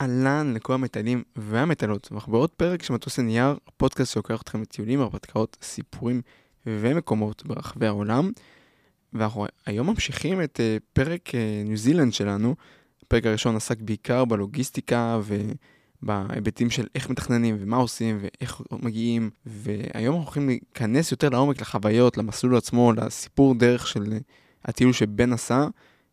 אהלן 0.00 0.54
לכל 0.54 0.72
המטיילים 0.72 1.22
והמטיילות, 1.36 2.08
ואנחנו 2.10 2.32
בעוד 2.32 2.50
פרק 2.50 2.82
של 2.82 2.94
מטוס 2.94 3.18
הנייר, 3.18 3.56
פודקאסט 3.76 4.12
שלוקח 4.12 4.42
אתכם 4.42 4.62
לטיולים, 4.62 5.00
הרפתקאות, 5.00 5.56
סיפורים 5.62 6.22
ומקומות 6.66 7.46
ברחבי 7.46 7.86
העולם. 7.86 8.30
ואנחנו 9.12 9.46
היום 9.66 9.90
ממשיכים 9.90 10.42
את 10.42 10.60
uh, 10.60 10.82
פרק 10.92 11.28
uh, 11.28 11.68
ניו 11.68 11.76
זילנד 11.76 12.12
שלנו. 12.12 12.54
הפרק 13.02 13.26
הראשון 13.26 13.56
עסק 13.56 13.80
בעיקר 13.80 14.24
בלוגיסטיקה 14.24 15.20
ובהיבטים 16.02 16.70
של 16.70 16.86
איך 16.94 17.10
מתכננים 17.10 17.56
ומה 17.60 17.76
עושים 17.76 18.18
ואיך 18.20 18.60
מגיעים. 18.82 19.30
והיום 19.46 20.14
אנחנו 20.14 20.26
הולכים 20.26 20.46
להיכנס 20.46 21.10
יותר 21.10 21.28
לעומק 21.28 21.60
לחוויות, 21.60 22.16
למסלול 22.16 22.56
עצמו, 22.56 22.92
לסיפור 22.92 23.54
דרך 23.54 23.86
של 23.86 24.18
הטיול 24.64 24.92
שבן 24.92 25.32
עשה, 25.32 25.66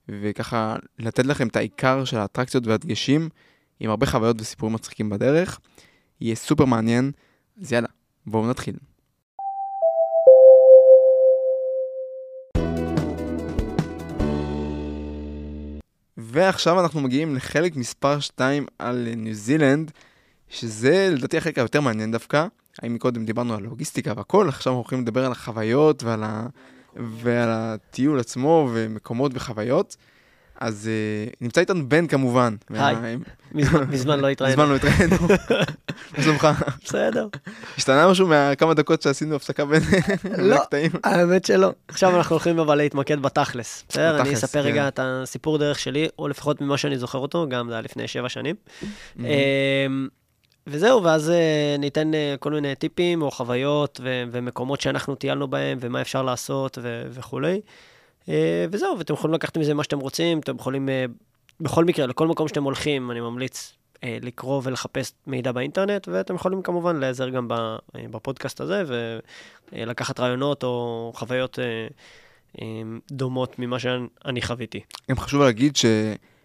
וככה 0.09 0.75
לתת 0.99 1.25
לכם 1.25 1.47
את 1.47 1.55
העיקר 1.55 2.05
של 2.05 2.17
האטרקציות 2.17 2.67
והדגשים. 2.67 3.29
עם 3.83 3.89
הרבה 3.89 4.05
חוויות 4.05 4.41
וסיפורים 4.41 4.75
מצחיקים 4.75 5.09
בדרך. 5.09 5.59
יהיה 6.21 6.35
סופר 6.35 6.65
מעניין, 6.65 7.11
אז 7.61 7.71
יאללה, 7.71 7.87
בואו 8.25 8.49
נתחיל. 8.49 8.75
ועכשיו 16.17 16.81
אנחנו 16.81 17.01
מגיעים 17.01 17.35
לחלק 17.35 17.75
מספר 17.75 18.19
2 18.19 18.65
על 18.79 19.07
ניו 19.17 19.33
זילנד, 19.33 19.91
שזה 20.49 21.09
לדעתי 21.11 21.37
החלק 21.37 21.57
היותר 21.57 21.81
מעניין 21.81 22.11
דווקא. 22.11 22.47
האם 22.81 22.93
מקודם 22.93 23.25
דיברנו 23.25 23.53
על 23.53 23.63
לוגיסטיקה 23.63 24.13
והכל, 24.17 24.49
עכשיו 24.49 24.73
אנחנו 24.73 24.81
הולכים 24.81 25.01
לדבר 25.01 25.25
על 25.25 25.31
החוויות 25.31 26.03
ועל, 26.03 26.23
ה... 26.23 26.47
ועל 26.95 27.49
הטיול 27.51 28.19
עצמו 28.19 28.69
ומקומות 28.73 29.31
וחוויות. 29.35 29.97
אז 30.61 30.89
uh, 30.89 31.35
נמצא 31.41 31.61
איתנו 31.61 31.89
בן 31.89 32.07
כמובן. 32.07 32.55
היי, 32.69 33.17
מזמן 33.89 34.19
לא 34.19 34.27
התראינו. 34.27 34.53
מזמן 34.53 34.69
לא 34.69 34.75
התראינו. 34.75 35.15
מה 36.17 36.23
שלומך? 36.23 36.47
בסדר. 36.83 37.27
השתנה 37.77 38.07
משהו 38.07 38.27
מהכמה 38.27 38.73
דקות 38.73 39.01
שעשינו 39.01 39.35
הפסקה 39.35 39.65
בין 39.65 39.81
לא, 40.37 40.61
האמת 41.03 41.45
שלא. 41.45 41.71
עכשיו 41.87 42.17
אנחנו 42.17 42.33
הולכים 42.33 42.59
אבל 42.59 42.75
להתמקד 42.75 43.21
בתכלס. 43.21 43.83
בסדר, 43.89 44.21
אני 44.21 44.33
אספר 44.33 44.59
רגע 44.59 44.81
כן. 44.81 44.87
את 44.87 44.99
הסיפור 45.03 45.57
דרך 45.57 45.79
שלי, 45.79 46.07
או 46.19 46.27
לפחות 46.27 46.61
ממה 46.61 46.77
שאני 46.77 46.97
זוכר 46.97 47.17
אותו, 47.17 47.45
גם 47.49 47.67
זה 47.67 47.73
היה 47.73 47.81
לפני 47.81 48.07
שבע 48.07 48.29
שנים. 48.29 48.55
אמ, 49.19 49.25
וזהו, 50.67 51.03
ואז 51.03 51.29
אה, 51.29 51.75
ניתן 51.79 52.13
אה, 52.13 52.35
כל 52.39 52.51
מיני 52.51 52.75
טיפים 52.75 53.21
או 53.21 53.31
חוויות 53.31 53.99
ומקומות 54.03 54.81
שאנחנו 54.81 55.15
טיילנו 55.15 55.47
בהם, 55.47 55.77
ומה 55.81 56.01
אפשר 56.01 56.23
לעשות 56.23 56.77
וכולי. 57.11 57.61
אה, 58.29 58.65
וזהו, 58.71 58.97
ואתם 58.97 59.13
יכולים 59.13 59.33
לקחת 59.33 59.57
מזה 59.57 59.73
מה 59.73 59.83
שאתם 59.83 59.99
רוצים, 59.99 60.39
אתם 60.39 60.55
יכולים, 60.55 60.89
אה, 60.89 61.05
בכל 61.59 61.85
מקרה, 61.85 62.05
לכל 62.05 62.27
מקום 62.27 62.47
שאתם 62.47 62.63
הולכים, 62.63 63.11
אני 63.11 63.19
ממליץ 63.19 63.73
אה, 64.03 64.17
לקרוא 64.21 64.61
ולחפש 64.63 65.13
מידע 65.27 65.51
באינטרנט, 65.51 66.07
ואתם 66.07 66.35
יכולים 66.35 66.61
כמובן 66.61 66.95
להיעזר 66.95 67.29
גם 67.29 67.47
בפודקאסט 67.95 68.61
הזה, 68.61 68.83
ולקחת 69.71 70.19
רעיונות 70.19 70.63
או 70.63 71.11
חוויות 71.15 71.59
דומות 73.11 73.59
ממה 73.59 73.79
שאני 73.79 74.41
חוויתי. 74.41 74.79
גם 75.09 75.19
חשוב 75.19 75.41
להגיד 75.41 75.75
ש... 75.75 75.85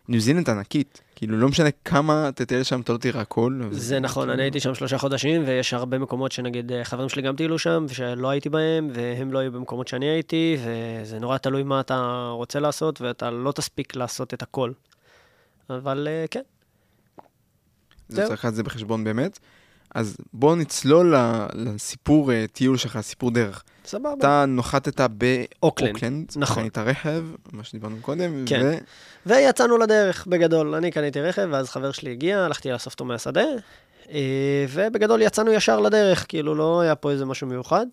ניו 0.09 0.21
זילנד 0.21 0.51
ענקית, 0.51 1.01
כאילו 1.17 1.39
לא 1.39 1.49
משנה 1.49 1.69
כמה 1.85 2.31
תטייל 2.35 2.63
שם, 2.63 2.81
אתה 2.81 2.93
לא 2.93 2.99
תראה 2.99 3.21
הכל. 3.21 3.61
זה 3.71 4.01
נכון, 4.01 4.31
אני 4.31 4.43
הייתי 4.43 4.61
שם 4.61 4.75
שלושה 4.75 4.99
חודשים, 4.99 5.43
ויש 5.47 5.75
הרבה 5.75 5.99
מקומות 5.99 6.33
שנגיד 6.33 6.73
אה, 6.73 6.85
חברים 6.85 7.09
שלי 7.09 7.23
גם 7.23 7.37
טיילו 7.37 7.59
שם, 7.59 7.87
ושלא 7.89 8.31
הייתי 8.31 8.49
בהם, 8.49 8.91
והם 8.95 9.33
לא 9.33 9.39
היו 9.39 9.53
במקומות 9.53 9.89
שאני 9.89 10.07
הייתי, 10.07 10.57
וזה 10.65 11.19
נורא 11.19 11.39
תלוי 11.39 11.63
מה 11.63 11.81
אתה 11.81 12.29
רוצה 12.33 12.61
לעשות, 12.61 13.01
ואתה 13.01 13.31
לא 13.31 13.53
תספיק 13.53 13.97
לעשות 13.97 14.35
את 14.35 14.43
הכל. 14.43 14.73
אבל 15.71 16.09
אה, 16.11 16.25
כן. 16.31 16.43
זה 18.09 18.17
צריך 18.17 18.31
לקחת 18.31 18.49
את 18.49 18.55
זה 18.55 18.63
בחשבון 18.63 19.05
באמת. 19.05 19.39
אז 19.95 20.17
בואו 20.33 20.57
נצלול 20.57 21.15
לסיפור 21.55 22.33
אה, 22.33 22.45
טיול 22.53 22.77
שלך, 22.77 23.01
סיפור 23.01 23.31
דרך. 23.31 23.63
סבבה. 23.87 24.15
אתה 24.19 24.45
נוחתת 24.49 25.01
באוקלנד. 25.11 26.33
נכון. 26.37 26.63
קנית 26.63 26.79
רכב, 26.79 27.25
מה 27.53 27.65
שדיברנו 27.65 27.97
קודם. 28.01 28.45
כן. 28.47 28.61
ו... 28.65 28.77
ויצאנו 29.27 29.79
לדרך, 29.79 30.27
בגדול. 30.27 30.75
אני 30.75 30.91
קניתי 30.91 31.21
רכב, 31.21 31.49
ואז 31.51 31.71
חבר 31.71 31.93
שלי 31.93 32.11
הגיע, 32.11 32.45
הלכתי 32.45 32.71
לאסוף 32.71 32.93
אותו 32.93 33.05
מהשדה, 33.05 33.45
אה, 34.11 34.67
ובגדול 34.69 35.23
יצאנו 35.23 35.53
ישר 35.53 35.81
לדרך, 35.81 36.27
כאילו 36.29 36.55
לא 36.55 36.81
היה 36.81 36.95
פה 36.95 37.11
איזה 37.11 37.25
משהו 37.25 37.47
מיוחד. 37.47 37.87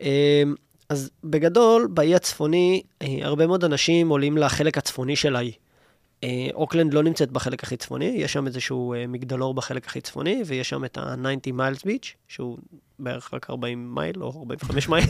אה, 0.00 0.42
אז 0.88 1.10
בגדול, 1.24 1.88
באי 1.90 2.14
הצפוני, 2.14 2.82
הרבה 3.22 3.46
מאוד 3.46 3.64
אנשים 3.64 4.08
עולים 4.08 4.38
לחלק 4.38 4.78
הצפוני 4.78 5.16
של 5.16 5.36
האי. 5.36 5.52
אה, 6.24 6.48
אוקלנד 6.54 6.94
לא 6.94 7.02
נמצאת 7.02 7.30
בחלק 7.30 7.62
הכי 7.62 7.76
צפוני, 7.76 8.04
יש 8.04 8.32
שם 8.32 8.46
איזשהו 8.46 8.94
אה, 8.94 9.06
מגדלור 9.06 9.54
בחלק 9.54 9.86
הכי 9.86 10.00
צפוני, 10.00 10.42
ויש 10.46 10.68
שם 10.68 10.84
את 10.84 10.98
ה-90 10.98 11.52
Miles 11.52 11.84
Beach, 11.84 12.14
שהוא 12.28 12.58
בערך 12.98 13.34
רק 13.34 13.50
40 13.50 13.94
מייל 13.94 14.22
או 14.22 14.38
45 14.38 14.88
מייל. 14.88 15.06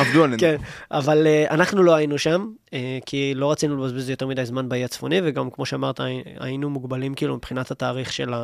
עבדו 0.00 0.24
עלינו. 0.24 0.40
כן, 0.40 0.56
אבל 0.90 1.26
אה, 1.26 1.50
אנחנו 1.50 1.82
לא 1.82 1.94
היינו 1.94 2.18
שם, 2.18 2.50
אה, 2.66 2.72
כי 3.06 3.32
לא 3.34 3.50
רצינו 3.50 3.76
לבזבז 3.76 4.10
יותר 4.10 4.26
מדי 4.26 4.44
זמן 4.44 4.68
באי 4.68 4.84
הצפוני, 4.84 5.20
וגם 5.24 5.50
כמו 5.50 5.66
שאמרת, 5.66 6.00
היינו 6.40 6.70
מוגבלים 6.70 7.14
כאילו 7.14 7.36
מבחינת 7.36 7.70
התאריך 7.70 8.12
של 8.12 8.34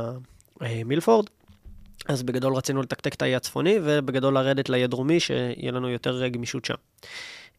המילפורד. 0.60 1.26
אז 2.08 2.22
בגדול 2.22 2.54
רצינו 2.54 2.82
לתקתק 2.82 3.14
את 3.14 3.22
האי 3.22 3.36
הצפוני, 3.36 3.76
ובגדול 3.82 4.34
לרדת 4.34 4.68
לאי 4.68 4.84
הדרומי, 4.84 5.20
שיהיה 5.20 5.72
לנו 5.72 5.88
יותר 5.88 6.28
גמישות 6.28 6.64
שם. 6.64 6.74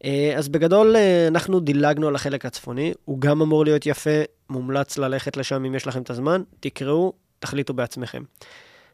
אה, 0.06 0.34
אז 0.38 0.50
בגדול 0.50 0.96
אה, 0.96 1.28
אנחנו 1.28 1.60
דילגנו 1.60 2.08
על 2.08 2.16
החלק 2.16 2.46
הצפוני, 2.46 2.94
הוא 3.06 3.22
גם 3.22 3.42
אמור 3.42 3.64
להיות 3.66 3.86
יפה, 3.86 4.20
מומלץ 4.50 4.98
ללכת 4.98 5.38
לשם 5.38 5.66
אם 5.66 5.76
יש 5.76 5.88
לכם 5.88 6.02
את 6.02 6.10
הזמן, 6.10 6.42
תקראו, 6.60 7.14
תחליטו 7.40 7.74
בעצמכם. 7.74 8.24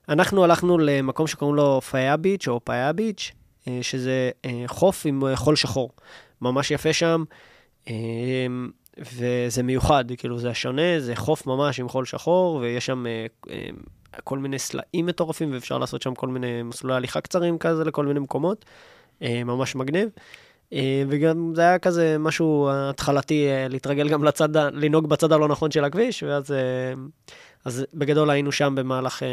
אנחנו 0.09 0.44
הלכנו 0.44 0.78
למקום 0.78 1.28
שקוראים 1.28 1.56
לו 1.56 1.81
פאיה 1.81 2.18
ביץ' 2.18 2.48
או 2.48 2.59
פאיה 2.64 2.94
ביץ', 2.94 3.31
אה, 3.68 3.80
שזה 3.81 4.31
חוף 4.68 5.06
עם 5.06 5.24
חול 5.36 5.56
שחור. 5.56 5.92
ממש 6.42 6.72
יפה 6.72 6.94
שם, 6.94 7.24
וזה 8.98 9.64
מיוחד, 9.64 10.06
כאילו 10.18 10.40
זה 10.40 10.53
שונה, 10.53 11.00
זה 11.00 11.16
חוף 11.16 11.48
ממש 11.48 11.80
עם 11.80 11.90
חול 11.90 12.06
שחור, 12.06 12.56
ויש 12.56 12.86
שם 12.86 13.06
כל 14.24 14.38
מיני 14.38 14.59
סלעים 14.59 15.06
מטורפים, 15.06 15.53
ואפשר 15.53 15.78
לעשות 15.78 16.02
שם 16.02 16.16
כל 16.16 16.28
מיני 16.28 16.64
מסלולי 16.64 16.96
הליכה 16.96 17.22
קצרים 17.22 17.58
כזה 17.58 17.84
לכל 17.84 18.06
מיני 18.06 18.19
מקומות. 18.19 18.66
ממש 19.22 19.75
מגניב. 19.75 20.09
אה, 20.74 21.03
וגם 21.07 21.52
זה 21.56 21.62
היה 21.62 21.80
כזה 21.80 22.18
משהו 22.19 22.69
התחלתי 22.72 23.47
אה, 23.47 23.68
להתרגל 23.68 24.09
גם 24.09 24.24
לצד, 24.24 24.57
לנהוג 24.57 25.09
בצד 25.09 25.31
הלא 25.31 25.47
נכון 25.47 25.72
של 25.72 25.84
הכביש, 25.84 26.24
ואז 26.24 26.52
אה, 26.52 26.94
אז 27.66 27.85
בגדול 27.94 28.30
היינו 28.30 28.52
שם 28.52 28.75
במהלך, 28.75 29.24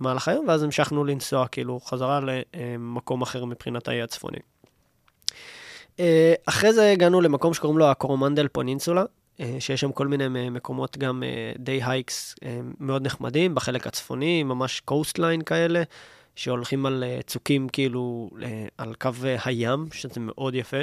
במהלך 0.00 0.28
היום, 0.28 0.48
ואז 0.48 0.62
המשכנו 0.62 1.04
לנסוע 1.04 1.48
כאילו 1.48 1.80
חזרה 1.80 2.20
למקום 2.56 3.22
אחר 3.22 3.44
מבחינת 3.44 3.88
האי 3.88 4.02
הצפוני. 4.02 4.38
אחרי 6.46 6.72
זה 6.72 6.92
הגענו 6.92 7.20
למקום 7.20 7.54
שקוראים 7.54 7.78
לו 7.78 7.86
הקורומנדל 7.86 8.48
Peninsula, 8.48 9.04
שיש 9.58 9.80
שם 9.80 9.92
כל 9.92 10.06
מיני 10.06 10.50
מקומות 10.50 10.98
גם 10.98 11.22
די 11.58 11.80
hikes 11.84 12.34
מאוד 12.80 13.06
נחמדים, 13.06 13.54
בחלק 13.54 13.86
הצפוני, 13.86 14.42
ממש 14.42 14.80
coastline 14.80 15.42
כאלה. 15.42 15.82
שהולכים 16.38 16.86
על 16.86 17.04
אה, 17.04 17.20
צוקים 17.26 17.68
כאילו 17.68 18.30
אה, 18.42 18.66
על 18.78 18.94
קו 18.94 19.10
אה, 19.24 19.36
הים, 19.44 19.86
שזה 19.92 20.20
מאוד 20.20 20.54
יפה. 20.54 20.76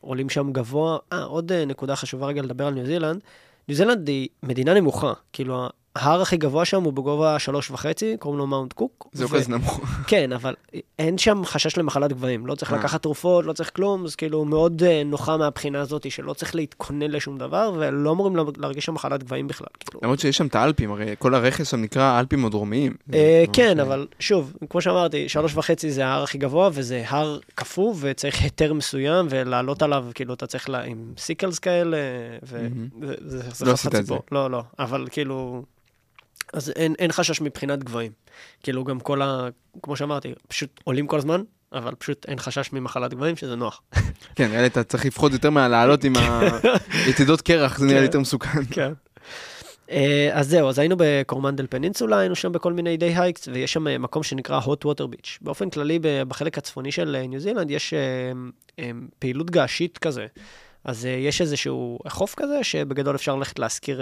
עולים 0.00 0.30
שם 0.30 0.52
גבוה. 0.52 0.98
אה, 1.12 1.22
עוד 1.22 1.52
נקודה 1.52 1.96
חשובה 1.96 2.26
רגע 2.26 2.42
לדבר 2.42 2.66
על 2.66 2.74
ניו 2.74 2.86
זילנד. 2.86 3.20
ניו 3.68 3.76
זילנד 3.76 4.08
היא 4.08 4.28
מדינה 4.42 4.74
נמוכה, 4.74 5.12
כאילו 5.32 5.68
ההר 5.96 6.22
הכי 6.22 6.36
גבוה 6.36 6.64
שם 6.64 6.82
הוא 6.82 6.92
בגובה 6.92 7.38
שלוש 7.38 7.70
וחצי, 7.70 8.16
קוראים 8.18 8.38
לו 8.38 8.46
מאונט 8.46 8.72
קוק. 8.72 9.08
זה 9.12 9.24
ו... 9.24 9.28
כזה 9.28 9.50
נמוך. 9.50 9.80
כן, 10.06 10.32
אבל 10.32 10.54
אין 10.98 11.18
שם 11.18 11.42
חשש 11.44 11.78
למחלת 11.78 12.12
גבהים. 12.12 12.46
לא 12.46 12.54
צריך 12.54 12.72
אה. 12.72 12.78
לקחת 12.78 13.02
תרופות, 13.02 13.44
לא 13.44 13.52
צריך 13.52 13.70
כלום, 13.74 14.04
אז 14.04 14.16
כאילו 14.16 14.44
מאוד 14.44 14.82
uh, 14.82 15.06
נוחה 15.06 15.36
מהבחינה 15.36 15.80
הזאת, 15.80 16.10
שלא 16.10 16.32
צריך 16.32 16.54
להתכונן 16.54 17.10
לשום 17.10 17.38
דבר, 17.38 17.72
ולא 17.78 18.12
אמורים 18.12 18.36
להרגיש 18.56 18.84
שם 18.84 18.94
מחלת 18.94 19.22
גבהים 19.22 19.48
בכלל. 19.48 19.66
כאילו. 19.80 20.00
למרות 20.02 20.20
שיש 20.20 20.36
שם 20.36 20.46
את 20.46 20.54
האלפים, 20.54 20.92
הרי 20.92 21.14
כל 21.18 21.34
הרכס 21.34 21.70
שם 21.70 21.82
נקרא 21.82 22.02
האלפים 22.02 22.44
הדרומיים. 22.44 22.94
Uh, 23.10 23.14
כן, 23.52 23.80
אבל 23.80 24.06
שוב, 24.20 24.52
כמו 24.70 24.80
שאמרתי, 24.80 25.28
שלוש 25.28 25.54
וחצי 25.54 25.90
זה 25.90 26.06
ההר 26.06 26.22
הכי 26.22 26.38
גבוה, 26.38 26.70
וזה 26.72 27.04
הר 27.06 27.38
קפוא, 27.54 27.94
וצריך 28.00 28.42
היתר 28.42 28.72
מסוים, 28.72 29.26
ולעלות 29.30 29.82
עליו, 29.82 30.06
כאילו, 30.14 30.34
אתה 30.34 30.46
צריך 30.46 30.70
עם 30.86 31.12
סיקלס 31.18 31.58
כאלה, 31.58 31.96
וזה 32.42 33.64
לא 33.66 33.72
את 33.98 34.06
זה. 34.06 34.14
לא, 34.32 34.50
לא, 34.50 34.62
אבל 34.78 35.06
כאילו... 35.10 35.62
אז 36.52 36.72
אין, 36.76 36.94
אין 36.98 37.12
חשש 37.12 37.40
מבחינת 37.40 37.84
גבוהים. 37.84 38.12
כאילו 38.62 38.84
גם 38.84 39.00
כל 39.00 39.22
ה... 39.22 39.48
כמו 39.82 39.96
שאמרתי, 39.96 40.34
פשוט 40.48 40.80
עולים 40.84 41.06
כל 41.06 41.18
הזמן, 41.18 41.42
אבל 41.72 41.94
פשוט 41.94 42.26
אין 42.28 42.38
חשש 42.38 42.72
ממחלת 42.72 43.14
גבוהים, 43.14 43.36
שזה 43.36 43.56
נוח. 43.56 43.82
כן, 44.36 44.48
נראה 44.48 44.60
לי 44.60 44.66
אתה 44.66 44.84
צריך 44.84 45.06
לפחות 45.06 45.32
יותר 45.32 45.50
מהלעלות 45.50 46.04
עם 46.04 46.12
היתדות 47.06 47.40
קרח, 47.48 47.78
זה 47.78 47.86
נראה 47.86 48.00
לי 48.00 48.06
יותר 48.06 48.20
מסוכן. 48.20 48.64
כן. 48.70 48.92
אה, 49.90 50.30
אז 50.32 50.48
זהו, 50.48 50.68
אז 50.68 50.78
היינו 50.78 50.96
בקורמנדל 50.98 51.66
פנינסולה, 51.70 52.18
היינו 52.18 52.34
שם 52.34 52.52
בכל 52.52 52.72
מיני 52.72 52.96
די 52.96 53.14
הייקס, 53.16 53.48
ויש 53.48 53.72
שם 53.72 53.88
אה, 53.88 53.98
מקום 53.98 54.22
שנקרא 54.22 54.60
hot 54.60 54.84
water 54.84 55.04
beach. 55.04 55.38
באופן 55.40 55.70
כללי, 55.70 55.98
בחלק 56.28 56.58
הצפוני 56.58 56.92
של 56.92 57.16
ניו 57.28 57.40
זילנד 57.40 57.70
יש 57.70 57.94
אה, 57.94 58.90
פעילות 59.18 59.50
געשית 59.50 59.98
כזה. 59.98 60.26
אז 60.84 61.04
יש 61.04 61.40
איזשהו 61.40 61.98
חוף 62.08 62.34
כזה, 62.36 62.64
שבגדול 62.64 63.14
אפשר 63.14 63.36
ללכת 63.36 63.58
להשכיר 63.58 64.00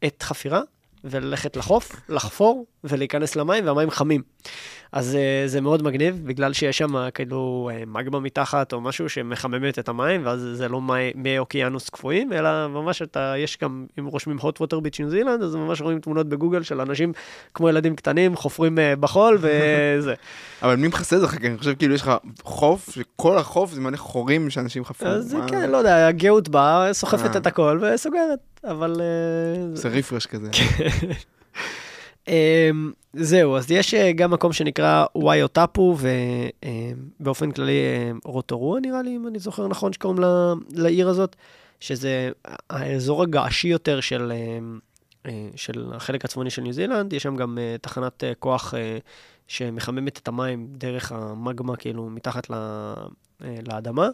עת 0.00 0.22
חפירה, 0.22 0.60
וללכת 1.04 1.56
לחוף, 1.56 1.92
לחפור 2.08 2.66
ולהיכנס 2.84 3.36
למים, 3.36 3.66
והמים 3.66 3.90
חמים. 3.90 4.22
אז 4.92 5.14
uh, 5.14 5.48
זה 5.48 5.60
מאוד 5.60 5.82
מגניב, 5.82 6.20
בגלל 6.24 6.52
שיש 6.52 6.78
שם 6.78 7.08
כאילו 7.14 7.70
uh, 7.72 7.86
מגמה 7.86 8.20
מתחת 8.20 8.72
או 8.72 8.80
משהו 8.80 9.08
שמחממת 9.08 9.78
את 9.78 9.88
המים, 9.88 10.26
ואז 10.26 10.48
זה 10.52 10.68
לא 10.68 10.80
מי, 10.80 11.12
מי 11.14 11.38
אוקיינוס 11.38 11.88
קפואים, 11.88 12.32
אלא 12.32 12.68
ממש 12.68 13.02
אתה, 13.02 13.34
יש 13.38 13.58
גם, 13.62 13.86
אם 13.98 14.06
רושמים 14.06 14.38
hot 14.38 14.62
water 14.62 14.76
beach 14.76 14.96
ניו 14.98 15.10
זילנד, 15.10 15.42
אז 15.42 15.54
ממש 15.54 15.80
רואים 15.80 16.00
תמונות 16.00 16.28
בגוגל 16.28 16.62
של 16.62 16.80
אנשים 16.80 17.12
כמו 17.54 17.68
ילדים 17.68 17.96
קטנים, 17.96 18.36
חופרים 18.36 18.78
בחול 19.00 19.38
וזה. 19.42 20.14
אבל 20.62 20.76
מי 20.76 20.88
מכסה 20.88 21.16
את 21.16 21.20
זה 21.20 21.26
אחר 21.26 21.36
כך? 21.36 21.44
אני 21.44 21.58
חושב 21.58 21.74
כאילו 21.74 21.94
יש 21.94 22.02
לך 22.02 22.12
חוף, 22.42 22.90
שכל 22.90 23.38
החוף 23.38 23.72
זה 23.72 23.80
מלא 23.80 23.96
חורים 23.96 24.50
שאנשים 24.50 24.84
חפרו. 24.84 25.08
אז 25.08 25.34
מה... 25.34 25.48
כן, 25.48 25.70
לא 25.70 25.76
יודע, 25.76 26.06
הגאות 26.06 26.48
באה, 26.48 26.92
סוחפת 26.92 27.36
את 27.36 27.46
הכל 27.46 27.80
וסוגרת, 27.82 28.38
אבל... 28.64 29.00
זה 29.74 29.88
ריפרש 29.88 30.26
כזה. 30.26 30.50
Um, 32.28 32.30
זהו, 33.12 33.56
אז 33.56 33.70
יש 33.70 33.94
uh, 33.94 33.98
גם 34.14 34.30
מקום 34.30 34.52
שנקרא 34.52 35.04
וואיו 35.14 35.48
טאפו, 35.48 35.96
ובאופן 37.18 37.50
uh, 37.50 37.54
כללי 37.54 37.82
רוטורוע 38.24 38.80
נראה 38.80 39.02
לי, 39.02 39.16
אם 39.16 39.26
אני 39.26 39.38
זוכר 39.38 39.68
נכון, 39.68 39.92
שקוראים 39.92 40.18
לה, 40.18 40.52
לעיר 40.72 41.08
הזאת, 41.08 41.36
שזה 41.80 42.30
האזור 42.70 43.22
הגעשי 43.22 43.68
יותר 43.68 44.00
של, 44.00 44.32
של 45.56 45.92
החלק 45.94 46.24
הצפוני 46.24 46.50
של 46.50 46.62
ניו 46.62 46.72
זילנד, 46.72 47.12
יש 47.12 47.22
שם 47.22 47.36
גם 47.36 47.58
uh, 47.58 47.80
תחנת 47.80 48.22
uh, 48.22 48.34
כוח 48.38 48.74
uh, 48.74 48.76
שמחממת 49.48 50.18
את 50.18 50.28
המים 50.28 50.66
דרך 50.70 51.12
המגמה, 51.12 51.76
כאילו, 51.76 52.10
מתחת 52.10 52.50
ל... 52.50 52.54
אה, 52.54 52.94
לאדמה. 53.40 54.08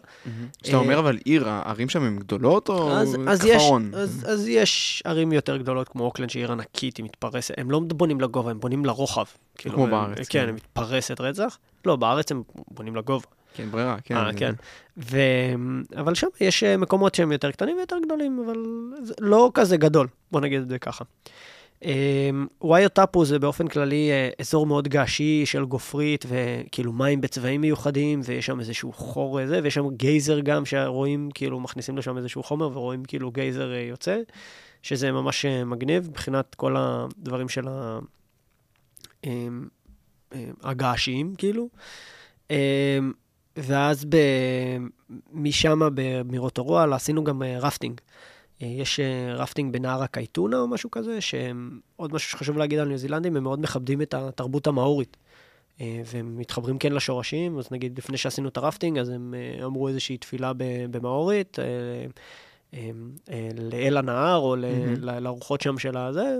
כשאתה 0.63 0.77
אומר 0.77 0.99
אבל 0.99 1.17
עיר, 1.25 1.49
הערים 1.49 1.89
שם 1.89 2.01
הן 2.03 2.19
גדולות 2.19 2.69
או 2.69 2.91
כפרון? 3.39 3.91
אז 4.25 4.47
יש 4.47 5.03
ערים 5.05 5.31
יותר 5.31 5.57
גדולות 5.57 5.89
כמו 5.89 6.03
אוקלנד, 6.03 6.29
שהיא 6.29 6.43
עיר 6.43 6.51
ענקית, 6.51 6.97
היא 6.97 7.05
מתפרסת, 7.05 7.53
הם 7.57 7.71
לא 7.71 7.79
בונים 7.79 8.21
לגובה, 8.21 8.51
הם 8.51 8.59
בונים 8.59 8.85
לרוחב. 8.85 9.25
כאילו, 9.57 9.75
כמו 9.75 9.87
בארץ. 9.87 10.17
כן, 10.17 10.39
כן, 10.39 10.45
היא 10.45 10.53
מתפרסת 10.53 11.21
רצח. 11.21 11.57
לא, 11.85 11.95
בארץ 11.95 12.31
הם 12.31 12.43
בונים 12.71 12.95
לגובה. 12.95 13.25
כן, 13.53 13.71
ברירה, 13.71 13.97
כן. 14.03 14.15
אה, 14.15 14.33
כן. 14.37 14.53
ו... 14.97 15.17
אבל 15.97 16.15
שם 16.15 16.27
יש 16.41 16.63
מקומות 16.63 17.15
שהם 17.15 17.31
יותר 17.31 17.51
קטנים 17.51 17.77
ויותר 17.77 17.95
גדולים, 18.05 18.43
אבל 18.45 18.57
לא 19.19 19.51
כזה 19.53 19.77
גדול, 19.77 20.07
בוא 20.31 20.41
נגיד 20.41 20.61
את 20.61 20.69
זה 20.69 20.79
ככה. 20.79 21.03
וואי 22.61 22.78
או 22.78 22.87
טאפו 22.87 23.25
זה 23.25 23.39
באופן 23.39 23.67
כללי 23.67 24.11
אה, 24.11 24.29
אזור 24.39 24.65
מאוד 24.65 24.87
געשי 24.87 25.45
של 25.45 25.65
גופרית 25.65 26.25
וכאילו 26.27 26.93
מים 26.93 27.21
בצבעים 27.21 27.61
מיוחדים 27.61 28.21
ויש 28.23 28.45
שם 28.45 28.59
איזשהו 28.59 28.93
חור 28.93 29.39
איזה 29.39 29.59
ויש 29.63 29.73
שם 29.73 29.89
גייזר 29.89 30.39
גם 30.39 30.65
שרואים 30.65 31.29
כאילו 31.33 31.59
מכניסים 31.59 31.97
לשם 31.97 32.17
איזשהו 32.17 32.43
חומר 32.43 32.77
ורואים 32.77 33.05
כאילו 33.05 33.31
גייזר 33.31 33.73
אה, 33.73 33.79
יוצא 33.79 34.21
שזה 34.81 35.11
ממש 35.11 35.45
אה, 35.45 35.65
מגניב 35.65 36.09
מבחינת 36.09 36.55
כל 36.55 36.75
הדברים 36.77 37.49
של 37.49 37.65
הגעשיים 40.63 41.35
כאילו. 41.35 41.69
ואז 43.57 44.05
משם 45.33 45.79
מרוטורואה 46.25 46.93
עשינו 46.93 47.23
גם 47.23 47.41
רפטינג. 47.43 47.99
אה, 47.99 48.34
יש 48.61 48.99
אה, 48.99 49.33
רפטינג 49.35 49.73
בנהר 49.73 50.03
הקייטונה 50.03 50.59
או 50.59 50.67
משהו 50.67 50.91
כזה, 50.91 51.21
שעוד 51.21 52.13
משהו 52.13 52.29
שחשוב 52.29 52.57
להגיד 52.57 52.79
על 52.79 52.87
ניו 52.87 52.97
זילנדים, 52.97 53.37
הם 53.37 53.43
מאוד 53.43 53.61
מכבדים 53.61 54.01
את 54.01 54.13
התרבות 54.13 54.67
המאורית. 54.67 55.17
אה, 55.81 56.01
והם 56.05 56.37
מתחברים 56.37 56.77
כן 56.77 56.93
לשורשים, 56.93 57.59
אז 57.59 57.67
נגיד 57.71 57.97
לפני 57.97 58.17
שעשינו 58.17 58.49
את 58.49 58.57
הרפטינג, 58.57 58.97
אז 58.97 59.09
הם 59.09 59.33
אמרו 59.63 59.87
איזושהי 59.87 60.17
תפילה 60.17 60.51
במאורית, 60.91 61.57
לאל 63.71 63.97
הנהר 63.97 64.37
או 64.37 64.55
mm-hmm. 64.55 64.99
לרוחות 65.01 65.61
שם 65.61 65.77
של 65.77 65.97
הזה, 65.97 66.37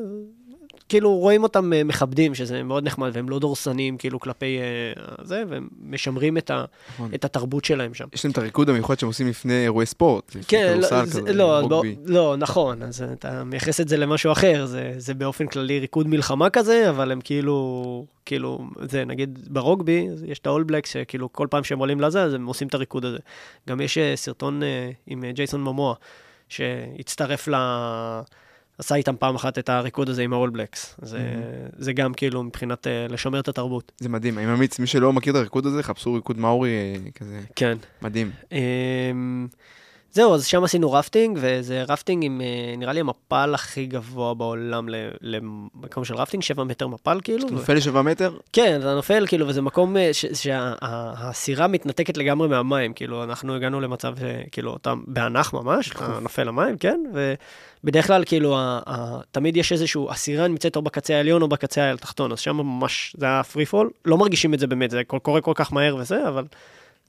כאילו 0.89 1.15
רואים 1.15 1.43
אותם 1.43 1.73
אה, 1.73 1.83
מכבדים, 1.83 2.35
שזה 2.35 2.63
מאוד 2.63 2.83
נחמד, 2.83 3.11
והם 3.13 3.29
לא 3.29 3.39
דורסנים 3.39 3.97
כאילו 3.97 4.19
כלפי 4.19 4.59
uh, 4.95 4.99
זה, 5.23 5.43
והם 5.49 5.67
משמרים 5.81 6.37
את, 6.37 6.51
ה, 6.51 6.65
נכון. 6.93 7.11
את 7.15 7.25
התרבות 7.25 7.65
שלהם 7.65 7.93
שם. 7.93 8.05
יש 8.13 8.25
להם 8.25 8.31
את 8.31 8.37
הריקוד 8.37 8.69
המיוחד 8.69 8.99
שהם 8.99 9.07
עושים 9.07 9.27
לפני 9.27 9.63
אירועי 9.63 9.85
ספורט, 9.85 10.35
כן, 10.47 10.77
לא, 10.81 10.87
כזה, 11.01 11.21
לא, 11.33 11.69
לא, 11.69 11.83
לא, 12.05 12.35
נכון, 12.37 12.83
אז 12.83 13.05
אתה 13.13 13.43
מייחס 13.43 13.81
את 13.81 13.87
זה 13.87 13.97
למשהו 13.97 14.31
אחר, 14.31 14.65
זה, 14.65 14.93
זה 14.97 15.13
באופן 15.13 15.47
כללי 15.47 15.79
ריקוד 15.79 16.07
מלחמה 16.07 16.49
כזה, 16.49 16.89
אבל 16.89 17.11
הם 17.11 17.21
כאילו, 17.21 18.05
כאילו, 18.25 18.59
זה 18.81 19.05
נגיד 19.05 19.39
ברוגבי, 19.49 20.07
יש 20.25 20.39
את 20.39 20.47
האולבלקס, 20.47 20.89
שכאילו 20.89 21.33
כל 21.33 21.47
פעם 21.49 21.63
שהם 21.63 21.79
עולים 21.79 22.01
לזה, 22.01 22.23
אז 22.23 22.33
הם 22.33 22.45
עושים 22.45 22.67
את 22.67 22.73
הריקוד 22.73 23.05
הזה. 23.05 23.17
גם 23.69 23.81
יש 23.81 23.97
אה, 23.97 24.15
סרטון 24.15 24.61
עם 25.07 25.23
ג'ייסון 25.31 25.63
מומואה, 25.63 25.95
שהצטרף 26.49 27.47
ל... 27.47 27.51
לה... 27.51 28.21
עשה 28.77 28.95
איתם 28.95 29.15
פעם 29.19 29.35
אחת 29.35 29.59
את 29.59 29.69
הריקוד 29.69 30.09
הזה 30.09 30.21
עם 30.21 30.33
ה-all 30.33 30.49
blacks. 30.49 30.95
זה, 31.01 31.17
mm-hmm. 31.17 31.75
זה 31.77 31.93
גם 31.93 32.13
כאילו 32.13 32.43
מבחינת 32.43 32.87
uh, 32.87 33.11
לשמר 33.11 33.39
את 33.39 33.47
התרבות. 33.47 33.91
זה 33.99 34.09
מדהים, 34.09 34.37
אני 34.37 34.45
ממליץ, 34.45 34.79
מי 34.79 34.87
שלא 34.87 35.13
מכיר 35.13 35.33
את 35.33 35.37
הריקוד 35.37 35.65
הזה, 35.65 35.83
חפשו 35.83 36.13
ריקוד 36.13 36.37
מאורי 36.39 36.69
uh, 36.95 37.19
כזה. 37.19 37.41
כן. 37.55 37.77
מדהים. 38.01 38.31
Um, 38.49 38.55
זהו, 40.15 40.33
אז 40.33 40.45
שם 40.45 40.63
עשינו 40.63 40.91
רפטינג, 40.91 41.37
וזה 41.41 41.83
רפטינג 41.87 42.25
עם, 42.25 42.41
אה, 42.41 42.75
נראה 42.77 42.93
לי, 42.93 42.99
המפל 42.99 43.51
הכי 43.53 43.85
גבוה 43.85 44.33
בעולם 44.33 44.85
למקום 45.21 46.05
של 46.05 46.15
רפטינג, 46.15 46.43
7 46.43 46.63
מטר 46.63 46.87
מפל, 46.87 47.19
כאילו. 47.23 47.47
אתה 47.47 47.55
נופל 47.55 47.73
ל-7 47.73 48.01
מטר? 48.01 48.37
כן, 48.53 48.79
אתה 48.79 48.95
נופל, 48.95 49.25
כאילו, 49.27 49.47
וזה 49.47 49.61
מקום 49.61 49.95
שהסירה 50.11 51.67
מתנתקת 51.67 52.17
לגמרי 52.17 52.47
מהמים, 52.47 52.93
כאילו, 52.93 53.23
אנחנו 53.23 53.55
הגענו 53.55 53.81
למצב, 53.81 54.15
כאילו, 54.51 54.75
אתה 54.75 54.93
באוויר 55.07 55.53
ממש, 55.53 55.91
אתה 55.91 56.19
נופל 56.21 56.43
למים, 56.43 56.77
כן, 56.77 56.99
ובדרך 57.83 58.07
כלל, 58.07 58.23
כאילו, 58.25 58.57
תמיד 59.31 59.57
יש 59.57 59.71
איזשהו, 59.71 60.11
הסירה 60.11 60.47
נמצאת 60.47 60.75
או 60.75 60.81
בקצה 60.81 61.15
העליון 61.15 61.41
או 61.41 61.47
בקצה 61.47 61.91
התחתון, 61.91 62.31
אז 62.31 62.39
שם 62.39 62.57
ממש, 62.57 63.15
זה 63.19 63.25
היה 63.25 63.43
free 63.43 63.65
fall, 63.65 63.89
לא 64.05 64.17
מרגישים 64.17 64.53
את 64.53 64.59
זה 64.59 64.67
באמת, 64.67 64.91
זה 64.91 65.01
קורה 65.03 65.41
כל 65.41 65.53
כך 65.55 65.73
מהר 65.73 65.95
וזה, 65.95 66.27
אבל... 66.27 66.43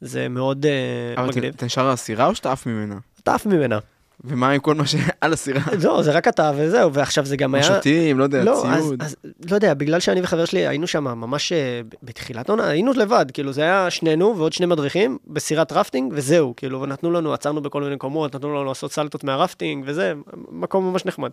זה 0.00 0.28
מאוד 0.28 0.66
uh, 0.66 1.20
מגניב. 1.20 1.44
אבל 1.44 1.48
אתה 1.48 1.66
נשאר 1.66 1.86
על 1.86 1.92
הסירה 1.92 2.26
או 2.26 2.34
שאתה 2.34 2.52
עף 2.52 2.66
ממנה? 2.66 2.96
אתה 3.22 3.34
עף 3.34 3.46
ממנה. 3.46 3.78
ומה 4.24 4.50
עם 4.50 4.60
כל 4.60 4.74
מה 4.74 4.86
שעל 4.86 5.32
הסירה? 5.32 5.60
לא, 5.84 6.02
זה 6.02 6.12
רק 6.12 6.28
אתה 6.28 6.52
וזהו, 6.56 6.92
ועכשיו 6.92 7.26
זה 7.26 7.36
גם 7.36 7.54
היה... 7.54 7.64
שותים, 7.64 8.18
לא 8.18 8.24
יודע, 8.24 8.44
לא, 8.44 8.62
ציוד. 8.62 9.02
אז, 9.02 9.16
אז 9.24 9.30
לא 9.50 9.54
יודע, 9.54 9.74
בגלל 9.74 10.00
שאני 10.00 10.20
וחבר 10.22 10.44
שלי 10.44 10.66
היינו 10.66 10.86
שם 10.86 11.04
ממש 11.04 11.52
אה, 11.52 11.80
בתחילת 12.02 12.50
עונה, 12.50 12.68
היינו 12.68 12.92
לבד, 12.92 13.26
כאילו 13.32 13.52
זה 13.52 13.62
היה 13.62 13.90
שנינו 13.90 14.34
ועוד 14.36 14.52
שני 14.52 14.66
מדריכים 14.66 15.18
בסירת 15.26 15.72
רפטינג, 15.72 16.12
וזהו, 16.16 16.54
כאילו, 16.56 16.82
ונתנו 16.82 17.10
לנו, 17.10 17.34
עצרנו 17.34 17.62
בכל 17.62 17.82
מיני 17.82 17.94
מקומות, 17.94 18.34
נתנו 18.34 18.54
לנו 18.54 18.64
לעשות 18.64 18.92
סלטות 18.92 19.24
מהרפטינג, 19.24 19.84
וזה, 19.86 20.12
מקום 20.50 20.90
ממש 20.90 21.04
נחמד. 21.04 21.30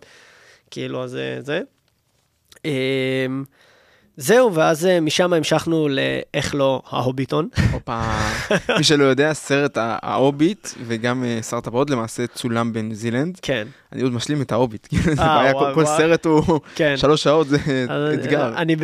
כאילו, 0.70 1.04
אז 1.04 1.16
אה, 1.16 1.38
זה. 1.42 1.62
זהו, 4.16 4.54
ואז 4.54 4.86
אה, 4.86 5.00
משם 5.00 5.32
המשכנו 5.32 5.88
לאיך 5.88 6.54
לא 6.54 6.82
ההוביטון. 6.90 7.48
הופה, 7.72 8.02
מי 8.78 8.84
שלא 8.84 9.04
יודע, 9.04 9.32
סרט 9.32 9.78
ההוביט 9.80 10.68
וגם 10.86 11.24
אה, 11.24 11.42
שר 11.42 11.56
הטבעות 11.56 11.90
למעשה 11.90 12.26
צולם 12.26 12.72
בניו 12.72 12.94
זילנד. 12.94 13.38
כן. 13.42 13.66
אני 13.92 14.02
עוד 14.02 14.12
משלים 14.12 14.42
את 14.42 14.52
ההוביט, 14.52 14.88
זה 15.14 15.22
אה, 15.22 15.38
בעיה, 15.38 15.74
כל 15.74 15.84
סרט 15.84 16.26
הוא 16.26 16.60
כן. 16.74 16.94
שלוש 16.96 17.22
שעות, 17.22 17.48
זה 17.48 17.58
אתגר. 18.14 18.52
אני 18.56 18.76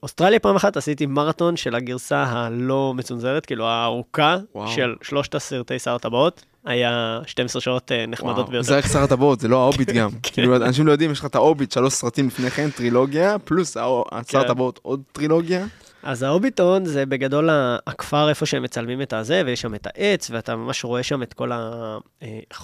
באוסטרליה 0.00 0.38
פעם 0.38 0.56
אחת 0.56 0.76
עשיתי 0.76 1.06
מרתון 1.06 1.56
של 1.56 1.74
הגרסה 1.74 2.22
הלא 2.22 2.92
מצונזרת, 2.96 3.46
כאילו 3.46 3.66
הארוכה 3.66 4.36
של 4.66 4.94
שלושת 5.02 5.34
הסרטי 5.34 5.78
שר 5.78 5.94
הטבעות. 5.94 6.44
היה 6.66 7.20
12 7.26 7.62
שעות 7.62 7.92
אה, 7.92 8.06
נחמדות 8.06 8.48
ביותר. 8.48 8.62
זה 8.62 8.76
רק 8.76 8.86
שר 8.86 9.02
הטבעות, 9.02 9.40
זה 9.40 9.48
לא 9.48 9.62
ההוביט 9.62 9.90
גם. 9.90 10.10
כן. 10.22 10.30
כאילו, 10.32 10.56
אנשים 10.56 10.86
לא 10.86 10.92
יודעים, 10.92 11.10
יש 11.10 11.18
לך 11.18 11.24
את 11.24 11.34
ההוביט, 11.34 11.72
שלוש 11.72 11.94
סרטים 11.94 12.26
לפני 12.26 12.50
כן, 12.50 12.70
טרילוגיה, 12.70 13.38
פלוס 13.38 13.74
שר 13.74 14.02
כן. 14.26 14.38
הטבעות 14.38 14.80
עוד 14.82 15.02
טרילוגיה. 15.12 15.66
אז 16.06 16.22
ההוביטון 16.22 16.84
זה 16.84 17.06
בגדול 17.06 17.48
הכפר 17.86 18.28
איפה 18.28 18.46
שהם 18.46 18.62
מצלמים 18.62 19.02
את 19.02 19.12
הזה, 19.12 19.42
ויש 19.46 19.60
שם 19.60 19.74
את 19.74 19.86
העץ, 19.86 20.30
ואתה 20.30 20.56
ממש 20.56 20.84
רואה 20.84 21.02
שם 21.02 21.22
את 21.22 21.34
כל 21.34 21.50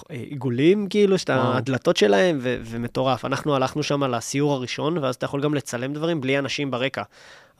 העיגולים, 0.09 0.87
כאילו, 0.89 1.15
את 1.15 1.29
הדלתות 1.33 1.97
שלהם, 1.97 2.39
ומטורף. 2.41 3.25
אנחנו 3.25 3.55
הלכנו 3.55 3.83
שם 3.83 4.03
לסיור 4.03 4.53
הראשון, 4.53 4.97
ואז 4.97 5.15
אתה 5.15 5.25
יכול 5.25 5.41
גם 5.41 5.53
לצלם 5.53 5.93
דברים 5.93 6.21
בלי 6.21 6.39
אנשים 6.39 6.71
ברקע. 6.71 7.03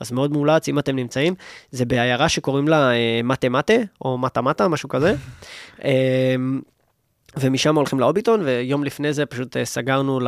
אז 0.00 0.12
מאוד 0.12 0.32
מומלץ, 0.32 0.68
אם 0.68 0.78
אתם 0.78 0.96
נמצאים, 0.96 1.34
זה 1.70 1.84
בעיירה 1.84 2.28
שקוראים 2.28 2.68
לה 2.68 2.92
אה, 2.92 3.20
מטה 3.24 3.48
מטה, 3.48 3.74
או 4.00 4.18
מטה 4.18 4.40
מטה, 4.40 4.68
משהו 4.68 4.88
כזה. 4.88 5.14
אה, 5.84 6.34
ומשם 7.36 7.76
הולכים 7.76 8.00
לאוביטון, 8.00 8.40
ויום 8.44 8.84
לפני 8.84 9.12
זה 9.12 9.26
פשוט 9.26 9.56
אה, 9.56 9.64
סגרנו 9.64 10.20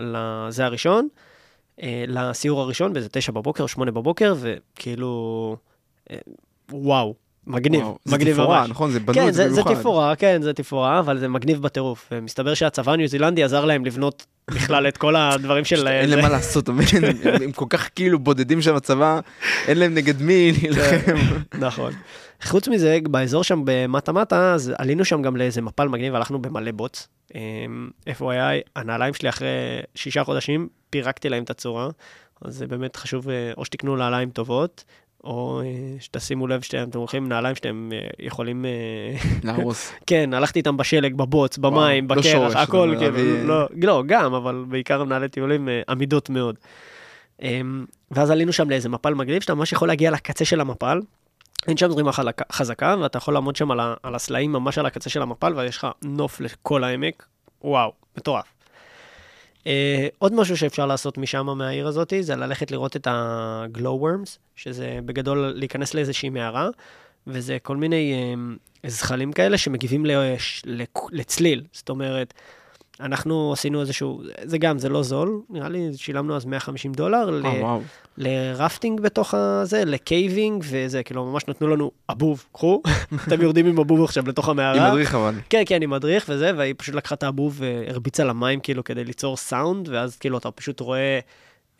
לזה 0.00 0.64
הראשון, 0.64 1.08
לסיור 2.06 2.60
הראשון, 2.60 2.92
באיזה 2.92 3.08
תשע 3.08 3.32
בבוקר 3.32 3.66
שמונה 3.66 3.90
בבוקר, 3.90 4.34
וכאילו, 4.40 5.56
וואו, 6.72 7.14
מגניב, 7.46 7.82
וואו, 7.82 7.98
מגניב 8.06 8.34
זה 8.34 8.40
תפאורה, 8.42 8.66
נכון? 8.66 8.90
זה 8.90 9.00
בנו 9.00 9.14
כן, 9.14 9.28
את 9.28 9.34
זה 9.34 9.44
במיוחד. 9.48 9.74
זה 9.74 9.80
תפאורה, 9.80 10.16
כן, 10.16 10.42
זה 10.42 10.52
תפאורה, 10.52 10.98
אבל 10.98 11.18
זה 11.18 11.28
מגניב 11.28 11.62
בטירוף. 11.62 12.08
ומסתבר 12.12 12.54
שהצבא 12.54 12.92
הניו 12.92 13.08
זילנדי 13.08 13.44
עזר 13.44 13.64
להם 13.64 13.84
לבנות 13.84 14.26
בכלל 14.50 14.88
את 14.88 14.96
כל 14.96 15.16
הדברים 15.16 15.64
של... 15.64 15.88
אין 15.88 16.10
להם 16.10 16.20
מה 16.20 16.28
לעשות, 16.28 16.68
הם 16.68 17.52
כל 17.54 17.64
כך 17.68 17.88
כאילו 17.94 18.18
בודדים 18.18 18.62
שם 18.62 18.74
בצבא, 18.74 19.20
אין 19.68 19.78
להם 19.78 19.94
נגד 19.94 20.22
מי 20.22 20.52
להילחם. 20.52 20.98
כן, 21.06 21.58
נכון. 21.58 21.92
חוץ 22.42 22.68
מזה, 22.68 22.98
באזור 23.10 23.44
שם 23.44 23.62
במטה 23.64 24.12
מטה, 24.12 24.54
אז 24.54 24.72
עלינו 24.78 25.04
שם 25.04 25.22
גם 25.22 25.36
לאיזה 25.36 25.62
מפל 25.62 25.88
מגניב, 25.88 26.14
הלכנו 26.14 26.42
במלא 26.42 26.70
בוץ. 26.72 27.08
איפה 28.06 28.24
הוא 28.24 28.32
היה, 28.32 28.50
הנעליים 28.76 29.14
שלי 29.14 29.28
אחרי 29.28 29.48
שישה 29.94 30.24
חודשים, 30.24 30.68
פירקתי 30.90 31.28
להם 31.28 31.42
את 31.42 31.50
הצורה. 31.50 31.88
אז 32.42 32.54
זה 32.54 32.66
באמת 32.66 32.96
חשוב, 32.96 33.26
או 33.56 33.64
שתקנו 33.64 33.96
נעליים 33.96 34.30
טובות, 34.30 34.84
או 35.24 35.62
שתשימו 36.00 36.46
לב 36.46 36.60
שאתם 36.60 36.98
הולכים 36.98 37.22
עם 37.22 37.28
נעליים 37.28 37.54
שאתם 37.54 37.90
יכולים... 38.18 38.64
להרוס. 39.44 39.92
כן, 40.06 40.34
הלכתי 40.34 40.58
איתם 40.58 40.76
בשלג, 40.76 41.14
בבוץ, 41.14 41.58
במים, 41.58 42.08
בקרח, 42.08 42.54
לא 42.54 42.58
הכל, 42.58 42.94
כאילו, 42.98 43.46
לא, 43.46 43.68
לא, 43.82 44.02
גם, 44.06 44.34
אבל 44.34 44.64
בעיקר 44.68 45.04
מנהלי 45.04 45.28
טיולים 45.28 45.68
עמידות 45.88 46.30
מאוד. 46.30 46.54
אמ, 47.42 47.84
ואז 48.10 48.30
עלינו 48.30 48.52
שם 48.52 48.70
לאיזה 48.70 48.88
מפל 48.88 49.14
מגניב, 49.14 49.42
שאתה 49.42 49.54
ממש 49.54 49.72
יכול 49.72 49.88
להגיע 49.88 50.10
לקצה 50.10 50.44
של 50.44 50.60
המפל. 50.60 51.00
אין 51.68 51.76
שם 51.76 51.90
זרימה 51.90 52.10
חזקה, 52.52 52.96
ואתה 53.00 53.18
יכול 53.18 53.34
לעמוד 53.34 53.56
שם 53.56 53.70
על, 53.70 53.80
על 54.02 54.14
הסלעים 54.14 54.52
ממש 54.52 54.78
על 54.78 54.86
הקצה 54.86 55.10
של 55.10 55.22
המפל, 55.22 55.54
ויש 55.56 55.76
לך 55.76 55.86
נוף 56.02 56.40
לכל 56.40 56.84
העמק. 56.84 57.26
וואו, 57.62 57.92
מטורף. 58.16 58.44
Uh, 59.58 59.66
עוד 60.18 60.32
משהו 60.32 60.56
שאפשר 60.56 60.86
לעשות 60.86 61.18
משם, 61.18 61.46
מהעיר 61.46 61.86
הזאת, 61.86 62.12
זה 62.20 62.36
ללכת 62.36 62.70
לראות 62.70 62.96
את 62.96 63.06
worms, 64.02 64.38
שזה 64.56 64.98
בגדול 65.04 65.52
להיכנס 65.56 65.94
לאיזושהי 65.94 66.30
מערה, 66.30 66.68
וזה 67.26 67.58
כל 67.62 67.76
מיני 67.76 68.34
uh, 68.84 68.88
זחלים 68.88 69.32
כאלה 69.32 69.58
שמגיבים 69.58 70.06
לש, 70.06 70.62
לצליל. 71.12 71.64
זאת 71.72 71.88
אומרת, 71.88 72.34
אנחנו 73.00 73.52
עשינו 73.52 73.80
איזשהו, 73.80 74.22
זה 74.44 74.58
גם, 74.58 74.78
זה 74.78 74.88
לא 74.88 75.02
זול, 75.02 75.40
נראה 75.50 75.68
לי 75.68 75.90
שילמנו 75.96 76.36
אז 76.36 76.44
150 76.44 76.92
דולר 76.92 77.28
oh, 77.28 77.32
ל, 77.32 78.28
לרפטינג 78.28 79.00
בתוך 79.00 79.34
הזה, 79.34 79.84
ל 79.84 79.95
caving 79.95 80.64
וזה, 80.68 81.02
כאילו 81.02 81.24
ממש 81.24 81.48
נתנו 81.48 81.68
לנו 81.68 81.90
אבוב, 82.10 82.44
קחו, 82.52 82.82
אתם 83.26 83.42
יורדים 83.42 83.66
עם 83.66 83.78
אבוב 83.78 84.04
עכשיו 84.04 84.28
לתוך 84.28 84.48
המערה. 84.48 84.86
עם 84.86 84.92
מדריך 84.92 85.14
אבל. 85.14 85.34
כן, 85.50 85.62
כן, 85.66 85.82
עם 85.82 85.90
מדריך 85.90 86.26
וזה, 86.28 86.52
והיא 86.56 86.74
פשוט 86.78 86.94
לקחה 86.94 87.14
את 87.14 87.22
האבוב 87.22 87.60
והרביצה 87.60 88.24
למים 88.24 88.60
כאילו 88.60 88.84
כדי 88.84 89.04
ליצור 89.04 89.36
סאונד, 89.36 89.88
ואז 89.88 90.16
כאילו 90.16 90.38
אתה 90.38 90.50
פשוט 90.50 90.80
רואה 90.80 91.18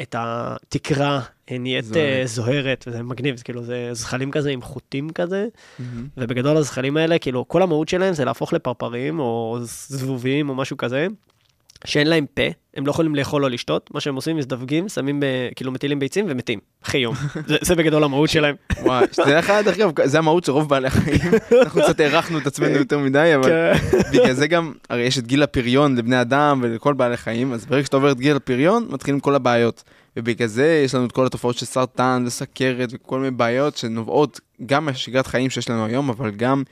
את 0.02 0.14
התקרה 0.18 1.20
נהיית 1.50 1.84
זוהרת. 1.84 2.26
זוהרת, 2.28 2.84
וזה 2.88 3.02
מגניב, 3.02 3.36
זה 3.36 3.44
כאילו, 3.44 3.62
זה 3.62 3.90
זחלים 3.92 4.30
כזה 4.30 4.50
עם 4.50 4.62
חוטים 4.62 5.10
כזה, 5.10 5.46
mm-hmm. 5.46 5.82
ובגדול 6.16 6.56
הזחלים 6.56 6.96
האלה, 6.96 7.18
כאילו, 7.18 7.48
כל 7.48 7.62
המהות 7.62 7.88
שלהם 7.88 8.14
זה 8.14 8.24
להפוך 8.24 8.52
לפרפרים, 8.52 9.18
או 9.20 9.58
זבובים, 9.62 10.48
או 10.48 10.54
משהו 10.54 10.76
כזה, 10.76 11.06
שאין 11.84 12.06
להם 12.06 12.26
פה, 12.34 12.42
הם 12.76 12.86
לא 12.86 12.90
יכולים 12.90 13.14
לאכול 13.14 13.44
או 13.44 13.48
לשתות, 13.48 13.90
מה 13.94 14.00
שהם 14.00 14.14
עושים, 14.14 14.36
מזדווגים, 14.36 14.88
שמים, 14.88 15.20
ב, 15.20 15.24
כאילו, 15.56 15.72
מטילים 15.72 15.98
ביצים 15.98 16.26
ומתים, 16.28 16.58
אחרי 16.84 17.00
יום. 17.00 17.14
זה, 17.48 17.56
זה 17.62 17.74
בגדול 17.74 18.04
המהות 18.04 18.30
שלהם. 18.30 18.54
וואי, 18.82 19.06
שתדע 19.12 19.38
לך, 19.38 19.52
דרך 19.64 19.76
אגב, 19.76 19.90
זה 20.04 20.18
המהות 20.18 20.44
של 20.44 20.52
רוב 20.52 20.68
בעלי 20.68 20.86
החיים. 20.86 21.20
אנחנו 21.62 21.82
קצת 21.82 22.00
הארכנו 22.00 22.38
את 22.38 22.46
עצמנו 22.46 22.76
יותר 22.76 22.98
מדי, 22.98 23.32
אבל 23.34 23.48
כן. 23.48 23.72
בגלל 24.12 24.32
זה 24.32 24.46
גם, 24.46 24.72
הרי 24.90 25.02
יש 25.02 25.18
את 25.18 25.26
גיל 25.26 25.42
הפריון 25.42 25.96
לבני 25.96 26.20
אדם 26.20 26.60
ולכל 26.62 26.94
בעלי 26.94 27.16
חיים, 27.16 27.52
אז 27.52 27.66
ברגע 27.66 27.84
שאתה 27.84 27.96
עובר 27.96 28.12
את 28.12 28.20
גיל 28.20 28.36
הפריון, 28.36 28.86
מתחילים 28.90 29.20
כל 29.20 29.34
הבעיות. 29.34 29.82
ובגלל 30.16 30.48
זה 30.48 30.82
יש 30.84 30.94
לנו 30.94 31.06
את 31.06 31.12
כל 31.12 31.26
התופעות 31.26 31.58
של 31.58 31.66
סרטן 31.66 32.24
וסכרת 32.26 32.88
וכל 32.92 33.18
מיני 33.18 33.30
בעיות 33.30 33.76
שנובעות 33.76 34.40
גם 34.66 34.84
מהשגרת 34.84 35.26
חיים 35.26 35.50
שיש 35.50 35.70
לנו 35.70 35.86
היום, 35.86 36.10
אבל 36.10 36.30
גם 36.30 36.62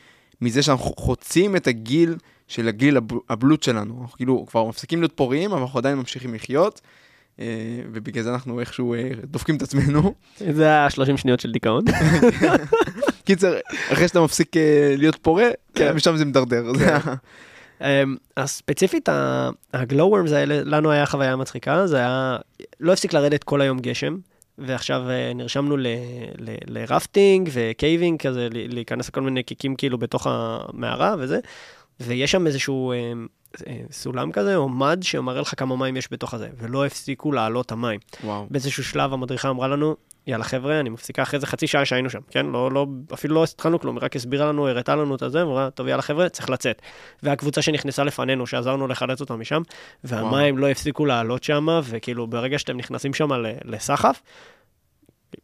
מזה 0.41 0.63
שאנחנו 0.63 0.93
חוצים 0.97 1.57
את 1.57 1.67
הגיל 1.67 2.17
של 2.49 2.69
הגיל 2.69 2.99
הבלוט 3.29 3.63
שלנו. 3.63 4.01
אנחנו 4.03 4.17
כאילו 4.17 4.47
כבר 4.47 4.65
מפסיקים 4.65 5.01
להיות 5.01 5.13
פוריים, 5.13 5.53
אבל 5.53 5.61
אנחנו 5.61 5.79
עדיין 5.79 5.99
ממשיכים 5.99 6.35
לחיות. 6.35 6.81
אה, 7.41 7.47
ובגלל 7.93 8.25
זה 8.25 8.35
אנחנו 8.35 8.61
איכשהו 8.61 8.95
אה, 8.95 9.11
דופקים 9.25 9.57
את 9.57 9.63
עצמנו. 9.63 10.15
זה 10.53 10.73
ה-30 10.73 11.17
שניות 11.17 11.41
של 11.41 11.53
דיכאון. 11.53 11.85
קיצר, 13.27 13.55
אחרי 13.93 14.09
שאתה 14.09 14.21
מפסיק 14.21 14.57
אה, 14.57 14.95
להיות 14.99 15.17
פורה, 15.17 15.49
כן. 15.75 15.97
משם 15.97 16.17
זה 16.17 16.25
מדרדר. 16.25 16.73
כן. 16.79 17.13
אמ, 17.81 18.17
אז 18.37 18.51
ספציפית 18.51 19.09
הגלו-וורמס 19.75 20.33
האלה, 20.33 20.61
לנו 20.65 20.91
היה 20.91 21.07
חוויה 21.07 21.37
מצחיקה, 21.37 21.87
זה 21.87 21.97
היה, 21.97 22.37
לא 22.81 22.93
הפסיק 22.93 23.13
לרדת 23.13 23.45
כל 23.45 23.61
היום 23.61 23.79
גשם, 23.79 24.17
ועכשיו 24.59 25.03
נרשמנו 25.35 25.77
לרפטינג 26.67 27.51
ו 27.53 27.61
caving, 27.61 28.23
כזה 28.23 28.49
להיכנס 28.51 29.09
לכל 29.09 29.21
מיני 29.21 29.43
נקיקים 29.43 29.77
כאילו 29.77 29.99
בתוך 29.99 30.27
המערה 30.31 31.15
וזה, 31.19 31.39
ויש 32.01 32.33
שם 32.33 32.47
איזשהו 32.47 32.93
אה, 32.93 33.13
אה, 33.67 33.81
סולם 33.91 34.33
כזה, 34.33 34.57
או 34.57 34.69
מד, 34.69 34.99
שמראה 35.03 35.41
לך 35.41 35.55
כמה 35.57 35.77
מים 35.77 35.97
יש 35.97 36.09
בתוך 36.11 36.35
הזה, 36.35 36.49
ולא 36.59 36.87
הפסיקו 36.87 37.33
לעלות 37.33 37.73
המים. 37.73 38.01
וואו. 38.25 38.47
באיזשהו 38.51 38.85
שלב 38.85 39.13
המדריכה 39.13 39.49
אמרה 39.49 39.69
לנו, 39.69 39.97
יאללה 40.27 40.45
חבר'ה, 40.45 40.81
אני 40.81 40.91
מפסיקה 40.91 41.23
אחרי 41.23 41.41
זה 41.41 41.47
חצי 41.47 41.67
שעה 41.67 41.85
שהיינו 41.85 42.11
שם, 42.11 42.21
כן? 42.31 42.47
לא, 42.47 42.71
לא, 42.73 42.87
אפילו 43.15 43.35
לא 43.35 43.45
התחלנו 43.45 43.81
כלום, 43.81 43.97
היא 43.97 44.05
רק 44.05 44.17
הסבירה 44.17 44.47
לנו, 44.47 44.69
הראתה 44.69 44.97
לנו 44.97 45.15
את 45.15 45.23
הזה, 45.23 45.43
אמרה, 45.43 45.71
טוב 45.71 45.89
יאללה 45.89 46.03
חבר'ה, 46.03 46.29
צריך 46.29 46.51
לצאת. 46.51 46.83
והקבוצה 47.23 47.63
שנכנסה 47.63 48.05
לפנינו, 48.05 48.47
שעזרנו 48.47 48.87
לחלץ 48.87 49.21
אותה 49.21 49.37
משם, 49.37 49.63
והמים 50.05 50.55
וואו. 50.55 50.57
לא 50.57 50.71
הפסיקו 50.71 51.07
לעלות 51.07 51.45
שם, 51.45 51.67
וכאילו 51.85 52.27
ברגע 52.27 52.59
שאתם 52.59 52.77
נכנסים 52.77 53.15
שם 53.15 53.29
לסחף, 53.65 54.23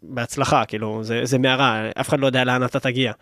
בהצלחה, 0.03 0.65
כאילו, 0.65 1.05
זה, 1.05 1.21
זה 1.25 1.39
מערה, 1.39 1.91
אף 2.01 2.09
אחד 2.09 2.21
לא 2.21 2.27
יודע 2.27 2.45
לאן 2.45 2.65
אתה 2.65 2.81
תגיע. 2.81 3.13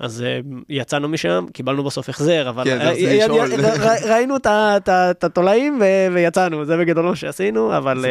אז 0.00 0.24
uh, 0.24 0.46
יצאנו 0.68 1.08
משם, 1.08 1.46
קיבלנו 1.52 1.84
בסוף 1.84 2.08
החזר, 2.08 2.48
אבל 2.48 2.64
כן, 2.64 2.78
uh, 2.80 4.06
ראינו 4.08 4.36
את 4.36 5.24
התולעים 5.24 5.82
ויצאנו, 6.14 6.64
זה 6.64 6.76
בגדול 6.76 7.04
מה 7.04 7.16
שעשינו, 7.16 7.76
אבל 7.76 8.04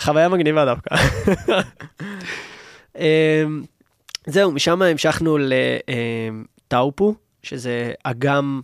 חוויה 0.00 0.28
מגניבה 0.28 0.64
דווקא. 0.64 0.94
uh, 2.96 3.00
זהו, 4.26 4.52
משם 4.52 4.82
המשכנו 4.82 5.38
לטאופו, 6.68 7.14
שזה 7.42 7.92
אגם 8.04 8.60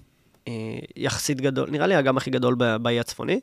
יחסית 0.96 1.40
גדול, 1.40 1.68
נראה 1.70 1.86
לי 1.86 1.94
האגם 1.94 2.16
הכי 2.16 2.30
גדול 2.30 2.54
באי 2.54 3.00
הצפוני. 3.00 3.40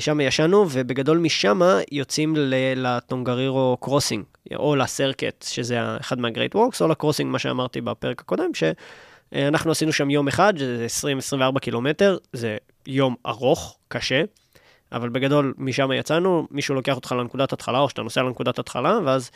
שם 0.00 0.20
ישנו, 0.20 0.66
ובגדול 0.70 1.18
משם 1.18 1.60
יוצאים 1.92 2.34
לטונגרירו 2.76 3.76
קרוסינג, 3.80 4.24
או 4.56 4.76
לסרקט, 4.76 5.44
שזה 5.48 5.78
אחד 6.00 6.18
מהגרייט 6.18 6.54
וורקס, 6.54 6.82
או 6.82 6.88
לקרוסינג, 6.88 7.30
מה 7.32 7.38
שאמרתי 7.38 7.80
בפרק 7.80 8.20
הקודם, 8.20 8.50
שאנחנו 8.54 9.70
עשינו 9.70 9.92
שם 9.92 10.10
יום 10.10 10.28
אחד, 10.28 10.54
שזה 10.58 10.86
20-24 11.56 11.58
קילומטר, 11.60 12.16
זה 12.32 12.56
יום 12.86 13.14
ארוך, 13.26 13.78
קשה, 13.88 14.22
אבל 14.92 15.08
בגדול 15.08 15.54
משם 15.58 15.92
יצאנו, 15.92 16.46
מישהו 16.50 16.74
לוקח 16.74 16.96
אותך 16.96 17.12
לנקודת 17.12 17.52
התחלה, 17.52 17.78
או 17.78 17.88
שאתה 17.88 18.02
נוסע 18.02 18.22
לנקודת 18.22 18.58
התחלה, 18.58 18.98
ואז 19.04 19.30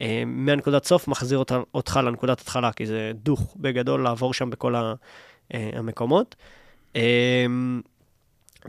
אה, 0.00 0.22
מהנקודת 0.26 0.84
סוף 0.84 1.08
מחזיר 1.08 1.38
אותך, 1.38 1.54
אותך 1.74 2.00
לנקודת 2.04 2.40
התחלה, 2.40 2.72
כי 2.72 2.86
זה 2.86 3.12
דוך 3.14 3.56
בגדול 3.60 4.02
לעבור 4.02 4.34
שם 4.34 4.50
בכל 4.50 4.74
ה, 4.74 4.94
אה, 5.54 5.70
המקומות. 5.74 6.36
אה, 6.96 7.46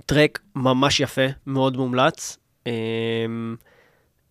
טרק 0.05 0.39
ממש 0.55 0.99
יפה, 0.99 1.25
מאוד 1.47 1.77
מומלץ. 1.77 2.37
אמ, 2.65 3.55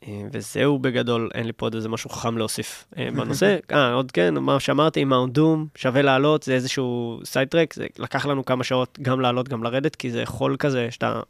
אה, 0.09 0.23
וזהו 0.33 0.79
בגדול, 0.79 1.31
אין 1.35 1.47
לי 1.47 1.53
פה 1.57 1.67
עוד 1.67 1.75
איזה 1.75 1.89
משהו 1.89 2.11
חכם 2.11 2.39
להוסיף 2.39 2.85
אה, 2.99 3.09
בנושא. 3.17 3.57
אה, 3.73 3.93
עוד 3.93 4.13
כן, 4.13 4.35
מה 4.35 4.61
שאמרתי, 4.61 5.05
Mount 5.05 5.33
Doom, 5.33 5.67
שווה 5.75 6.03
לעלות, 6.03 6.43
זה 6.43 6.55
איזשהו 6.55 7.21
side 7.25 7.49
trek, 7.49 7.75
זה 7.75 7.87
לקח 7.99 8.27
לנו 8.27 8.45
כמה 8.45 8.65
שעות 8.65 8.99
גם 9.03 9.21
לעלות, 9.21 9.49
גם 9.49 9.65
לרדת, 9.65 9.97
כי 9.97 10.11
זה 10.11 10.27
חול 10.27 10.57
כזה, 10.59 10.89
שאתה 10.91 11.21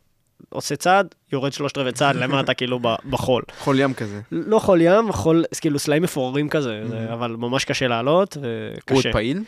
עושה 0.48 0.76
צעד, 0.76 1.14
יורד 1.32 1.52
שלושת 1.52 1.78
רבעי 1.78 1.92
צעד 1.92 2.16
למטה, 2.22 2.54
כאילו 2.54 2.80
בחול. 3.10 3.42
חול 3.58 3.80
ים 3.80 3.94
כזה. 3.94 4.20
לא 4.32 4.58
חול 4.58 4.80
ים, 4.80 5.12
חול, 5.12 5.44
כאילו 5.60 5.78
סלעים 5.78 6.02
מפוררים 6.02 6.48
כזה, 6.48 6.82
אבל 7.12 7.36
ממש 7.38 7.64
קשה 7.64 7.88
לעלות, 7.88 8.36
וקשה. 8.36 8.94
הוא 8.94 8.98
עוד 8.98 9.06
פעיל? 9.12 9.42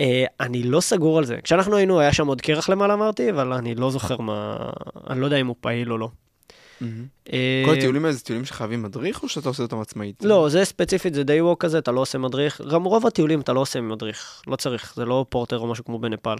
Uh, 0.00 0.02
אני 0.40 0.62
לא 0.62 0.80
סגור 0.80 1.18
על 1.18 1.24
זה. 1.24 1.36
כשאנחנו 1.44 1.76
היינו, 1.76 2.00
היה 2.00 2.12
שם 2.12 2.26
עוד 2.26 2.40
קרח 2.40 2.68
למעלה, 2.68 2.94
אמרתי, 2.94 3.30
אבל 3.30 3.52
אני 3.52 3.74
לא 3.74 3.90
זוכר 3.90 4.20
מה... 4.20 4.56
אני 5.10 5.20
לא 5.20 5.24
יודע 5.24 5.36
אם 5.36 5.46
הוא 5.46 5.56
פעיל 5.60 5.92
או 5.92 5.98
לא. 5.98 6.08
Mm-hmm. 6.82 7.30
כל 7.66 7.74
הטיולים 7.76 8.04
האלה 8.04 8.14
זה 8.14 8.24
טיולים 8.24 8.44
שחייבים 8.44 8.82
מדריך, 8.82 9.22
או 9.22 9.28
שאתה 9.28 9.48
עושה 9.48 9.62
אותם 9.62 9.80
עצמאית? 9.80 10.24
לא, 10.24 10.48
זה 10.48 10.64
ספציפית, 10.64 11.14
זה 11.14 11.24
די 11.24 11.40
ווק 11.40 11.62
כזה, 11.62 11.78
אתה 11.78 11.92
לא 11.92 12.00
עושה 12.00 12.18
מדריך. 12.18 12.60
גם 12.60 12.84
רוב 12.84 13.06
הטיולים 13.06 13.40
אתה 13.40 13.52
לא 13.52 13.60
עושה 13.60 13.80
מדריך, 13.80 14.42
לא 14.46 14.56
צריך, 14.56 14.92
זה 14.96 15.04
לא 15.04 15.26
פורטר 15.28 15.58
או 15.58 15.66
משהו 15.66 15.84
כמו 15.84 15.98
בנפאל. 15.98 16.36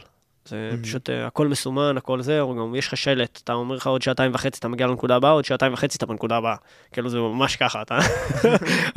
זה 0.48 0.70
mm-hmm. 0.72 0.82
פשוט 0.82 1.08
uh, 1.08 1.12
הכל 1.26 1.48
מסומן, 1.48 1.96
הכל 1.96 2.22
זה, 2.22 2.40
או 2.40 2.54
גם 2.54 2.74
יש 2.74 2.88
לך 2.88 2.96
שלט, 2.96 3.40
אתה 3.44 3.52
אומר 3.52 3.74
לך 3.76 3.86
עוד 3.86 4.02
שעתיים 4.02 4.34
וחצי 4.34 4.58
אתה 4.58 4.68
מגיע 4.68 4.86
לנקודה 4.86 5.16
הבאה, 5.16 5.30
עוד 5.30 5.44
שעתיים 5.44 5.72
וחצי 5.72 5.96
אתה 5.98 6.06
בנקודה 6.06 6.36
הבאה. 6.36 6.54
כאילו 6.92 7.08
זה 7.08 7.18
ממש 7.18 7.56
ככה, 7.56 7.82
אתה 7.82 7.98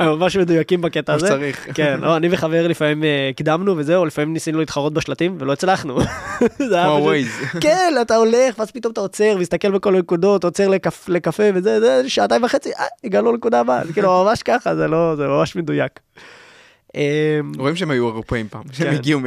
ממש 0.00 0.36
מדויקים 0.36 0.80
בקטע 0.80 1.14
הזה. 1.14 1.26
כמו 1.26 1.36
שצריך. 1.36 1.66
כן, 1.74 2.00
לא, 2.00 2.16
אני 2.16 2.28
וחבר 2.30 2.66
לפעמים 2.66 3.02
uh, 3.02 3.36
קידמנו 3.36 3.76
וזהו, 3.76 4.04
לפעמים 4.04 4.32
ניסינו 4.32 4.58
להתחרות 4.58 4.94
בשלטים 4.94 5.36
ולא 5.40 5.52
הצלחנו. 5.52 5.98
כמו 6.58 6.98
ווייז. 7.00 7.28
כן, 7.60 7.94
אתה 8.00 8.16
הולך, 8.16 8.58
ואז 8.58 8.70
פתאום 8.70 8.92
אתה 8.92 9.00
עוצר, 9.00 9.36
מסתכל 9.38 9.70
בכל 9.70 9.96
הנקודות, 9.96 10.44
עוצר 10.44 10.68
לקפה 11.08 11.44
וזה, 11.54 11.80
זה 11.80 12.10
שעתיים 12.10 12.44
וחצי, 12.44 12.70
אה, 12.78 12.84
הגענו 13.04 13.32
לנקודה 13.32 13.60
הבאה, 13.60 13.86
זה 13.86 13.92
כאילו 13.92 14.24
ממש 14.24 14.42
ככה, 14.42 14.76
זה 14.76 14.88
לא, 14.88 15.16
זה 15.16 15.26
ממש 15.26 15.56
מדויק. 15.56 16.00
אמ, 16.94 17.52
רואים 17.58 17.76
שהם 17.76 17.90
היו 17.90 18.08
אירופאים 18.08 18.48
פעם, 18.48 18.62
שהם 18.72 18.90
כן. 18.90 18.94
הגיעו 18.94 19.20
מ... 19.20 19.24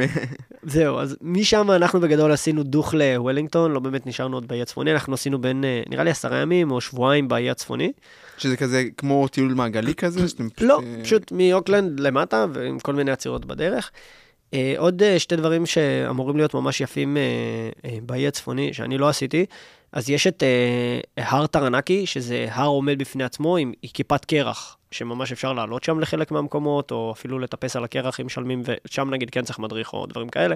זהו, 0.62 0.98
אז 0.98 1.16
משם 1.22 1.70
אנחנו 1.70 2.00
בגדול 2.00 2.32
עשינו 2.32 2.62
דוך 2.62 2.94
לוולינגטון, 2.94 3.72
לא 3.72 3.80
באמת 3.80 4.06
נשארנו 4.06 4.36
עוד 4.36 4.48
באי 4.48 4.62
הצפוני, 4.62 4.92
אנחנו 4.92 5.14
עשינו 5.14 5.40
בין, 5.40 5.64
אה, 5.64 5.82
נראה 5.88 6.04
לי 6.04 6.10
עשרה 6.10 6.36
ימים 6.36 6.70
או 6.70 6.80
שבועיים 6.80 7.28
באי 7.28 7.50
הצפוני. 7.50 7.92
שזה 8.38 8.56
כזה 8.56 8.84
כמו 8.96 9.28
טיול 9.28 9.54
מעגלי 9.54 9.94
כזה? 9.94 10.20
לא, 10.60 10.80
אה, 10.84 11.04
פשוט 11.04 11.32
מאוקלנד 11.32 12.00
למטה, 12.00 12.46
ועם 12.52 12.78
כל 12.78 12.94
מיני 12.94 13.10
עצירות 13.10 13.44
בדרך. 13.44 13.90
אה, 14.54 14.74
עוד 14.78 15.02
שתי 15.18 15.36
דברים 15.36 15.66
שאמורים 15.66 16.36
להיות 16.36 16.54
ממש 16.54 16.80
יפים 16.80 17.16
באי 18.02 18.28
הצפוני, 18.28 18.74
שאני 18.74 18.98
לא 18.98 19.08
עשיתי, 19.08 19.46
אז 19.92 20.10
יש 20.10 20.26
את 20.26 20.42
אה, 20.42 21.24
הר 21.24 21.46
טרנקי, 21.46 22.06
שזה 22.06 22.46
הר 22.50 22.66
עומד 22.66 22.98
בפני 22.98 23.24
עצמו 23.24 23.56
עם, 23.56 23.72
כיפת 23.94 24.24
קרח, 24.24 24.76
שממש 24.90 25.32
אפשר 25.32 25.52
לעלות 25.52 25.84
שם 25.84 26.00
לחלק 26.00 26.30
מהמקומות, 26.30 26.90
או 26.90 27.12
אפילו 27.12 27.38
לטפס 27.38 27.76
על 27.76 27.84
הקרח 27.84 28.20
אם 28.20 28.26
משלמים, 28.26 28.62
ושם 28.64 29.10
נגיד 29.10 29.30
כן 29.30 29.44
צריך 29.44 29.58
מדריך 29.58 29.92
או 29.92 30.06
דברים 30.06 30.28
כאלה. 30.28 30.54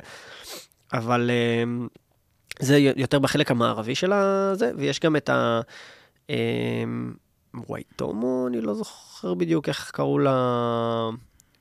אבל 0.92 1.30
אה, 1.30 1.86
זה 2.60 2.78
יותר 2.78 3.18
בחלק 3.18 3.50
המערבי 3.50 3.94
של 3.94 4.12
הזה, 4.12 4.70
ויש 4.76 5.00
גם 5.00 5.16
את 5.16 5.28
ה... 5.28 5.60
אה, 6.30 6.84
וייטומו, 7.68 8.46
אני 8.48 8.60
לא 8.60 8.74
זוכר 8.74 9.34
בדיוק 9.34 9.68
איך 9.68 9.90
קראו 9.90 10.18
לה... 10.18 11.10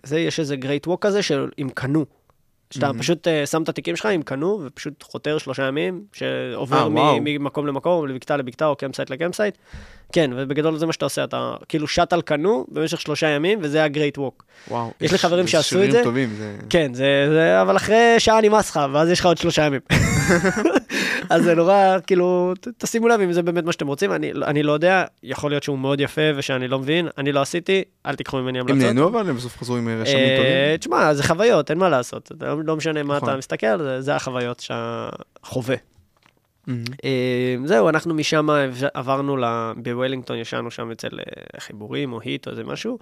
זה, 0.03 0.19
יש 0.19 0.39
איזה 0.39 0.55
great 0.55 0.87
walk 0.87 1.05
כזה 1.05 1.23
של 1.23 1.49
עם 1.57 1.69
קנו. 1.69 2.05
שאתה 2.71 2.89
mm-hmm. 2.89 2.99
פשוט 2.99 3.27
uh, 3.27 3.45
שם 3.45 3.63
את 3.63 3.69
התיקים 3.69 3.95
שלך 3.95 4.05
עם 4.05 4.21
קנו, 4.21 4.61
ופשוט 4.65 5.03
חותר 5.03 5.37
שלושה 5.37 5.63
ימים, 5.63 6.03
שעובר 6.13 6.87
אה, 6.97 7.17
ממקום 7.21 7.67
למקום, 7.67 8.07
לבקתה 8.07 8.37
לבקתה, 8.37 8.67
או 8.67 8.75
campsite 8.75 9.09
ל 9.09 9.14
campsite. 9.14 9.57
כן, 10.11 10.31
ובגדול 10.35 10.77
זה 10.77 10.85
מה 10.85 10.93
שאתה 10.93 11.05
עושה, 11.05 11.23
אתה 11.23 11.53
כאילו 11.69 11.87
שט 11.87 12.13
על 12.13 12.21
קנו 12.21 12.65
במשך 12.71 13.01
שלושה 13.01 13.27
ימים, 13.27 13.59
וזה 13.61 13.83
ה 13.83 13.89
great 13.89 14.17
walk. 14.17 14.43
וואו, 14.67 14.91
יש 15.01 15.11
לי 15.11 15.17
חברים 15.17 15.47
שעשו 15.47 15.83
את 15.83 15.91
זה. 15.91 16.03
טובים, 16.03 16.29
זה... 16.37 16.55
כן, 16.69 16.93
זה, 16.93 17.27
זה, 17.29 17.61
אבל 17.61 17.77
אחרי 17.77 18.15
שעה 18.17 18.41
נמאס 18.41 18.69
לך, 18.69 18.79
ואז 18.93 19.09
יש 19.09 19.19
לך 19.19 19.25
עוד 19.25 19.37
שלושה 19.37 19.65
ימים. 19.65 19.79
אז 21.29 21.43
זה 21.43 21.55
נורא, 21.55 21.97
כאילו, 22.07 22.53
תשימו 22.77 23.07
לב 23.07 23.21
אם 23.21 23.33
זה 23.33 23.43
באמת 23.43 23.63
מה 23.63 23.71
שאתם 23.71 23.87
רוצים, 23.87 24.11
אני, 24.11 24.31
אני 24.45 24.63
לא 24.63 24.71
יודע, 24.71 25.03
יכול 25.23 25.51
להיות 25.51 25.63
שהוא 25.63 25.79
מאוד 25.79 26.01
יפה 26.01 26.21
ושאני 26.35 26.67
לא 26.67 26.79
מבין, 26.79 27.07
אני 27.17 27.31
לא 27.31 27.41
עשיתי, 27.41 27.83
אל 28.05 28.15
תיקחו 28.15 28.37
ממני 28.37 28.59
המלצות. 28.59 28.81
הם 28.81 28.87
נהנו 28.87 29.07
אבל 29.07 29.29
הם 29.29 29.35
בסוף 29.35 29.57
חזרו 29.57 29.75
עם 29.75 29.87
רשמים 29.87 30.17
אה, 30.17 30.37
טובים? 30.37 30.77
תשמע, 30.79 31.13
זה 31.13 31.23
חוויות, 31.23 31.71
אין 31.71 31.77
מה 31.77 31.89
לעשות, 31.89 32.31
לא, 32.41 32.57
לא 32.65 32.75
משנה 32.75 33.03
מה 33.03 33.17
אתה 33.17 33.25
נכון. 33.25 33.37
מסתכל, 33.37 33.77
זה, 33.77 34.01
זה 34.01 34.15
החוויות 34.15 34.59
שהחווה. 34.59 35.75
אה, 37.03 37.55
זהו, 37.65 37.89
אנחנו 37.89 38.13
משם 38.13 38.47
עברנו, 38.93 39.37
בוולינגטון 39.77 40.37
ישנו 40.37 40.71
שם 40.71 40.91
אצל 40.91 41.19
אה, 41.19 41.59
חיבורים 41.59 42.13
או 42.13 42.21
היט 42.21 42.47
או 42.47 42.51
איזה 42.51 42.63
משהו. 42.63 42.99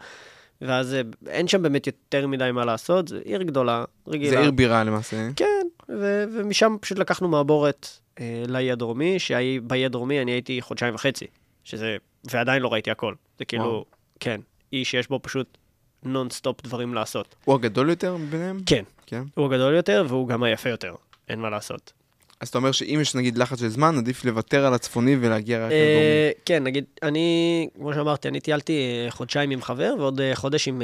ואז 0.61 0.93
אה, 0.93 1.01
אין 1.27 1.47
שם 1.47 1.61
באמת 1.61 1.87
יותר 1.87 2.27
מדי 2.27 2.51
מה 2.53 2.65
לעשות, 2.65 3.07
זו 3.07 3.15
עיר 3.25 3.43
גדולה, 3.43 3.85
רגילה. 4.07 4.29
זה 4.29 4.39
עיר 4.39 4.51
בירה 4.51 4.83
למעשה. 4.83 5.29
כן, 5.35 5.67
ו- 5.89 6.23
ומשם 6.33 6.75
פשוט 6.81 6.99
לקחנו 6.99 7.27
מעבורת 7.27 7.87
אה, 8.19 8.43
לאי 8.47 8.71
הדרומי, 8.71 9.19
שבאי 9.19 9.85
הדרומי 9.85 10.21
אני 10.21 10.31
הייתי 10.31 10.61
חודשיים 10.61 10.95
וחצי, 10.95 11.25
שזה, 11.63 11.97
ועדיין 12.31 12.61
לא 12.61 12.73
ראיתי 12.73 12.91
הכל. 12.91 13.13
זה 13.39 13.45
כאילו, 13.45 13.63
וואו. 13.63 13.85
כן, 14.19 14.41
אי 14.73 14.85
שיש 14.85 15.07
בו 15.07 15.19
פשוט 15.23 15.57
נונסטופ 16.03 16.61
דברים 16.63 16.93
לעשות. 16.93 17.35
הוא 17.45 17.55
הגדול 17.55 17.89
יותר 17.89 18.17
ביניהם? 18.29 18.59
כן, 18.65 18.83
כן. 19.05 19.23
הוא 19.35 19.45
הגדול 19.45 19.75
יותר 19.75 20.05
והוא 20.07 20.27
גם 20.27 20.43
היפה 20.43 20.69
יותר, 20.69 20.95
אין 21.29 21.39
מה 21.39 21.49
לעשות. 21.49 21.93
אז 22.41 22.47
אתה 22.47 22.57
אומר 22.57 22.71
שאם 22.71 22.99
יש 23.01 23.15
נגיד 23.15 23.37
לחץ 23.37 23.59
של 23.59 23.67
זמן, 23.67 23.97
עדיף 23.97 24.25
לוותר 24.25 24.65
על 24.65 24.73
הצפוני 24.73 25.17
ולהגיע 25.21 25.65
רק. 25.65 25.71
אה, 25.71 26.31
כן, 26.45 26.63
נגיד, 26.63 26.83
אני, 27.03 27.67
כמו 27.75 27.93
שאמרתי, 27.93 28.27
אני 28.27 28.39
טיילתי 28.39 28.73
אה, 28.73 29.11
חודשיים 29.11 29.49
עם 29.49 29.61
חבר 29.61 29.93
ועוד 29.99 30.21
אה, 30.21 30.35
חודש 30.35 30.67
עם, 30.67 30.81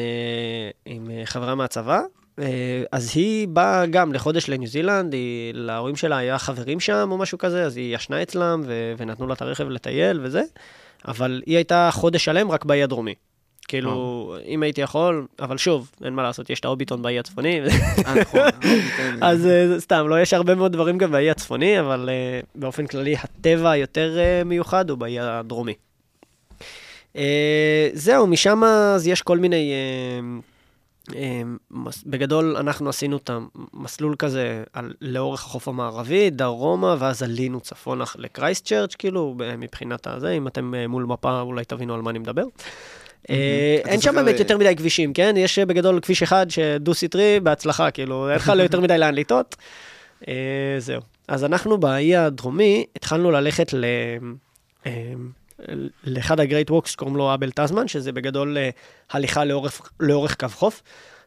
עם 0.85 1.09
חברה 1.25 1.55
מהצבא. 1.55 1.99
אז 2.91 3.11
היא 3.15 3.47
באה 3.47 3.85
גם 3.85 4.13
לחודש 4.13 4.49
לניו 4.49 4.67
זילנד, 4.67 5.13
היא, 5.13 5.53
להורים 5.53 5.95
שלה 5.95 6.17
היה 6.17 6.37
חברים 6.39 6.79
שם 6.79 7.09
או 7.11 7.17
משהו 7.17 7.37
כזה, 7.37 7.65
אז 7.65 7.77
היא 7.77 7.95
ישנה 7.95 8.21
אצלם 8.21 8.61
ו, 8.65 8.93
ונתנו 8.97 9.27
לה 9.27 9.33
את 9.33 9.41
הרכב 9.41 9.69
לטייל 9.69 10.19
וזה, 10.23 10.41
אבל 11.07 11.41
היא 11.45 11.55
הייתה 11.55 11.89
חודש 11.91 12.25
שלם 12.25 12.51
רק 12.51 12.65
באי 12.65 12.83
הדרומי. 12.83 13.15
כאילו, 13.67 14.35
אם 14.45 14.63
הייתי 14.63 14.81
יכול, 14.81 15.25
אבל 15.39 15.57
שוב, 15.57 15.91
אין 16.03 16.13
מה 16.13 16.23
לעשות, 16.23 16.49
יש 16.49 16.59
את 16.59 16.65
האוביטון 16.65 17.01
באי 17.01 17.19
הצפוני. 17.19 17.61
אה, 18.05 18.15
נכון, 18.21 18.41
אז 19.21 19.45
אה, 19.45 19.79
סתם, 19.79 20.05
לא, 20.07 20.21
יש 20.21 20.33
הרבה 20.33 20.55
מאוד 20.55 20.71
דברים 20.71 20.97
גם 20.97 21.11
באי 21.11 21.29
הצפוני, 21.29 21.79
אבל 21.79 22.09
אה, 22.09 22.39
באופן 22.55 22.87
כללי, 22.87 23.15
הטבע 23.15 23.71
היותר 23.71 24.17
מיוחד 24.45 24.89
הוא 24.89 24.97
באי 24.97 25.19
הדרומי. 25.19 25.73
זהו, 27.93 28.27
משם 28.27 28.63
אז 28.63 29.07
יש 29.07 29.21
כל 29.21 29.37
מיני... 29.37 29.73
בגדול, 32.05 32.57
אנחנו 32.57 32.89
עשינו 32.89 33.17
את 33.17 33.29
המסלול 33.73 34.15
כזה 34.19 34.63
על, 34.73 34.93
לאורך 35.01 35.45
החוף 35.45 35.67
המערבי, 35.67 36.29
דרומה, 36.29 36.95
ואז 36.99 37.23
עלינו 37.23 37.59
צפונה 37.59 38.03
לקרייסט 38.15 38.65
צ'רץ', 38.65 38.95
כאילו, 38.95 39.35
מבחינת 39.57 40.07
הזה, 40.07 40.31
אם 40.31 40.47
אתם 40.47 40.73
מול 40.89 41.03
מפה, 41.03 41.41
אולי 41.41 41.65
תבינו 41.65 41.93
על 41.93 42.01
מה 42.01 42.09
אני 42.09 42.19
מדבר. 42.19 42.45
אה, 43.29 43.79
אין 43.85 44.01
שם 44.01 44.15
באמת 44.15 44.39
יותר 44.39 44.57
מדי 44.57 44.75
כבישים, 44.75 45.13
כן? 45.13 45.35
יש 45.37 45.59
בגדול 45.59 45.99
כביש 45.99 46.23
אחד 46.23 46.45
שדו-סטרי, 46.49 47.39
בהצלחה, 47.39 47.91
כאילו, 47.91 48.29
אין 48.29 48.35
לך 48.35 48.51
יותר 48.59 48.79
מדי 48.79 48.97
לאן 48.97 49.15
לטעות. 49.15 49.55
אה, 50.27 50.33
זהו. 50.77 51.01
אז 51.27 51.43
אנחנו 51.43 51.77
באי 51.77 52.15
הדרומי 52.15 52.85
התחלנו 52.95 53.31
ללכת 53.31 53.73
ל... 53.73 53.85
אה, 54.85 54.91
לאחד 56.03 56.39
הגרייט 56.39 56.71
ווקס 56.71 56.91
שקוראים 56.91 57.15
לו 57.15 57.33
אבל 57.33 57.51
טזמן, 57.51 57.87
שזה 57.87 58.11
בגדול 58.11 58.57
הליכה 59.11 59.45
לאורך, 59.45 59.81
לאורך 59.99 60.35
קו 60.35 60.47
חוף. 60.47 60.81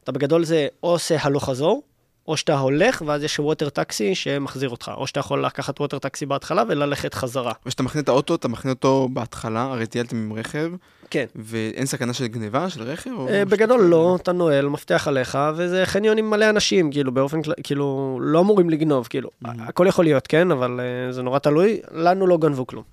אתה 0.04 0.12
בגדול 0.12 0.44
זה 0.44 0.66
או 0.82 0.90
עושה 0.90 1.16
הלוך 1.20 1.44
חזור, 1.44 1.82
או 2.28 2.36
שאתה 2.36 2.58
הולך, 2.58 3.02
ואז 3.06 3.24
יש 3.24 3.38
ווטר 3.38 3.68
טקסי 3.68 4.14
שמחזיר 4.14 4.68
אותך, 4.68 4.90
או 4.96 5.06
שאתה 5.06 5.20
יכול 5.20 5.44
לקחת 5.44 5.80
ווטר 5.80 5.98
טקסי 5.98 6.26
בהתחלה 6.26 6.62
וללכת 6.68 7.14
חזרה. 7.14 7.52
וכשאתה 7.66 7.82
מכין 7.82 8.00
את 8.00 8.08
האוטו, 8.08 8.34
אתה 8.34 8.48
מכין 8.48 8.70
אותו 8.70 9.08
בהתחלה, 9.12 9.62
הרי 9.62 9.86
טיילתם 9.86 10.16
עם 10.16 10.32
רכב. 10.32 10.70
כן. 11.10 11.24
ואין 11.36 11.86
סכנה 11.86 12.12
של 12.12 12.26
גניבה 12.26 12.70
של 12.70 12.82
רכב? 12.82 13.10
אה, 13.28 13.44
בגדול 13.44 13.80
לא, 13.80 14.18
אתה 14.22 14.32
נועל, 14.32 14.68
מפתח 14.68 15.08
עליך, 15.08 15.38
וזה 15.56 15.86
חניון 15.86 16.18
עם 16.18 16.30
מלא 16.30 16.50
אנשים, 16.50 16.90
כאילו, 16.90 17.12
באופן 17.12 17.42
כללי, 17.42 17.56
כאילו, 17.62 18.18
לא 18.22 18.40
אמורים 18.40 18.70
לגנוב, 18.70 19.06
כאילו, 19.06 19.30
הכל 19.44 19.86
יכול 19.88 20.04
להיות, 20.04 20.26
כן, 20.26 20.50
אבל 20.50 20.80
אה, 20.80 21.12
זה 21.12 21.22
נורא 21.22 21.38
תלוי, 21.38 21.80
לנו 21.92 22.26
לא 22.26 22.38
גנבו 22.38 22.66
כלום, 22.66 22.84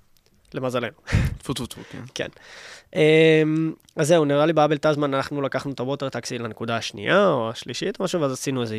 למזלנו. 0.54 0.96
טפו 1.38 1.54
טפו 1.54 1.66
טפו, 1.66 1.80
כן. 1.90 2.02
כן. 2.14 2.28
אמ, 2.94 3.72
אז 3.96 4.08
זהו, 4.08 4.24
נראה 4.24 4.46
לי 4.46 4.52
באבל 4.52 4.76
טזמן 4.76 5.14
אנחנו 5.14 5.42
לקחנו 5.42 5.72
את 5.72 5.80
הווטר 5.80 6.08
טקסי 6.08 6.38
לנקודה 6.38 6.76
השנייה 6.76 7.28
או 7.28 7.50
השלישית, 7.50 8.00
משהו, 8.00 8.20
ואז 8.20 8.32
עשינו 8.32 8.62
איזה 8.62 8.76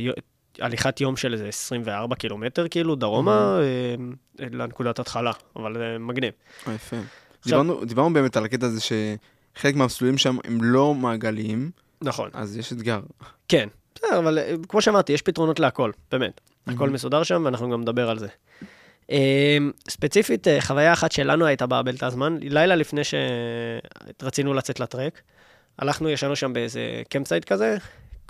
הליכת 0.59 1.01
יום 1.01 1.17
של 1.17 1.33
איזה 1.33 1.47
24 1.47 2.15
קילומטר, 2.15 2.67
כאילו, 2.67 2.95
דרומה, 2.95 3.59
mm-hmm. 3.59 4.43
לנקודת 4.51 4.99
התחלה, 4.99 5.31
אבל 5.55 5.77
זה 5.77 5.97
מגניב. 5.99 6.33
אה, 6.67 6.73
יפה. 6.73 6.95
עכשיו... 7.39 7.61
דיברנו, 7.63 7.85
דיברנו 7.85 8.13
באמת 8.13 8.37
על 8.37 8.45
הקטע 8.45 8.65
הזה 8.65 8.81
שחלק 8.81 9.75
מהמסלולים 9.75 10.17
שם 10.17 10.37
הם 10.43 10.63
לא 10.63 10.93
מעגליים. 10.93 11.71
נכון. 12.01 12.29
אז 12.33 12.57
יש 12.57 12.73
אתגר. 12.73 12.99
כן, 13.47 13.67
בסדר, 13.95 14.19
אבל 14.19 14.39
אה, 14.39 14.55
כמו 14.69 14.81
שאמרתי, 14.81 15.13
יש 15.13 15.21
פתרונות 15.21 15.59
להכל, 15.59 15.91
באמת. 16.11 16.41
Mm-hmm. 16.41 16.73
הכל 16.73 16.89
מסודר 16.89 17.23
שם, 17.23 17.41
ואנחנו 17.45 17.69
גם 17.69 17.81
נדבר 17.81 18.09
על 18.09 18.19
זה. 18.19 18.27
ספציפית, 19.89 20.47
חוויה 20.59 20.93
אחת 20.93 21.11
שלנו 21.11 21.45
הייתה 21.45 21.65
באבל 21.65 21.97
טזמן, 21.97 22.37
לילה 22.41 22.75
לפני 22.75 23.01
שרצינו 24.19 24.53
לצאת 24.53 24.79
לטרק. 24.79 25.21
הלכנו, 25.79 26.09
ישנו 26.09 26.35
שם 26.35 26.53
באיזה 26.53 27.01
campsite 27.09 27.45
כזה, 27.45 27.77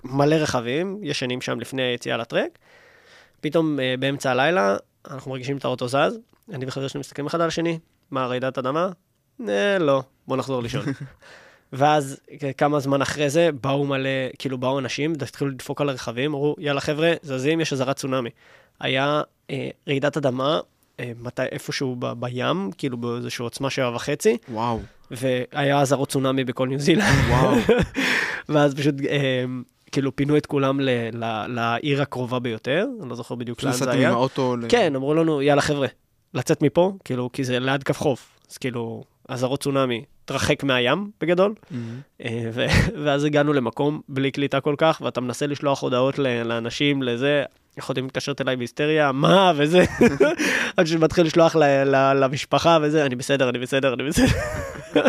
מלא 0.04 0.36
רכבים, 0.36 1.00
ישנים 1.04 1.42
שם 1.42 1.60
לפני 1.60 1.82
היציאה 1.82 2.18
לטרק. 2.18 2.58
פתאום 3.42 3.80
אה, 3.80 3.96
באמצע 4.00 4.32
הלילה, 4.32 4.78
אנחנו 5.12 5.32
מרגישים 5.32 5.58
את 5.58 5.66
האוטו 5.66 5.88
זז, 5.88 6.20
אני 6.54 6.66
וחבר 6.68 6.88
שלי 6.88 7.00
מסתכלים 7.00 7.28
אחד 7.28 7.42
על 7.42 7.48
השני, 7.48 7.80
מה, 8.12 8.26
רעידת 8.26 8.58
אדמה? 8.58 8.90
אה, 9.48 9.80
לא, 9.80 10.04
בוא 10.28 10.38
נחזור 10.38 10.64
לישון. 10.64 10.86
ואז 11.74 12.20
כמה 12.58 12.80
זמן 12.80 13.02
אחרי 13.02 13.30
זה, 13.30 13.50
באו 13.62 13.86
מלא, 13.86 14.10
כאילו 14.40 14.58
באו 14.58 14.80
אנשים, 14.80 15.14
התחילו 15.22 15.52
לדפוק 15.52 15.82
על 15.82 15.90
הרכבים, 15.90 16.34
אמרו, 16.34 16.56
יאללה 16.60 16.82
חבר'ה, 16.82 17.14
זזים, 17.22 17.62
יש 17.62 17.74
אזהרת 17.74 17.96
צונאמי. 17.96 18.30
היה 18.80 19.22
אה, 19.50 19.70
רעידת 19.88 20.18
אדמה, 20.18 20.60
אה, 21.00 21.12
מתי, 21.20 21.42
איפשהו 21.52 21.96
ב, 22.00 22.14
בים, 22.14 22.72
כאילו 22.78 22.98
באיזושהי 22.98 23.44
עוצמה 23.44 23.70
שבע 23.70 23.96
וחצי. 23.96 24.38
וואו. 24.50 24.80
והיה 25.12 25.82
אזהרות 25.82 26.10
צונאמי 26.10 26.44
בכל 26.44 26.68
ניו 26.68 26.80
זילנד. 26.80 27.16
וואו. 27.30 27.56
ואז 28.50 28.76
פשוט 28.76 28.96
אה, 29.10 29.46
כאילו 29.98 30.16
פינו 30.16 30.38
את 30.38 30.46
כולם 30.46 30.80
ל, 30.80 30.90
ל, 31.14 31.46
לעיר 31.48 32.02
הקרובה 32.02 32.40
ביותר, 32.40 32.86
אני 33.02 33.10
לא 33.10 33.16
זוכר 33.16 33.36
בדיוק 33.36 33.64
לאן 33.64 33.74
זה 33.74 33.92
היה. 33.92 34.10
עם 34.10 34.16
האוטו 34.16 34.58
ל... 34.58 34.66
כן, 34.70 34.96
אמרו 34.96 35.14
לנו, 35.14 35.42
יאללה 35.42 35.62
חבר'ה, 35.62 35.88
לצאת 36.34 36.62
מפה, 36.62 36.94
כאילו, 37.06 37.30
כי 37.34 37.44
זה 37.44 37.60
ליד 37.60 37.84
קו 37.84 37.94
חוף, 37.94 38.40
אז 38.52 38.58
כאילו, 38.58 39.04
אזהרות 39.30 39.64
צונאמי, 39.64 40.04
תרחק 40.26 40.64
מהים 40.64 41.12
בגדול, 41.22 41.54
mm-hmm. 41.72 42.24
ואז 43.04 43.24
הגענו 43.24 43.54
למקום 43.54 44.02
בלי 44.10 44.32
קליטה 44.32 44.60
כל 44.60 44.76
כך, 44.78 45.02
ואתה 45.06 45.22
מנסה 45.22 45.48
לשלוח 45.48 45.82
הודעות 45.82 46.20
לאנשים, 46.20 47.04
לזה, 47.04 47.44
יכולתם 47.78 48.06
מתקשרת 48.06 48.42
אליי 48.42 48.56
בהיסטריה, 48.56 49.12
מה, 49.12 49.52
וזה, 49.58 49.86
עד 50.78 50.88
שמתחיל 50.88 51.26
לשלוח 51.26 51.56
למשפחה 52.16 52.78
וזה, 52.82 53.06
אני 53.06 53.16
בסדר, 53.16 53.50
אני 53.50 53.60
בסדר, 53.60 53.94
אני 53.94 54.04
בסדר. 54.04 54.28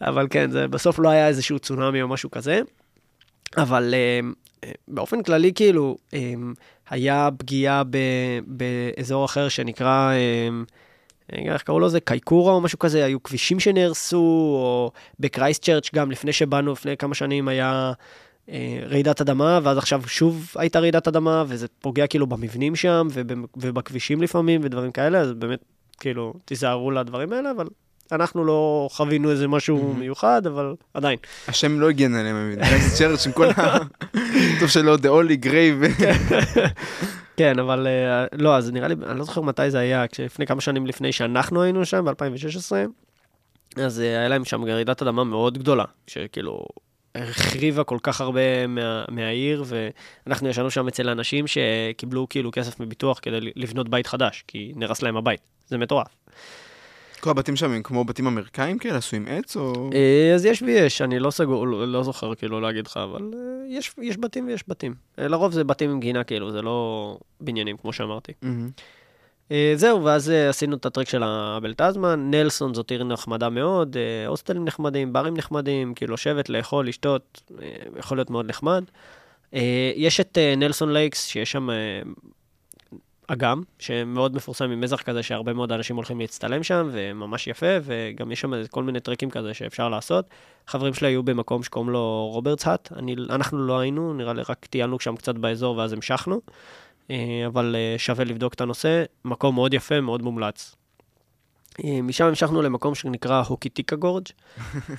אבל 0.00 0.26
כן, 0.30 0.50
זה 0.50 0.68
בסוף 0.68 0.98
לא 0.98 1.08
היה 1.08 1.28
איזשהו 1.28 1.58
צונאמי 1.58 2.02
או 2.02 2.08
משהו 2.08 2.30
כזה. 2.30 2.60
אבל 3.56 3.94
uh, 3.94 4.66
באופן 4.88 5.22
כללי, 5.22 5.52
כאילו, 5.54 5.96
um, 6.10 6.14
היה 6.90 7.28
פגיעה 7.38 7.84
ב, 7.84 7.98
באזור 8.46 9.24
אחר 9.24 9.48
שנקרא, 9.48 10.12
איך 11.32 11.62
קראו 11.62 11.80
לזה? 11.80 12.00
קייקורה 12.00 12.52
או 12.52 12.60
משהו 12.60 12.78
כזה, 12.78 13.04
היו 13.04 13.22
כבישים 13.22 13.60
שנהרסו, 13.60 14.18
או 14.56 14.92
בקרייסט 15.20 15.64
צ'רץ' 15.64 15.90
גם 15.94 16.10
לפני 16.10 16.32
שבאנו, 16.32 16.72
לפני 16.72 16.96
כמה 16.96 17.14
שנים 17.14 17.48
היה... 17.48 17.92
רעידת 18.86 19.20
אדמה, 19.20 19.60
ואז 19.62 19.78
עכשיו 19.78 20.02
שוב 20.06 20.52
הייתה 20.56 20.80
רעידת 20.80 21.08
אדמה, 21.08 21.44
וזה 21.48 21.66
פוגע 21.80 22.06
כאילו 22.06 22.26
במבנים 22.26 22.76
שם, 22.76 23.08
ובכבישים 23.56 24.22
לפעמים, 24.22 24.60
ודברים 24.64 24.92
כאלה, 24.92 25.18
אז 25.18 25.32
באמת, 25.32 25.64
כאילו, 26.00 26.34
תיזהרו 26.44 26.90
לדברים 26.90 27.32
האלה, 27.32 27.50
אבל 27.50 27.66
אנחנו 28.12 28.44
לא 28.44 28.88
חווינו 28.92 29.30
איזה 29.30 29.48
משהו 29.48 29.94
מיוחד, 29.98 30.46
אבל 30.46 30.74
עדיין. 30.94 31.18
השם 31.48 31.80
לא 31.80 31.88
הגן 31.88 32.14
עליהם, 32.14 32.36
אני 32.36 32.44
מבין. 32.44 32.80
זה 32.80 32.96
צ'רץ' 32.96 33.26
עם 33.26 33.32
כל 33.32 33.50
ה... 33.50 33.78
טוב 34.60 34.68
שלא, 34.68 34.96
The 34.96 35.06
Only 35.06 35.46
Grave. 35.46 36.02
כן, 37.36 37.58
אבל 37.58 37.86
לא, 38.32 38.56
אז 38.56 38.70
נראה 38.70 38.88
לי, 38.88 38.94
אני 39.06 39.18
לא 39.18 39.24
זוכר 39.24 39.40
מתי 39.40 39.70
זה 39.70 39.78
היה, 39.78 40.04
לפני 40.24 40.46
כמה 40.46 40.60
שנים 40.60 40.86
לפני 40.86 41.12
שאנחנו 41.12 41.62
היינו 41.62 41.84
שם, 41.84 42.04
ב-2016, 42.04 42.72
אז 43.76 43.98
היה 43.98 44.28
להם 44.28 44.44
שם 44.44 44.64
רעידת 44.64 45.02
אדמה 45.02 45.24
מאוד 45.24 45.58
גדולה, 45.58 45.84
שכאילו 46.06 46.64
החריבה 47.14 47.84
כל 47.84 47.98
כך 48.02 48.20
הרבה 48.20 48.66
מה, 48.66 49.04
מהעיר, 49.08 49.64
ואנחנו 49.66 50.48
ישנו 50.48 50.70
שם 50.70 50.88
אצל 50.88 51.08
אנשים 51.08 51.44
שקיבלו 51.46 52.26
כאילו 52.28 52.50
כסף 52.52 52.80
מביטוח 52.80 53.18
כדי 53.22 53.38
לבנות 53.56 53.88
בית 53.88 54.06
חדש, 54.06 54.44
כי 54.48 54.72
נרס 54.76 55.02
להם 55.02 55.16
הבית. 55.16 55.40
זה 55.68 55.78
מטורף. 55.78 56.06
כל 57.20 57.30
הבתים 57.30 57.56
שם 57.56 57.70
הם 57.70 57.82
כמו 57.82 58.04
בתים 58.04 58.26
אמריקאים 58.26 58.78
כאלה, 58.78 58.96
עשו 58.96 59.16
עם 59.16 59.26
עץ 59.28 59.56
או... 59.56 59.90
אה, 59.94 60.34
אז 60.34 60.44
יש 60.44 60.62
ויש, 60.62 61.02
אני 61.02 61.18
לא 61.18 61.30
סגור, 61.30 61.66
לא, 61.66 61.88
לא 61.88 62.02
זוכר 62.02 62.34
כאילו 62.34 62.60
להגיד 62.60 62.86
לך, 62.86 62.96
אבל 62.96 63.30
אה, 63.34 63.38
יש, 63.68 63.94
יש 64.02 64.18
בתים 64.18 64.46
ויש 64.46 64.64
בתים. 64.68 64.94
אה, 65.18 65.28
לרוב 65.28 65.52
זה 65.52 65.64
בתים 65.64 65.90
עם 65.90 66.00
גינה 66.00 66.24
כאילו, 66.24 66.52
זה 66.52 66.62
לא 66.62 67.18
בניינים 67.40 67.76
כמו 67.76 67.92
שאמרתי. 67.92 68.32
Mm-hmm. 68.42 69.52
זהו, 69.74 70.04
ואז 70.04 70.32
עשינו 70.48 70.76
את 70.76 70.86
הטרק 70.86 71.08
של 71.08 71.22
האבל 71.22 71.74
טזמן, 71.74 72.30
נלסון 72.30 72.74
זאת 72.74 72.90
עיר 72.90 73.04
נחמדה 73.04 73.48
מאוד, 73.48 73.96
הוסטלים 74.26 74.64
נחמדים, 74.64 75.12
ברים 75.12 75.36
נחמדים, 75.36 75.94
כאילו 75.94 76.14
לשבת, 76.14 76.48
לאכול, 76.48 76.88
לשתות, 76.88 77.52
יכול 77.98 78.18
להיות 78.18 78.30
מאוד 78.30 78.46
נחמד. 78.46 78.84
יש 79.96 80.20
את 80.20 80.38
Nelson 80.56 80.92
Lakes, 80.92 81.26
שיש 81.26 81.52
שם 81.52 81.68
אגם, 83.32 83.62
שמאוד 83.78 84.34
מפורסם 84.34 84.70
עם 84.70 84.80
מזח 84.80 85.02
כזה, 85.02 85.22
שהרבה 85.22 85.52
מאוד 85.52 85.72
אנשים 85.72 85.96
הולכים 85.96 86.20
להצטלם 86.20 86.62
שם, 86.62 86.88
וממש 86.92 87.46
יפה, 87.46 87.66
וגם 87.82 88.32
יש 88.32 88.40
שם 88.40 88.66
כל 88.70 88.82
מיני 88.82 89.00
טרקים 89.00 89.30
כזה 89.30 89.54
שאפשר 89.54 89.88
לעשות. 89.88 90.24
חברים 90.66 90.94
שלי 90.94 91.08
היו 91.08 91.22
במקום 91.22 91.62
שקוראים 91.62 91.90
לו 91.90 92.28
רוברטס 92.32 92.66
האט, 92.66 92.92
אנחנו 93.30 93.66
לא 93.66 93.78
היינו, 93.78 94.14
נראה 94.14 94.32
לי 94.32 94.42
רק 94.48 94.66
טיילנו 94.66 95.00
שם 95.00 95.16
קצת 95.16 95.34
באזור 95.34 95.76
ואז 95.76 95.92
המשכנו, 95.92 96.40
אה, 97.10 97.42
אבל 97.46 97.76
אה, 97.78 97.98
שווה 97.98 98.24
לבדוק 98.24 98.54
את 98.54 98.60
הנושא, 98.60 99.04
מקום 99.24 99.54
מאוד 99.54 99.74
יפה, 99.74 100.00
מאוד 100.00 100.22
מומלץ. 100.22 100.76
אה, 101.84 102.02
משם 102.02 102.24
המשכנו 102.24 102.62
למקום 102.62 102.94
שנקרא 102.94 103.42
הוקיטיקה 103.48 103.96
גורג'. 103.96 104.24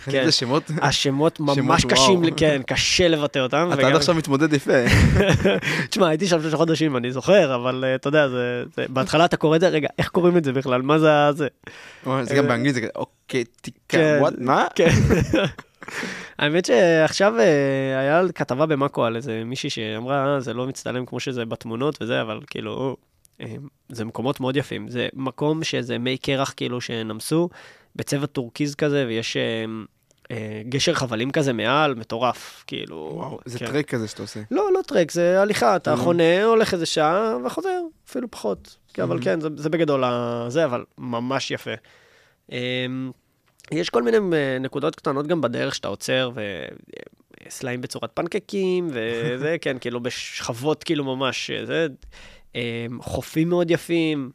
כן. 0.05 0.19
איזה 0.19 0.31
שמות? 0.31 0.63
השמות 0.81 1.39
ממש 1.39 1.85
קשים, 1.85 2.21
כן, 2.37 2.61
קשה 2.67 3.07
לבטא 3.07 3.39
אותם. 3.39 3.69
אתה 3.73 3.87
עד 3.87 3.95
עכשיו 3.95 4.15
מתמודד 4.15 4.53
יפה. 4.53 4.85
תשמע, 5.89 6.07
הייתי 6.07 6.27
שם 6.27 6.41
שלושה 6.41 6.57
חודשים, 6.57 6.97
אני 6.97 7.11
זוכר, 7.11 7.55
אבל 7.55 7.83
אה, 7.87 7.95
אתה 7.95 8.07
יודע, 8.07 8.27
בהתחלה 8.89 9.25
אתה 9.25 9.37
קורא 9.37 9.55
את 9.55 9.61
זה, 9.61 9.67
רגע, 9.67 9.87
איך 9.97 10.09
קוראים 10.09 10.37
את 10.37 10.43
זה 10.43 10.53
בכלל? 10.53 10.81
מה 10.81 10.99
זה 10.99 11.07
זה? 11.31 11.47
זה 12.21 12.35
גם 12.35 12.47
באנגלית, 12.47 12.73
זה 12.73 12.81
כזה, 12.81 12.91
הוקיטיקה, 12.95 13.97
what, 14.19 14.33
מה? 14.37 14.65
כן. 14.75 14.89
האמת 16.39 16.65
שעכשיו 16.65 17.33
היה 17.99 18.21
כתבה 18.35 18.65
במאקו 18.65 19.05
על 19.05 19.15
איזה 19.15 19.43
מישהי 19.45 19.69
שאמרה, 19.69 20.39
זה 20.39 20.53
לא 20.53 20.67
מצטלם 20.67 21.05
כמו 21.05 21.19
שזה 21.19 21.45
בתמונות 21.45 22.01
וזה, 22.01 22.21
אבל 22.21 22.39
כאילו, 22.47 22.95
זה 23.89 24.05
מקומות 24.05 24.39
מאוד 24.39 24.57
יפים. 24.57 24.89
זה 24.89 25.07
מקום 25.13 25.63
שזה 25.63 25.97
מי 25.97 26.17
קרח 26.17 26.53
כאילו 26.57 26.81
שנמסו, 26.81 27.49
בצבע 27.95 28.25
טורקיז 28.25 28.75
כזה, 28.75 29.05
ויש 29.07 29.37
אה, 29.37 29.65
אה, 30.31 30.61
גשר 30.69 30.93
חבלים 30.93 31.31
כזה 31.31 31.53
מעל, 31.53 31.95
מטורף, 31.95 32.63
כאילו... 32.67 33.11
וואו, 33.13 33.39
זה 33.45 33.59
כן. 33.59 33.65
טרק 33.65 33.89
כזה 33.89 34.07
שאתה 34.07 34.21
עושה. 34.21 34.39
לא, 34.51 34.69
לא 34.73 34.81
טרק, 34.87 35.11
זה 35.11 35.41
הליכה, 35.41 35.75
אתה 35.75 35.93
mm-hmm. 35.93 35.97
חונה, 35.97 36.43
הולך 36.43 36.73
איזה 36.73 36.85
שעה, 36.85 37.37
וחוזר, 37.45 37.79
אפילו 38.09 38.31
פחות. 38.31 38.77
Mm-hmm. 38.77 39.03
אבל 39.03 39.23
כן, 39.23 39.41
זה, 39.41 39.49
זה 39.55 39.69
בגדול 39.69 40.03
זה, 40.47 40.65
אבל 40.65 40.83
ממש 40.97 41.51
יפה. 41.51 41.71
אה, 42.51 42.85
יש 43.71 43.89
כל 43.89 44.03
מיני 44.03 44.17
אה, 44.17 44.57
נקודות 44.59 44.95
קטנות 44.95 45.27
גם 45.27 45.41
בדרך 45.41 45.75
שאתה 45.75 45.87
עוצר, 45.87 46.31
וסלעים 47.47 47.81
בצורת 47.81 48.11
פנקקים, 48.13 48.87
וזה, 48.93 49.55
כן, 49.61 49.77
כאילו 49.79 49.99
בשכבות 49.99 50.83
כאילו 50.83 51.15
ממש, 51.15 51.51
זה... 51.65 51.87
אמ, 52.55 53.01
חופים 53.01 53.49
מאוד 53.49 53.71
יפים. 53.71 54.31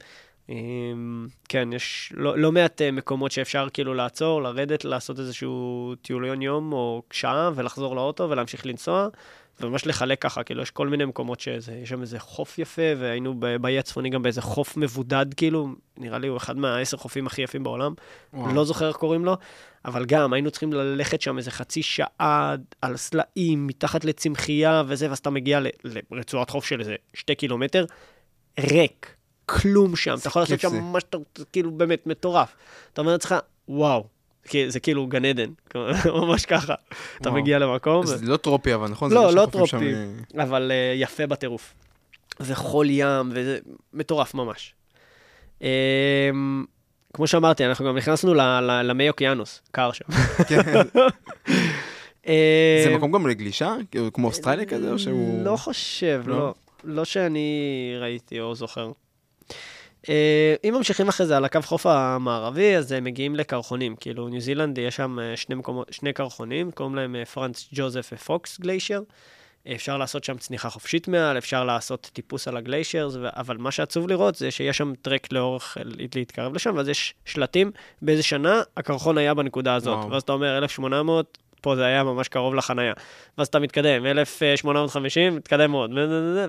אמ, 0.49 1.27
כן, 1.49 1.73
יש 1.73 2.13
לא, 2.17 2.39
לא 2.39 2.53
מעט 2.53 2.83
אה, 2.83 2.91
מקומות 2.91 3.33
שאפשר 3.33 3.69
כאילו 3.73 3.95
לעצור, 3.95 4.43
לרדת, 4.43 4.85
לעשות 4.85 5.19
איזשהו 5.19 5.95
טיוליון 6.03 6.43
יום 6.43 6.73
או 6.73 7.03
שעה 7.11 7.51
ולחזור 7.55 7.97
לאוטו 7.97 8.31
ולהמשיך 8.31 8.67
לנסוע, 8.67 9.09
וממש 9.61 9.87
לחלק 9.87 10.23
ככה, 10.23 10.43
כאילו 10.43 10.63
יש 10.63 10.71
כל 10.71 10.89
מיני 10.89 11.05
מקומות 11.05 11.41
שיש 11.41 11.69
שם 11.85 12.01
איזה 12.01 12.19
חוף 12.19 12.59
יפה, 12.59 12.83
והיינו 12.99 13.35
באי 13.61 13.79
הצפוני 13.79 14.11
גם 14.11 14.23
באיזה 14.23 14.43
חוף 14.43 14.77
מבודד, 14.77 15.27
כאילו, 15.37 15.69
נראה 15.97 16.19
לי 16.19 16.29
הוא 16.29 16.37
אחד 16.37 16.57
מהעשר 16.57 16.97
חופים 16.97 17.27
הכי 17.27 17.43
יפים 17.43 17.63
בעולם, 17.63 17.95
וואו. 18.33 18.55
לא 18.55 18.65
זוכר 18.65 18.89
איך 18.89 18.97
קוראים 18.97 19.25
לו, 19.25 19.37
אבל 19.85 20.05
גם 20.05 20.33
היינו 20.33 20.51
צריכים 20.51 20.73
ללכת 20.73 21.21
שם 21.21 21.39
איזה 21.39 21.51
חצי 21.51 21.83
שעה 21.83 22.55
על 22.83 22.97
סלעים, 22.97 23.67
מתחת 23.67 24.05
לצמחייה 24.05 24.83
וזה, 24.87 25.09
ואז 25.09 25.19
אתה 25.19 25.31
מגיע 25.31 25.61
לרצועת 26.11 26.51
חוף 26.51 26.65
של 26.65 26.81
איזה 26.81 26.95
שתי 27.15 27.35
קילומטר, 27.35 27.85
ריק, 28.61 29.15
כלום 29.47 29.97
שם, 29.97 30.15
אתה 30.21 30.29
יכול 30.29 30.43
לעשות 30.43 30.61
שם 30.61 30.75
ממש, 30.75 31.03
כאילו, 31.53 31.71
באמת 31.71 32.07
מטורף. 32.07 32.57
אתה 32.93 33.01
אומר 33.01 33.13
לעצמך, 33.13 33.35
וואו, 33.69 34.07
זה 34.69 34.81
כאילו 34.81 35.07
גן 35.07 35.25
עדן, 35.25 35.51
ממש 36.21 36.47
ככה. 36.47 36.75
אתה 37.21 37.31
מגיע 37.31 37.59
למקום. 37.59 38.07
זה 38.07 38.27
לא 38.27 38.37
טרופי 38.37 38.75
אבל, 38.75 38.89
נכון? 38.89 39.13
לא, 39.13 39.35
לא 39.35 39.47
טרופי, 39.53 39.95
אה, 39.95 40.43
אבל 40.43 40.73
אה, 40.75 40.93
יפה 40.97 41.27
בטירוף. 41.27 41.75
זה 42.39 42.55
חול 42.55 42.87
ים, 42.91 43.31
וזה 43.31 43.59
מטורף 43.93 44.35
ממש. 44.35 44.75
אמ, 45.63 46.65
כמו 47.15 47.27
שאמרתי, 47.27 47.67
אנחנו 47.67 47.87
גם 47.87 47.97
נכנסנו 47.97 48.35
למי 48.85 49.09
אוקיינוס, 49.09 49.63
קר 49.73 49.93
שם. 49.93 50.05
כן. 50.49 50.61
אה, 52.29 52.83
זה 52.85 52.97
מקום 52.97 53.13
גם 53.13 53.27
לגלישה? 53.27 53.75
כאילו, 53.91 54.13
כמו 54.13 54.29
אוסטרליה 54.29 54.67
כזה, 54.67 54.93
או 54.93 54.99
שהוא... 54.99 55.45
לא 55.45 55.57
חושב, 55.57 56.23
לא. 56.27 56.37
לא, 56.37 56.55
לא 56.85 57.05
שאני 57.05 57.95
ראיתי 58.01 58.41
או 58.41 58.55
זוכר. 58.55 58.91
Uh, 60.07 60.09
אם 60.65 60.75
ממשיכים 60.75 61.09
אחרי 61.09 61.27
זה 61.27 61.37
על 61.37 61.45
הקו 61.45 61.63
חוף 61.63 61.87
המערבי, 61.87 62.77
אז 62.77 62.93
הם 62.93 63.05
מגיעים 63.05 63.37
לקרחונים. 63.37 63.97
כאילו, 63.97 64.29
ניו 64.29 64.41
זילנד, 64.41 64.79
יש 64.79 64.97
שם 64.97 65.19
שני, 65.37 65.55
מקומות, 65.55 65.89
שני 65.91 66.13
קרחונים, 66.13 66.71
קוראים 66.71 66.95
להם 66.95 67.25
פרנץ 67.25 67.69
ג'וזף 67.73 68.11
ופוקס 68.13 68.61
גליישר. 68.61 69.01
אפשר 69.75 69.97
לעשות 69.97 70.25
שם 70.25 70.37
צניחה 70.37 70.71
חופשית 70.71 71.09
מעל, 71.09 71.39
אפשר 71.39 71.65
לעשות 71.65 72.11
טיפוס 72.13 72.49
על 72.49 72.57
הגליישרס, 72.57 73.17
אבל 73.23 73.57
מה 73.57 73.71
שעצוב 73.71 74.09
לראות 74.09 74.35
זה 74.35 74.51
שיש 74.51 74.79
שם 74.79 74.93
טרק 75.03 75.33
לאורך 75.33 75.77
להתקרב 75.85 76.55
לשם, 76.55 76.77
ואז 76.77 76.89
יש 76.89 77.15
שלטים, 77.25 77.71
באיזה 78.03 78.23
שנה 78.23 78.63
הקרחון 78.77 79.19
היה 79.19 79.35
בנקודה 79.35 79.75
הזאת. 79.75 79.99
וואו. 79.99 80.11
ואז 80.11 80.23
אתה 80.23 80.33
אומר 80.33 80.59
1800, 80.59 81.39
פה 81.67 81.77
זה 81.77 81.85
היה 81.85 82.05
ממש 82.05 82.29
קרוב 82.29 82.55
לחנייה. 82.55 82.93
ואז 83.39 83.47
אתה 83.47 83.59
מתקדם, 83.59 84.07
1850, 84.07 85.37
מתקדם 85.37 85.73
עוד, 85.73 85.91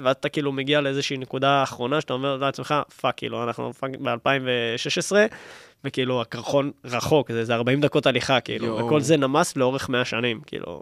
ואז 0.03 0.15
אתה 0.19 0.29
כאילו 0.29 0.51
מגיע 0.51 0.81
לאיזושהי 0.81 1.17
נקודה 1.17 1.63
אחרונה, 1.63 2.01
שאתה 2.01 2.13
אומר 2.13 2.37
לעצמך, 2.37 2.75
fuck, 3.01 3.13
כאילו, 3.17 3.43
אנחנו 3.43 3.71
ב-2016, 4.01 5.15
וכאילו, 5.83 6.21
הקרחון 6.21 6.71
רחוק, 6.85 7.31
זה, 7.31 7.45
זה 7.45 7.55
40 7.55 7.81
דקות 7.81 8.05
הליכה, 8.05 8.39
כאילו, 8.39 8.65
יו. 8.65 8.85
וכל 8.85 9.01
זה 9.01 9.17
נמס 9.17 9.57
לאורך 9.57 9.89
100 9.89 10.05
שנים, 10.05 10.39
כאילו. 10.45 10.81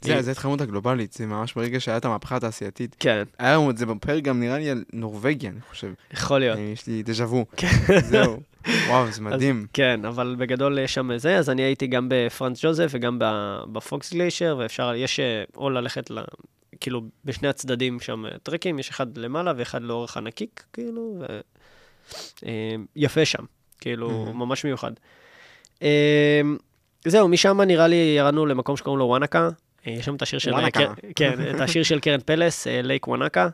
זה, 0.00 0.22
זה 0.22 0.30
התחממות 0.30 0.60
הגלובלית, 0.60 1.12
זה 1.12 1.26
ממש 1.26 1.54
ברגע 1.54 1.80
שהיה 1.80 1.96
את 1.96 2.04
המהפכה 2.04 2.36
התעשייתית. 2.36 2.96
כן. 2.98 3.22
היה 3.38 3.52
לנו 3.52 3.70
את 3.70 3.78
זה 3.78 3.86
בפרק 3.86 4.22
גם 4.22 4.40
נראה 4.40 4.58
לי 4.58 4.70
על 4.70 4.84
נורווגיה, 4.92 5.50
אני 5.50 5.60
חושב. 5.70 5.92
יכול 6.12 6.38
להיות. 6.38 6.58
יש 6.58 6.86
לי 6.86 7.02
דז'ה 7.02 7.24
וו. 7.24 7.44
כן. 7.56 8.00
זהו. 8.00 8.40
וואו, 8.88 9.10
זה 9.10 9.22
מדהים. 9.22 9.60
אז, 9.60 9.66
כן, 9.72 10.04
אבל 10.04 10.36
בגדול 10.38 10.78
יש 10.78 10.94
שם 10.94 11.18
זה, 11.18 11.36
אז 11.36 11.50
אני 11.50 11.62
הייתי 11.62 11.86
גם 11.86 12.08
בפרנץ 12.10 12.64
ג'וזף 12.64 12.86
וגם 12.90 13.18
ב 13.72 13.82
Fox 13.82 14.12
Glacier, 14.12 14.56
ואפשר, 14.58 14.94
יש 14.94 15.20
אה, 15.20 15.44
או 15.56 15.70
ללכת, 15.70 16.10
ל, 16.10 16.18
כאילו, 16.80 17.02
בשני 17.24 17.48
הצדדים 17.48 18.00
שם 18.00 18.26
אה, 18.26 18.30
טרקים, 18.42 18.78
יש 18.78 18.88
אחד 18.88 19.18
למעלה 19.18 19.52
ואחד 19.56 19.82
לאורך 19.82 20.16
הנקיק, 20.16 20.64
כאילו, 20.72 21.16
ו... 21.20 21.40
אה, 22.46 22.74
יפה 22.96 23.24
שם, 23.24 23.44
כאילו, 23.80 24.32
ממש 24.34 24.64
מיוחד. 24.64 24.92
זהו, 27.04 27.28
משם 27.28 27.60
נראה 27.60 27.86
לי 27.86 28.14
ירדנו 28.18 28.46
למקום 28.46 28.76
שקוראים 28.76 28.98
לו 28.98 29.04
וואנקה, 29.04 29.48
יש 29.86 30.04
שם 30.04 30.14
את 30.14 30.22
השיר 30.22 30.38
של... 30.38 30.52
וואנקה. 30.52 30.92
כן, 31.16 31.54
את 31.54 31.60
השיר 31.60 31.82
של 31.82 32.00
קרן 32.00 32.20
פלס, 32.20 32.66
לייק 32.66 33.08
וואנקה. 33.08 33.48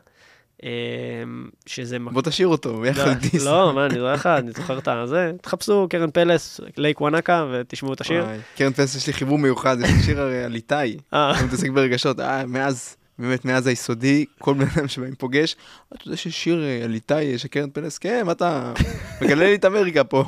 אמ, 0.63 1.49
שזה... 1.65 1.97
בוא 1.99 2.21
תשאיר 2.21 2.47
אותו, 2.47 2.79
ביחד 2.79 3.07
לא, 3.07 3.13
דיס. 3.13 3.45
לא, 3.45 3.71
מה, 3.75 3.85
אני 3.85 3.93
זוכר 3.93 4.13
לך, 4.13 4.25
אני 4.27 4.51
זוכר 4.51 4.77
את 4.77 4.87
הזה. 4.87 5.31
תחפשו 5.41 5.87
קרן 5.89 6.11
פלס, 6.11 6.59
לייק 6.77 7.01
וואנקה, 7.01 7.45
ותשמעו 7.51 7.93
את 7.93 8.01
השיר. 8.01 8.25
קרן 8.55 8.73
פלס 8.73 8.95
יש 8.95 9.07
לי 9.07 9.13
חיבור 9.13 9.37
מיוחד, 9.37 9.77
יש 9.81 9.91
לי 9.91 10.03
שיר 10.03 10.21
הרי 10.21 10.43
על 10.43 10.55
איתי, 10.55 10.75
אה. 11.13 11.39
הוא 11.39 11.47
מתעסק 11.47 11.69
ברגשות, 11.69 12.19
אה, 12.19 12.45
מאז, 12.45 12.95
באמת 13.19 13.45
מאז 13.45 13.67
היסודי, 13.67 14.25
כל 14.39 14.53
בן 14.53 14.65
אדם 14.75 14.87
שבאים 14.87 15.15
פוגש, 15.15 15.55
אתה 15.93 16.07
יודע 16.07 16.17
שיש 16.17 16.43
שיר 16.43 16.63
אה, 16.63 16.81
על 16.83 16.93
איתי 16.93 17.37
של 17.37 17.47
קרן 17.47 17.69
פלס? 17.69 17.97
כן, 17.97 18.25
מה 18.25 18.31
אתה 18.31 18.73
מגלה 19.21 19.45
לי 19.45 19.55
את 19.55 19.65
אמריקה 19.65 20.03
פה. 20.03 20.25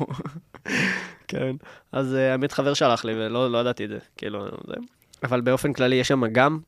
כן, 1.28 1.56
אז 1.92 2.12
האמת 2.12 2.52
חבר 2.52 2.74
שלח 2.74 3.04
לי 3.04 3.12
ולא 3.12 3.52
לא 3.52 3.58
ידעתי 3.58 3.84
את 3.84 3.88
זה, 3.88 3.98
כאילו. 4.16 4.46
אבל 5.22 5.40
באופן 5.40 5.72
כללי 5.72 5.96
יש 5.96 6.08
שם 6.08 6.26
גם 6.26 6.58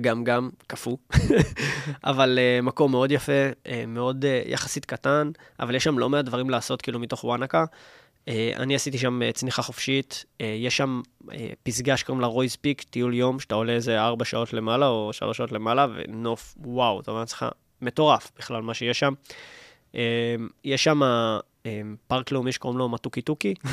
גם 0.00 0.24
גם, 0.24 0.50
קפוא. 0.66 0.96
אבל 2.04 2.38
uh, 2.38 2.62
מקום 2.62 2.90
מאוד 2.90 3.12
יפה, 3.12 3.32
uh, 3.64 3.68
מאוד 3.88 4.24
uh, 4.24 4.48
יחסית 4.50 4.84
קטן, 4.84 5.30
אבל 5.60 5.74
יש 5.74 5.84
שם 5.84 5.98
לא 5.98 6.08
מעט 6.08 6.24
דברים 6.24 6.50
לעשות 6.50 6.82
כאילו 6.82 6.98
מתוך 6.98 7.24
וואנקה. 7.24 7.64
Uh, 7.64 8.28
אני 8.56 8.74
עשיתי 8.74 8.98
שם 8.98 9.20
uh, 9.22 9.32
צניחה 9.32 9.62
חופשית, 9.62 10.24
uh, 10.38 10.44
יש 10.44 10.76
שם 10.76 11.00
uh, 11.24 11.32
פסגה 11.62 11.96
שקוראים 11.96 12.20
לה 12.20 12.26
Roys 12.26 12.56
Peak, 12.56 12.82
טיול 12.82 13.14
יום, 13.14 13.40
שאתה 13.40 13.54
עולה 13.54 13.72
איזה 13.72 14.00
ארבע 14.00 14.24
שעות 14.24 14.52
למעלה 14.52 14.86
או 14.86 15.12
שלוש 15.12 15.36
שעות 15.36 15.52
למעלה, 15.52 15.86
ונוף, 15.94 16.54
וואו, 16.58 17.00
אתה 17.00 17.10
אומר 17.10 17.20
לעצמך, 17.20 17.46
מטורף 17.82 18.32
בכלל 18.38 18.62
מה 18.62 18.74
שיש 18.74 18.98
שם. 18.98 19.12
Uh, 19.92 19.96
יש 20.64 20.84
שם 20.84 21.00
פארק 22.06 22.32
לאומי 22.32 22.52
שקוראים 22.52 22.78
לו 22.78 22.88
מתוקי 22.88 23.22
טוקי. 23.22 23.54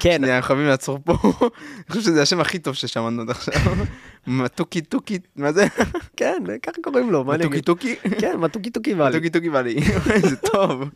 כן. 0.00 0.18
שנייה, 0.20 0.42
חייבים 0.42 0.66
לעצור 0.66 0.98
פה. 1.04 1.12
אני 1.42 1.84
חושב 1.88 2.00
שזה 2.00 2.22
השם 2.22 2.40
הכי 2.40 2.58
טוב 2.58 2.74
ששמענו 2.74 3.22
עד 3.22 3.30
עכשיו. 3.30 3.54
מתוקי 4.26 4.80
טוקי, 4.80 5.18
מה 5.36 5.52
זה? 5.52 5.66
כן, 6.16 6.42
ככה 6.62 6.82
קוראים 6.82 7.10
לו, 7.10 7.24
מה 7.24 7.34
אני 7.34 7.44
אגיד? 7.44 7.58
מתוקי 7.58 7.96
טוקי? 8.00 8.18
כן, 8.20 8.36
מתוקי 8.36 8.70
טוקי 8.70 8.94
ואלי. 8.94 9.10
מתוקי 9.10 9.30
טוקי 9.30 9.48
ואלי, 9.48 9.80
זה 10.30 10.36
טוב. 10.36 10.90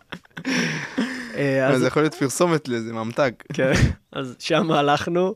אה, 1.35 1.79
זה 1.79 1.87
יכול 1.87 2.03
להיות 2.03 2.15
פרסומת 2.15 2.69
לאיזה 2.69 2.93
ממתג. 2.93 3.31
כן, 3.53 3.73
אז 4.13 4.37
שם 4.39 4.71
הלכנו, 4.71 5.35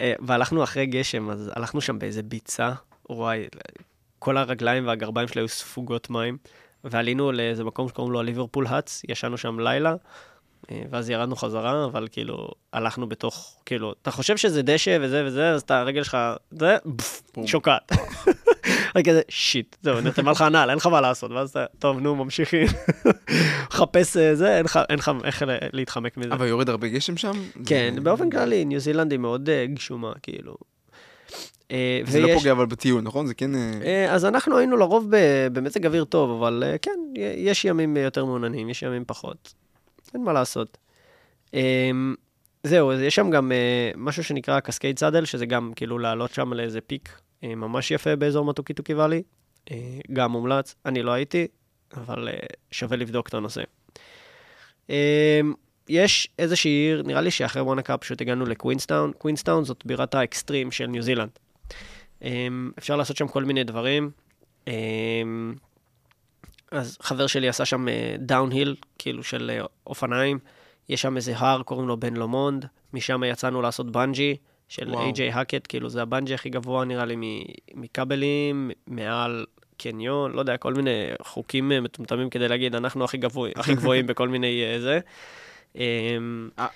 אה, 0.00 0.12
והלכנו 0.20 0.64
אחרי 0.64 0.86
גשם, 0.86 1.30
אז 1.30 1.50
הלכנו 1.56 1.80
שם 1.80 1.98
באיזה 1.98 2.22
ביצה, 2.22 2.72
וואי, 3.10 3.46
כל 4.18 4.36
הרגליים 4.36 4.86
והגרביים 4.86 5.28
שלי 5.28 5.40
היו 5.40 5.48
ספוגות 5.48 6.10
מים, 6.10 6.36
ועלינו 6.84 7.32
לאיזה 7.32 7.64
מקום 7.64 7.88
שקוראים 7.88 8.12
לו 8.12 8.22
ליברפול 8.22 8.66
האץ, 8.66 9.02
ישנו 9.08 9.38
שם 9.38 9.60
לילה. 9.60 9.94
אה, 10.70 10.82
ואז 10.90 11.10
ירדנו 11.10 11.36
חזרה, 11.36 11.84
אבל 11.84 12.08
כאילו, 12.12 12.48
הלכנו 12.72 13.08
בתוך, 13.08 13.56
כאילו, 13.66 13.94
אתה 14.02 14.10
חושב 14.10 14.36
שזה 14.36 14.62
דשא 14.62 14.98
וזה 15.00 15.22
וזה, 15.26 15.50
אז 15.50 15.62
אתה, 15.62 15.80
הרגל 15.80 16.02
שלך, 16.02 16.16
זה, 16.50 16.76
שוקעת. 17.46 17.92
רק 18.96 19.04
כזה, 19.08 19.20
שיט, 19.28 19.76
זהו, 19.82 20.00
נתן 20.00 20.24
לך 20.24 20.42
נעל, 20.42 20.70
אין 20.70 20.78
לך 20.78 20.86
מה 20.86 21.00
לעשות, 21.00 21.30
ואז 21.30 21.50
אתה, 21.50 21.64
טוב, 21.78 22.00
נו, 22.00 22.16
ממשיכים. 22.16 22.66
חפש 23.78 24.16
אה, 24.16 24.34
זה, 24.34 24.56
אין 24.56 24.98
לך 24.98 25.10
איך 25.24 25.42
להתחמק 25.72 26.16
מזה. 26.16 26.32
אבל 26.32 26.46
יורד 26.46 26.68
הרבה 26.68 26.88
גשם 26.88 27.16
שם? 27.16 27.32
כן, 27.66 27.94
באופן 28.02 28.30
כללי, 28.30 28.64
ניו 28.64 28.80
זילנד 28.80 29.12
היא 29.12 29.20
מאוד 29.20 29.50
אה, 29.50 29.66
גשומה, 29.66 30.12
כאילו. 30.22 30.54
זה 32.04 32.20
לא 32.20 32.34
פוגע 32.34 32.52
אבל 32.52 32.66
בטיול, 32.66 33.02
נכון? 33.02 33.26
זה 33.26 33.34
כן... 33.34 33.50
אז 34.10 34.24
אנחנו 34.24 34.58
היינו 34.58 34.76
לרוב 34.76 35.06
במזג 35.52 35.86
אוויר 35.86 36.04
טוב, 36.04 36.42
אבל 36.42 36.64
כן, 36.82 37.00
יש 37.36 37.64
ימים 37.64 37.96
יותר 37.96 38.24
מעוננים, 38.24 38.70
יש 38.70 38.82
ימים 38.82 39.04
פחות. 39.06 39.54
אין 40.14 40.24
מה 40.24 40.32
לעשות. 40.32 40.78
Um, 41.46 41.52
זהו, 42.62 42.92
אז 42.92 43.00
יש 43.00 43.14
שם 43.14 43.30
גם 43.30 43.52
משהו 43.96 44.24
שנקרא 44.24 44.60
Cascade 44.60 44.98
Saddle, 44.98 45.24
שזה 45.24 45.46
גם 45.46 45.72
כאילו 45.76 45.98
לעלות 45.98 46.34
שם 46.34 46.52
לאיזה 46.52 46.80
peak 46.80 47.20
ממש 47.42 47.90
יפה 47.90 48.16
באזור 48.16 48.44
מתוקי 48.44 48.74
טוקי 48.74 48.94
valley. 48.94 49.22
Uh, 49.66 49.72
גם 50.12 50.32
מומלץ, 50.32 50.74
אני 50.86 51.02
לא 51.02 51.10
הייתי, 51.10 51.46
אבל 51.96 52.28
שווה 52.70 52.96
לבדוק 52.96 53.28
את 53.28 53.34
הנושא. 53.34 53.62
Uh, 54.86 54.92
יש 55.88 56.28
איזושהי 56.38 56.70
עיר, 56.70 57.02
נראה 57.02 57.20
לי 57.20 57.30
שאחרי 57.30 57.62
וואנקה 57.62 57.96
פשוט 57.96 58.20
הגענו 58.20 58.46
לקווינסטאון. 58.46 59.12
קווינסטאון 59.18 59.64
זאת 59.64 59.86
בירת 59.86 60.14
האקסטרים 60.14 60.70
של 60.70 60.86
ניו 60.86 61.02
זילנד. 61.02 61.30
Um, 62.22 62.24
אפשר 62.78 62.96
לעשות 62.96 63.16
שם 63.16 63.28
כל 63.28 63.44
מיני 63.44 63.64
דברים. 63.64 64.10
Um, 64.64 64.70
אז 66.70 66.98
חבר 67.02 67.26
שלי 67.26 67.48
עשה 67.48 67.64
שם 67.64 67.86
downhill, 68.18 68.76
uh, 68.80 68.86
כאילו 68.98 69.22
של 69.22 69.60
uh, 69.64 69.68
אופניים. 69.86 70.38
יש 70.88 71.02
שם 71.02 71.16
איזה 71.16 71.36
הר, 71.36 71.62
קוראים 71.62 71.88
לו 71.88 72.00
בן 72.00 72.14
לומונד. 72.14 72.66
משם 72.92 73.22
יצאנו 73.24 73.62
לעשות 73.62 73.92
בנג'י 73.92 74.36
של 74.68 74.94
AJ 74.94 75.30
Hackett, 75.30 75.66
כאילו 75.68 75.88
זה 75.88 76.02
הבנג'י 76.02 76.34
הכי 76.34 76.50
גבוה 76.50 76.84
נראה 76.84 77.04
לי 77.04 77.16
מכבלים, 77.74 78.70
מעל 78.86 79.46
קניון, 79.76 80.32
לא 80.32 80.40
יודע, 80.40 80.56
כל 80.56 80.74
מיני 80.74 81.04
חוקים 81.22 81.72
uh, 81.72 81.80
מטומטמים 81.80 82.30
כדי 82.30 82.48
להגיד, 82.48 82.74
אנחנו 82.74 83.04
הכי, 83.04 83.16
גבוה, 83.16 83.50
הכי 83.56 83.74
גבוהים 83.80 84.06
בכל 84.06 84.28
מיני 84.28 84.62
uh, 84.76 84.80
זה. 84.80 85.00
Um, 85.74 85.78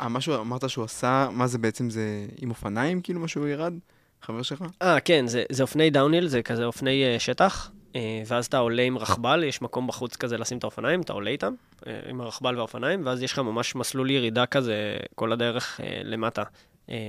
משהו 0.08 0.40
אמרת 0.40 0.70
שהוא 0.70 0.84
עשה, 0.84 1.28
מה 1.32 1.46
זה 1.46 1.58
בעצם, 1.58 1.90
זה 1.90 2.26
עם 2.40 2.50
אופניים 2.50 3.00
כאילו, 3.00 3.20
מה 3.20 3.28
שהוא 3.28 3.48
ירד? 3.48 3.74
חבר 4.22 4.42
שלך? 4.42 4.64
אה, 4.82 5.00
כן, 5.00 5.26
זה, 5.26 5.44
זה 5.52 5.62
אופני 5.62 5.90
downhill, 5.90 6.26
זה 6.26 6.42
כזה 6.42 6.64
אופני 6.64 7.16
uh, 7.16 7.20
שטח. 7.20 7.70
אה, 7.96 8.22
ואז 8.26 8.46
אתה 8.46 8.58
עולה 8.58 8.82
עם 8.82 8.98
רכבל, 8.98 9.44
יש 9.44 9.62
מקום 9.62 9.86
בחוץ 9.86 10.16
כזה 10.16 10.38
לשים 10.38 10.58
את 10.58 10.64
האופניים, 10.64 11.00
אתה 11.00 11.12
עולה 11.12 11.30
איתם, 11.30 11.54
אה, 11.86 12.00
עם 12.06 12.20
הרכבל 12.20 12.56
והאופניים, 12.56 13.06
ואז 13.06 13.22
יש 13.22 13.32
לך 13.32 13.38
ממש 13.38 13.74
מסלול 13.74 14.10
ירידה 14.10 14.46
כזה 14.46 14.96
כל 15.14 15.32
הדרך 15.32 15.80
אה, 15.82 16.00
למטה, 16.04 16.42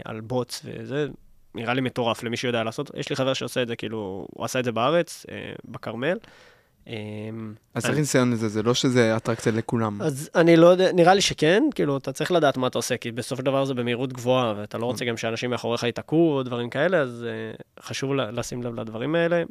על 0.05 0.21
בוץ 0.21 0.61
וזה, 0.65 1.07
נראה 1.55 1.73
לי 1.73 1.81
מטורף 1.81 2.23
למי 2.23 2.37
שיודע 2.37 2.63
לעשות. 2.63 2.91
יש 2.95 3.09
לי 3.09 3.15
חבר 3.15 3.33
שעושה 3.33 3.61
את 3.61 3.67
זה, 3.67 3.75
כאילו, 3.75 4.27
הוא 4.31 4.45
עשה 4.45 4.59
את 4.59 4.65
זה 4.65 4.71
בארץ, 4.71 5.25
בכרמל. 5.65 6.17
אז 7.73 7.83
צריך 7.83 7.97
ניסיון 7.97 8.31
לזה, 8.31 8.47
זה 8.47 8.63
לא 8.63 8.73
שזה 8.73 9.17
אטרקציה 9.17 9.51
לכולם. 9.51 10.01
אז 10.01 10.29
אני 10.35 10.55
לא 10.55 10.67
יודע, 10.67 10.91
נראה 10.91 11.13
לי 11.13 11.21
שכן, 11.21 11.63
כאילו, 11.75 11.97
אתה 11.97 12.11
צריך 12.11 12.31
לדעת 12.31 12.57
מה 12.57 12.67
אתה 12.67 12.77
עושה, 12.77 12.97
כי 12.97 13.11
בסופו 13.11 13.39
של 13.39 13.45
דבר 13.45 13.65
זה 13.65 13.73
במהירות 13.73 14.13
גבוהה, 14.13 14.53
ואתה 14.57 14.77
לא 14.77 14.85
רוצה 14.85 15.05
גם 15.05 15.17
שאנשים 15.17 15.49
מאחוריך 15.49 15.83
ייתקעו 15.83 16.37
או 16.37 16.43
דברים 16.43 16.69
כאלה, 16.69 16.97
אז 16.97 17.25
חשוב 17.79 18.13
לשים 18.13 18.63
לב 18.63 18.79
לדברים 18.79 19.15
האלה. 19.15 19.43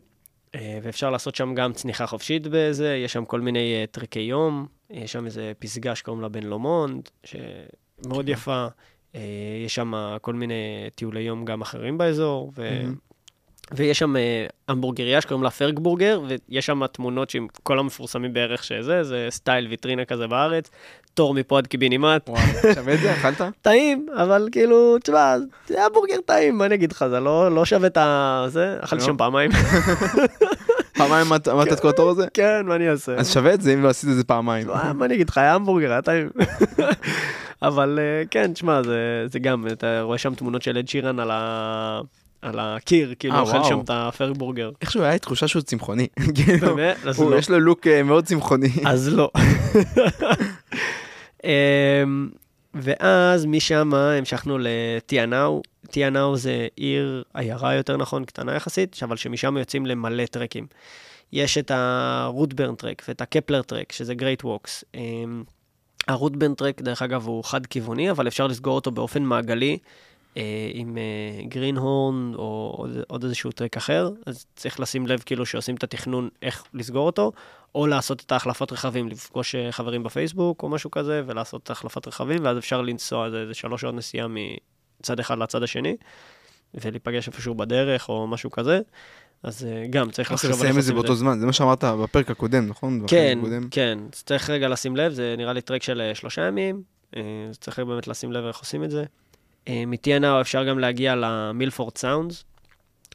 אה, 0.55 0.79
ואפשר 0.83 1.11
לעשות 1.11 1.35
שם 1.35 1.55
גם 1.55 1.73
צניחה 1.73 2.07
חופשית 2.07 2.47
בזה, 2.51 2.97
יש 3.05 3.13
שם 3.13 3.25
כל 3.25 3.41
מיני 3.41 3.75
אה, 3.75 3.85
טרקי 3.91 4.21
יום, 4.21 4.67
יש 4.91 5.13
שם 5.13 5.27
איזה 5.27 5.53
פסגה 5.59 5.95
שקוראים 5.95 6.23
לה 6.23 6.29
בן 6.29 6.43
לומונד, 6.43 7.09
שמאוד 7.25 8.27
כן. 8.27 8.33
יפה. 8.33 8.67
אה, 9.15 9.21
יש 9.65 9.75
שם 9.75 10.17
כל 10.21 10.35
מיני 10.35 10.89
טיולי 10.95 11.21
יום 11.21 11.45
גם 11.45 11.61
אחרים 11.61 11.99
באזור, 11.99 12.53
ו... 12.57 12.83
ויש 13.75 13.99
שם 13.99 14.15
המבורגריה 14.69 15.21
שקוראים 15.21 15.45
לה 15.45 15.51
פרגבורגר, 15.51 16.21
ויש 16.49 16.67
שם 16.67 16.87
תמונות 16.87 17.31
שעם 17.31 17.47
כל 17.63 17.79
המפורסמים 17.79 18.33
בערך 18.33 18.65
שזה, 18.65 19.05
זה 19.05 19.27
סטייל 19.31 19.67
ויטרינה 19.67 20.05
כזה 20.05 20.27
בארץ, 20.27 20.71
תור 21.15 21.35
מפה 21.35 21.59
עד 21.59 21.67
קיבינימט. 21.67 22.29
וואו, 22.29 22.43
שווה 22.75 22.95
את 22.95 23.01
זה? 23.01 23.13
אכלת? 23.13 23.41
טעים, 23.63 24.07
אבל 24.17 24.49
כאילו, 24.53 24.99
תשמע, 24.99 25.37
זה 25.67 25.79
היה 25.79 25.89
בורגר 25.89 26.21
טעים, 26.27 26.59
מה 26.59 26.67
אני 26.67 26.75
אגיד 26.75 26.93
לך, 26.93 27.05
זה 27.11 27.21
לא, 27.21 27.55
לא 27.55 27.65
שווה 27.65 27.87
את 27.87 27.97
ה... 27.97 28.45
זה, 28.49 28.77
אכלתי 28.81 29.03
לא. 29.03 29.07
שם 29.07 29.17
פעמיים. 29.17 29.51
פעמיים 30.99 31.27
עמדת 31.33 31.73
את 31.73 31.81
כל 31.81 31.89
התור 31.89 32.11
הזה? 32.11 32.27
כן, 32.35 32.63
מה 32.67 32.75
אני 32.75 32.91
אעשה? 32.91 33.15
אז 33.15 33.33
שווה 33.33 33.55
את 33.55 33.61
זה 33.61 33.75
אם 33.75 33.83
לא 33.83 33.89
עשית 33.89 34.11
את 34.11 34.15
זה 34.15 34.25
פעמיים. 34.25 34.67
מה 34.95 35.05
אני 35.05 35.15
אגיד 35.15 35.29
לך, 35.29 35.39
היה 35.39 35.55
המבורגר, 35.55 35.93
היה 35.93 36.03
טעים. 36.03 36.29
אבל 37.63 37.99
אה, 38.03 38.23
כן, 38.31 38.53
תשמע, 38.53 38.81
זה 39.27 39.39
גם, 39.39 39.67
אתה 39.73 40.03
רואה 40.03 40.19
שם 40.19 40.35
תמונות 40.35 40.63
של 40.63 40.79
אד 40.79 40.89
שירן 40.89 41.21
על 41.21 41.31
ה... 41.31 42.01
על 42.43 42.59
הקיר, 42.59 43.15
כאילו, 43.19 43.35
אה, 43.35 43.41
אוכל 43.41 43.65
שם 43.65 43.81
את 43.81 43.91
הפרגבורגר. 43.93 44.71
איכשהו 44.81 45.03
היה 45.03 45.13
לי 45.13 45.19
תחושה 45.19 45.49
שהוא 45.49 45.63
צמחוני. 45.63 46.09
כאילו, 46.35 46.77
באמת? 46.77 46.97
אז 47.07 47.21
לא. 47.21 47.39
יש 47.39 47.51
לו 47.51 47.61
לוק 47.61 47.87
אה, 47.87 48.03
מאוד 48.03 48.25
צמחוני. 48.25 48.69
אז 48.87 49.09
לא. 49.09 49.31
אמ, 51.45 52.29
ואז 52.75 53.47
משם 53.47 53.95
המשכנו 53.95 54.59
לטיאנאו. 54.61 55.63
טיאנאו 55.91 56.37
זה 56.37 56.67
עיר, 56.77 57.23
עיירה 57.35 57.75
יותר 57.75 57.97
נכון, 57.97 58.25
קטנה 58.25 58.55
יחסית, 58.55 58.97
אבל 59.03 59.17
שמשם 59.17 59.57
יוצאים 59.57 59.87
למלא 59.87 60.27
טרקים. 60.27 60.67
יש 61.33 61.59
את 61.59 61.71
ה 61.75 61.85
Routeburn 61.85 62.75
Track 62.75 63.03
ואת 63.09 63.21
ה 63.21 63.27
Kepler 63.27 63.63
Track, 63.63 63.93
שזה 63.93 64.15
Great 64.15 64.45
Walks. 64.45 64.85
ה 66.09 66.13
Routeburn 66.13 66.55
Track, 66.55 66.83
דרך 66.83 67.03
אגב, 67.03 67.27
הוא 67.27 67.45
חד-כיווני, 67.45 68.11
אבל 68.11 68.29
אפשר 68.29 68.47
לסגור 68.47 68.75
אותו 68.75 68.91
באופן 68.91 69.23
מעגלי. 69.23 69.79
אה, 70.37 70.71
עם 70.73 70.99
גרינהורן 71.49 72.33
אה, 72.33 72.39
או 72.39 72.75
עוד, 72.77 72.91
עוד 73.09 73.25
איזשהו 73.25 73.53
טרק 73.53 73.77
אחר, 73.77 74.11
אז 74.27 74.47
צריך 74.57 74.81
לשים 74.81 75.07
לב 75.07 75.23
כאילו 75.27 75.47
שעושים 75.47 75.75
את 75.75 75.85
התכנון 75.85 76.29
איך 76.43 76.65
לסגור 76.75 77.07
אותו, 77.07 77.33
או 77.75 77.87
לעשות 77.87 78.23
את 78.27 78.33
ההחלפות 78.33 78.73
רכבים, 78.73 79.09
לפגוש 79.09 79.55
אה, 79.55 79.73
חברים 79.73 80.03
בפייסבוק 80.03 80.63
או 80.63 80.69
משהו 80.69 80.91
כזה, 80.91 81.23
ולעשות 81.27 81.63
את 81.63 81.71
ההחלפת 81.71 82.09
רכבים, 82.09 82.39
ואז 82.45 82.59
אפשר 82.59 82.83
לנסוע 82.83 83.27
איזה 83.27 83.55
שלוש 83.55 83.81
שעות 83.81 83.95
נסיעה 83.95 84.27
מצד 85.01 85.21
אחד 85.21 85.39
לצד 85.39 85.63
השני, 85.63 85.97
ולהיפגש 86.75 87.29
איפשהו 87.29 87.55
בדרך 87.55 88.09
או 88.09 88.27
משהו 88.27 88.51
כזה. 88.51 88.81
אז 89.43 89.67
גם 89.91 90.11
צריך 90.11 90.33
לחשוב 90.33 90.51
על 90.51 90.57
לסיים 90.57 90.79
את 90.79 90.83
זה 90.83 90.95
באותו 90.95 91.15
זמן, 91.15 91.41
זה 91.41 91.47
מה 91.47 91.53
שאמרת 91.53 91.85
בפרק 91.85 92.31
הקודם, 92.31 92.67
נכון? 92.67 93.05
כן, 93.07 93.39
כן, 93.71 93.99
צריך 94.13 94.51
רגע 94.51 94.69
לשים 94.69 94.97
לב, 94.97 95.13
זה 95.13 95.35
נראה 95.39 95.53
לי 95.53 95.61
טרק 95.61 95.83
של 95.83 96.11
שלושה 96.15 96.43
ימים, 96.43 96.83
אז 97.13 97.59
צריך 97.61 97.79
באמת 97.79 98.09
לשים 98.09 98.33
לב 98.33 98.45
איך 98.45 98.59
עושים 98.59 98.85
את 98.85 98.91
זה. 98.91 99.05
אה, 99.69 99.85
מ-TNR 99.87 100.41
אפשר 100.41 100.65
גם 100.65 100.79
להגיע 100.79 101.15
למילפורד 101.17 101.99
סאונדס, 101.99 102.45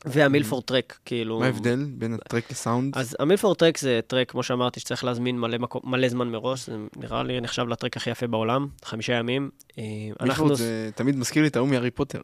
וה 0.05 0.18
Milford 0.18 0.63
Track, 0.63 0.97
כאילו... 1.05 1.39
מה 1.39 1.45
ההבדל 1.45 1.85
בין 1.89 2.13
הטרק 2.13 2.51
לסאונד? 2.51 2.97
אז 2.97 3.15
ה 3.19 3.24
Milford 3.24 3.57
Track 3.57 3.77
זה 3.77 3.99
טרק, 4.07 4.31
כמו 4.31 4.43
שאמרתי, 4.43 4.79
שצריך 4.79 5.03
להזמין 5.03 5.39
מלא, 5.39 5.57
מקו, 5.57 5.81
מלא 5.83 6.09
זמן 6.09 6.27
מראש, 6.27 6.65
זה 6.65 6.75
נראה 6.95 7.23
לי 7.23 7.41
נחשב 7.41 7.67
לטרק 7.67 7.97
הכי 7.97 8.09
יפה 8.09 8.27
בעולם, 8.27 8.67
חמישה 8.85 9.13
ימים. 9.13 9.49
אה, 9.77 9.83
מילפורד 9.83 10.29
אנחנו... 10.29 10.55
זה 10.55 10.89
תמיד 10.95 11.15
מזכיר 11.15 11.41
לי 11.41 11.47
את 11.47 11.55
ההוא 11.55 11.67
מהארי 11.67 11.91
פוטר. 11.91 12.21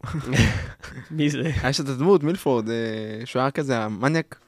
מי 1.11 1.29
זה? 1.29 1.51
יש 1.69 1.79
את 1.79 1.89
הדמות, 1.89 2.23
מילפורד, 2.23 2.69
אה, 2.69 2.75
שהוא 3.25 3.41
היה 3.41 3.51
כזה 3.51 3.79
המניאק, 3.79 4.39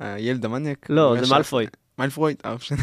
הילד 0.00 0.44
המניאק. 0.44 0.86
לא, 0.90 1.16
זה 1.22 1.34
מאלפוי. 1.34 1.66
מיילפרויד, 1.98 2.36
אה, 2.44 2.54
משנה, 2.54 2.78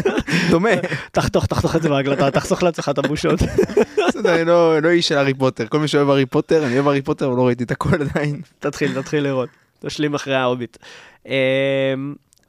דומה. 0.50 0.70
תחתוך, 1.12 1.46
תחתוך 1.46 1.76
את 1.76 1.82
זה 1.82 1.88
בהקלטה, 1.88 2.30
תחסוך 2.30 2.62
לעצמך 2.62 2.88
את 2.88 2.98
הבושות. 2.98 3.40
אני 4.24 4.44
לא, 4.44 4.78
לא 4.82 4.88
איש 4.88 5.08
של 5.08 5.18
הארי 5.18 5.34
פוטר, 5.34 5.66
כל 5.66 5.78
מי 5.78 5.88
שאוהב 5.88 6.08
הארי 6.08 6.26
פוטר, 6.26 6.66
אני 6.66 6.74
אוהב 6.74 6.88
הארי 6.88 7.02
פוטר, 7.02 7.26
אבל 7.26 7.36
לא 7.36 7.46
ראיתי 7.46 7.64
את 7.64 7.70
הכל 7.70 8.02
עדיין. 8.02 8.40
תתחיל, 8.58 9.00
תתחיל 9.02 9.24
לראות. 9.24 9.48
תשלים 9.80 10.14
אחרי 10.14 10.34
ההוביט. 10.34 10.76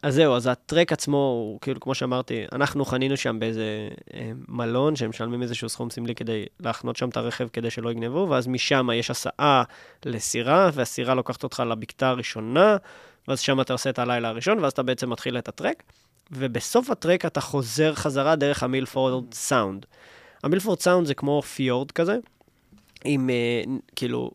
אז 0.06 0.16
זהו, 0.16 0.36
אז 0.36 0.48
הטרק 0.48 0.92
עצמו 0.92 1.18
הוא 1.18 1.60
כאילו, 1.62 1.80
כמו 1.80 1.96
שאמרתי, 1.96 2.44
אנחנו 2.52 2.86
חנינו 2.86 3.18
שם 3.18 3.40
באיזה 3.40 3.90
אה, 4.14 4.32
מלון, 4.48 4.96
שהם 4.96 5.10
משלמים 5.10 5.42
איזשהו 5.42 5.70
סכום 5.70 5.90
סמלי 5.90 6.16
כדי 6.16 6.46
להחנות 6.60 6.96
שם 6.96 7.10
את 7.10 7.18
הרכב 7.18 7.48
כדי 7.54 7.70
שלא 7.70 7.92
יגנבו, 7.92 8.28
ואז 8.30 8.48
משם 8.48 8.90
יש 8.94 9.12
הסעה 9.12 9.64
לסירה, 10.06 10.70
והסירה 10.74 11.16
לוקחת 11.16 11.44
אותך 11.44 11.64
לבקתה 11.70 12.10
הראשונה, 12.10 12.78
ואז 13.28 13.40
שם 13.40 13.62
אתה 13.62 13.74
עושה 13.74 13.90
את 13.90 14.00
הלילה 14.00 14.30
הראשון, 14.30 14.60
ואז 14.60 14.72
אתה 14.72 14.84
בעצם 14.84 15.10
מתחיל 15.10 15.38
את 15.38 15.48
הטרק, 15.48 15.84
ובסוף 16.32 16.90
הטרק 16.90 17.26
אתה 17.26 17.42
חוזר 17.42 17.96
חזרה 17.96 18.36
דרך 18.36 18.64
המילפורד 18.64 19.34
סאונד. 19.34 19.86
המילפורד 20.44 20.80
סאונד 20.80 21.08
זה 21.08 21.14
כמו 21.14 21.42
פיורד 21.42 21.92
כזה, 21.92 22.18
עם 23.06 23.30
אה, 23.30 23.64
כאילו 23.96 24.32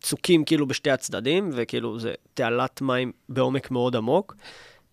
צוקים 0.00 0.44
כאילו 0.44 0.66
בשתי 0.66 0.90
הצדדים, 0.90 1.50
וכאילו 1.52 1.98
זה 1.98 2.14
תעלת 2.34 2.80
מים 2.80 3.12
בעומק 3.28 3.70
מאוד 3.70 3.96
עמוק. 3.96 4.36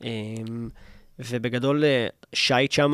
אמ, 0.03 0.69
ובגדול, 1.19 1.83
אה, 1.83 2.07
שייט 2.33 2.71
שם 2.71 2.91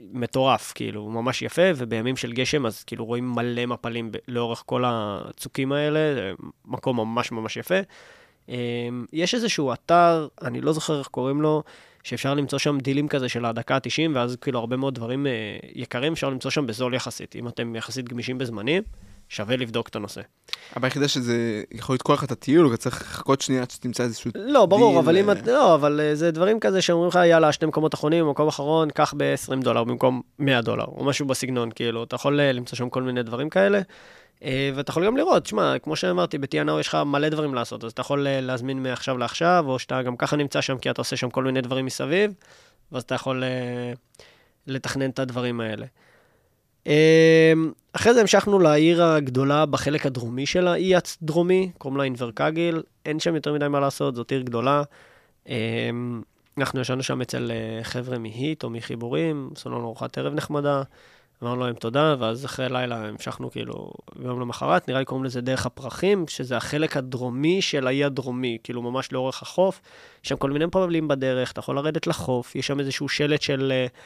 מטורף, 0.00 0.72
כאילו, 0.74 1.08
ממש 1.08 1.42
יפה, 1.42 1.62
ובימים 1.76 2.16
של 2.16 2.32
גשם, 2.32 2.66
אז 2.66 2.84
כאילו 2.84 3.04
רואים 3.04 3.32
מלא 3.32 3.66
מפלים 3.66 4.10
לאורך 4.28 4.62
כל 4.66 4.84
הצוקים 4.86 5.72
האלה, 5.72 6.14
זה 6.14 6.32
מקום 6.64 6.96
ממש 6.96 7.32
ממש 7.32 7.56
יפה. 7.56 7.78
אמ, 8.48 9.04
יש 9.12 9.34
איזשהו 9.34 9.72
אתר, 9.72 10.28
אני 10.42 10.60
לא 10.60 10.72
זוכר 10.72 10.98
איך 10.98 11.06
קוראים 11.06 11.42
לו, 11.42 11.62
שאפשר 12.02 12.34
למצוא 12.34 12.58
שם 12.58 12.78
דילים 12.78 13.08
כזה 13.08 13.28
של 13.28 13.44
הדקה 13.44 13.74
ה-90, 13.74 14.10
ואז 14.14 14.36
כאילו 14.40 14.58
הרבה 14.58 14.76
מאוד 14.76 14.94
דברים 14.94 15.26
אה, 15.26 15.32
יקרים 15.74 16.12
אפשר 16.12 16.30
למצוא 16.30 16.50
שם 16.50 16.66
בזול 16.66 16.94
יחסית, 16.94 17.36
אם 17.36 17.48
אתם 17.48 17.76
יחסית 17.76 18.08
גמישים 18.08 18.38
בזמנים. 18.38 18.82
שווה 19.28 19.56
לבדוק 19.56 19.88
את 19.88 19.96
הנושא. 19.96 20.20
הבעיה 20.72 20.88
היחידה 20.88 21.08
שזה 21.08 21.62
יכול 21.72 21.94
לתקוע 21.94 22.14
לך 22.14 22.24
את 22.24 22.32
הטיול, 22.32 22.68
אתה 22.68 22.76
צריך 22.76 23.00
לחכות 23.02 23.40
שנייה 23.40 23.62
עד 23.62 23.70
שתמצא 23.70 24.02
איזשהו 24.02 24.30
לא, 24.34 24.66
ברור, 24.66 24.90
דיל, 24.90 24.98
אבל 24.98 25.16
אם 25.16 25.30
את... 25.30 25.46
לא, 25.46 25.74
אבל 25.74 26.00
אה, 26.00 26.14
זה 26.14 26.30
דברים 26.30 26.60
כזה 26.60 26.82
שאומרים 26.82 27.08
לך, 27.08 27.18
יאללה, 27.24 27.52
שני 27.52 27.68
מקומות 27.68 27.94
אחרונים, 27.94 28.30
מקום 28.30 28.48
אחרון, 28.48 28.90
קח 28.90 29.14
ב-20 29.16 29.62
דולר 29.62 29.84
במקום 29.84 30.22
100 30.38 30.62
דולר, 30.62 30.84
או 30.84 31.04
משהו 31.04 31.26
בסגנון, 31.26 31.70
כאילו, 31.74 32.04
אתה 32.04 32.14
יכול 32.14 32.40
אה, 32.40 32.52
למצוא 32.52 32.76
שם 32.76 32.88
כל 32.88 33.02
מיני 33.02 33.22
דברים 33.22 33.50
כאלה. 33.50 33.80
אה, 34.44 34.70
ואתה 34.74 34.90
יכול 34.90 35.06
גם 35.06 35.16
לראות, 35.16 35.46
שמע, 35.46 35.78
כמו 35.78 35.96
שאמרתי, 35.96 36.38
ב-TNO 36.38 36.80
יש 36.80 36.88
לך 36.88 36.94
מלא 37.06 37.28
דברים 37.28 37.54
לעשות, 37.54 37.84
אז 37.84 37.92
אתה 37.92 38.00
יכול 38.00 38.26
להזמין 38.28 38.82
מעכשיו 38.82 39.18
לעכשיו, 39.18 39.64
או 39.68 39.78
שאתה 39.78 40.02
גם 40.02 40.16
ככה 40.16 40.36
נמצא 40.36 40.60
שם 40.60 40.78
כי 40.78 40.90
אתה 40.90 41.00
עושה 41.00 41.16
שם 41.16 41.30
כל 41.30 41.44
מיני 41.44 41.60
דברים 41.60 41.86
מסביב, 41.86 42.32
ואז 42.92 43.02
אתה 43.02 43.14
יכול 43.14 43.42
לתכנן 44.66 45.10
את 45.10 45.18
הדברים 45.18 45.60
האלה. 45.60 45.86
אחרי 47.92 48.14
זה 48.14 48.20
המשכנו 48.20 48.58
לעיר 48.58 49.04
הגדולה 49.04 49.66
בחלק 49.66 50.06
הדרומי 50.06 50.46
של 50.46 50.68
האי 50.68 50.92
הדרומי, 50.96 51.70
קוראים 51.78 51.98
לה 51.98 52.04
אינברקגיל, 52.04 52.82
אין 53.06 53.20
שם 53.20 53.34
יותר 53.34 53.52
מדי 53.52 53.68
מה 53.68 53.80
לעשות, 53.80 54.14
זאת 54.14 54.30
עיר 54.30 54.42
גדולה. 54.42 54.82
אנחנו 56.58 56.80
ישנו 56.80 57.02
שם 57.02 57.20
אצל 57.20 57.50
אה, 57.50 57.84
חבר'ה 57.84 58.18
מהיט 58.18 58.64
או 58.64 58.70
מחיבורים, 58.70 59.50
עשו 59.56 59.68
לנו 59.68 59.84
ארוחת 59.84 60.18
ערב 60.18 60.34
נחמדה, 60.34 60.82
אמרנו 61.42 61.64
להם 61.64 61.74
תודה, 61.74 62.14
ואז 62.18 62.44
אחרי 62.44 62.68
לילה 62.68 63.06
המשכנו 63.06 63.50
כאילו 63.50 63.90
ביום 64.16 64.40
למחרת, 64.40 64.88
נראה 64.88 65.00
לי 65.00 65.04
קוראים 65.04 65.24
לזה 65.24 65.40
דרך 65.40 65.66
הפרחים, 65.66 66.24
שזה 66.28 66.56
החלק 66.56 66.96
הדרומי 66.96 67.62
של 67.62 67.86
האי 67.86 68.04
הדרומי, 68.04 68.58
כאילו 68.64 68.82
ממש 68.82 69.12
לאורך 69.12 69.42
החוף. 69.42 69.80
יש 70.24 70.28
שם 70.28 70.36
כל 70.36 70.50
מיני 70.50 70.66
פבלים 70.70 71.08
בדרך, 71.08 71.52
אתה 71.52 71.60
יכול 71.60 71.76
לרדת 71.76 72.06
לחוף, 72.06 72.56
יש 72.56 72.66
שם 72.66 72.80
איזשהו 72.80 73.08
שלט 73.08 73.42
של... 73.42 73.72
Uh, 73.88 73.98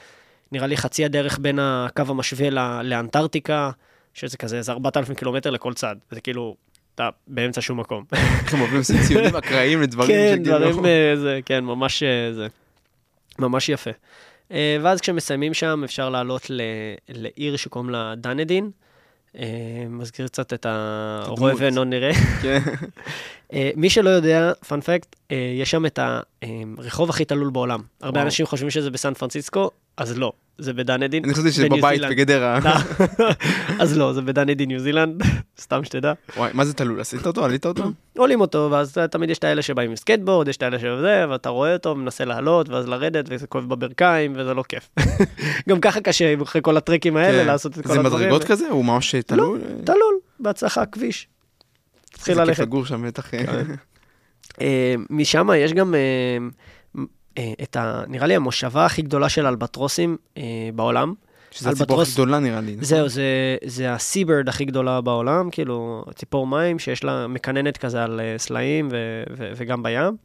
נראה 0.53 0.67
לי 0.67 0.77
חצי 0.77 1.05
הדרך 1.05 1.39
בין 1.39 1.59
הקו 1.59 2.03
המשווה 2.09 2.51
לאנטארקטיקה, 2.83 3.71
שזה 4.15 4.37
כזה, 4.37 4.57
איזה 4.57 4.73
4,000 4.73 5.15
קילומטר 5.15 5.51
לכל 5.51 5.75
צד, 5.75 5.97
וזה 6.13 6.21
כאילו, 6.21 6.57
אתה 6.95 7.09
באמצע 7.27 7.61
שום 7.61 7.81
מקום. 7.81 8.05
הם 8.53 8.61
עוברים 8.61 8.83
ציונים 9.07 9.37
אקראיים 9.37 9.83
לדברים 9.83 10.09
כן, 10.09 10.43
דברים, 10.43 10.87
אה, 10.87 11.13
זה, 11.17 11.41
כן, 11.45 11.65
ממש 11.65 12.03
אה, 12.03 12.33
זה. 12.33 12.47
ממש 13.39 13.69
יפה. 13.69 13.91
אה, 14.53 14.77
ואז 14.83 15.01
כשמסיימים 15.01 15.55
שם, 15.55 15.83
אפשר 15.85 16.09
לעלות 16.09 16.47
לעיר 17.09 17.57
שקוראים 17.57 17.91
לה 17.91 18.15
דנדין. 18.17 18.71
מזכיר 19.89 20.29
קצת 20.29 20.53
את 20.53 20.67
הרואה 20.69 21.53
ואינו 21.57 21.85
נראה. 21.85 22.11
כן. 23.53 23.71
מי 23.77 23.91
שלא 23.91 24.11
יודע, 24.11 24.53
פאנפקט, 24.69 25.17
יש 25.61 25.71
שם 25.71 25.87
את 25.87 25.99
הרחוב 26.79 27.11
הכי 27.11 27.25
תלול 27.25 27.51
בעולם. 27.51 27.81
הרבה 28.01 28.23
אנשים 28.23 28.47
חושבים 28.47 28.71
שזה 28.71 28.91
בסן 28.91 29.15
פרנסיסקו, 29.15 29.71
אז 29.97 30.19
לא. 30.19 30.33
זה 30.59 30.73
בדנידן. 30.73 31.21
אני 31.25 31.35
חשבתי 31.35 31.53
שזה 31.53 31.69
בבית 31.69 32.03
בגדרה. 32.11 32.59
אז 33.83 33.99
לא, 33.99 34.13
זה 34.13 34.23
בדנידן 34.23 34.67
ניו 34.67 34.81
זילנד, 34.81 35.23
סתם 35.61 35.85
שתדע. 35.85 36.13
וואי, 36.37 36.51
מה 36.55 36.65
זה 36.65 36.75
תלול? 36.75 37.01
עשית 37.01 37.27
אותו? 37.27 37.45
עלית 37.45 37.67
אותו? 37.67 37.85
עולים 38.19 38.41
אותו, 38.41 38.69
ואז 38.71 38.99
תמיד 39.11 39.31
יש 39.31 39.39
את 39.39 39.45
האלה 39.45 39.63
שבאים 39.63 39.91
עם 39.91 39.97
סקייטבורד, 39.97 40.49
יש 40.49 40.57
את 40.57 40.63
האלה 40.63 40.79
שזה, 40.79 41.25
ואתה 41.31 41.49
רואה 41.49 41.73
אותו, 41.73 41.95
מנסה 41.95 42.25
לעלות, 42.25 42.69
ואז 42.69 42.89
לרדת, 42.89 43.25
וזה 43.29 43.47
כואב 43.47 43.69
בברכיים, 43.69 44.33
וזה 44.37 44.55
לא 44.55 44.65
כיף. 44.69 44.89
גם 45.69 45.81
ככה 45.81 46.01
קשה 46.01 46.35
אחרי 46.43 46.61
כל 46.65 46.77
הטרקים 46.77 47.17
האלה 47.17 47.43
כן. 47.43 47.47
לעשות 47.47 47.79
את 47.79 47.87
כל 47.87 47.93
הדברים. 47.93 48.11
זה 48.11 48.17
מדרגות 48.19 48.45
כזה? 48.45 48.69
הוא 48.69 48.85
ממש 48.85 49.15
תלול? 49.15 49.59
לא, 49.59 49.85
תלול, 49.85 50.15
בהצלחה, 50.41 50.87
כביש. 50.87 51.29
תתחיל 52.13 52.35
ללכת. 52.35 52.47
זה 52.47 52.53
כיף 52.55 52.61
לגור 52.61 52.87
שם 52.87 53.07
בטח. 53.07 53.31
כן. 53.31 53.45
אה, 54.61 54.95
משם 55.11 55.49
יש 55.57 55.73
גם... 55.73 55.95
אה, 55.95 56.01
אה, 57.39 57.53
את 57.63 57.77
ה... 57.77 58.03
נראה 58.09 58.27
לי 58.27 58.35
המושבה 58.35 58.87
הכי 58.87 59.03
גדולה 59.03 59.29
של 59.29 59.47
אלבטרוסים 59.47 60.17
בעולם. 60.75 61.15
שזה. 61.51 61.71
הציפור 61.71 62.03
הכי 62.03 62.13
גדולה 62.13 62.39
נראה 62.39 62.61
לי. 62.61 62.73
נכון? 62.73 62.85
זהו, 62.85 63.09
זה, 63.09 63.57
זה 63.65 63.93
הסיברד 63.93 64.49
הכי 64.49 64.65
גדולה 64.65 65.01
בעולם, 65.01 65.51
כאילו, 65.51 66.05
ציפור 66.15 66.47
מים 66.47 66.79
שיש 66.79 67.05
לה 67.05 67.27
מקננת 67.27 67.77
כזה 67.77 68.05
על 68.05 68.21
סלעים 68.37 68.89
ו, 68.93 69.23
ו, 69.37 69.53
וגם 69.57 69.83
בים. 69.83 70.17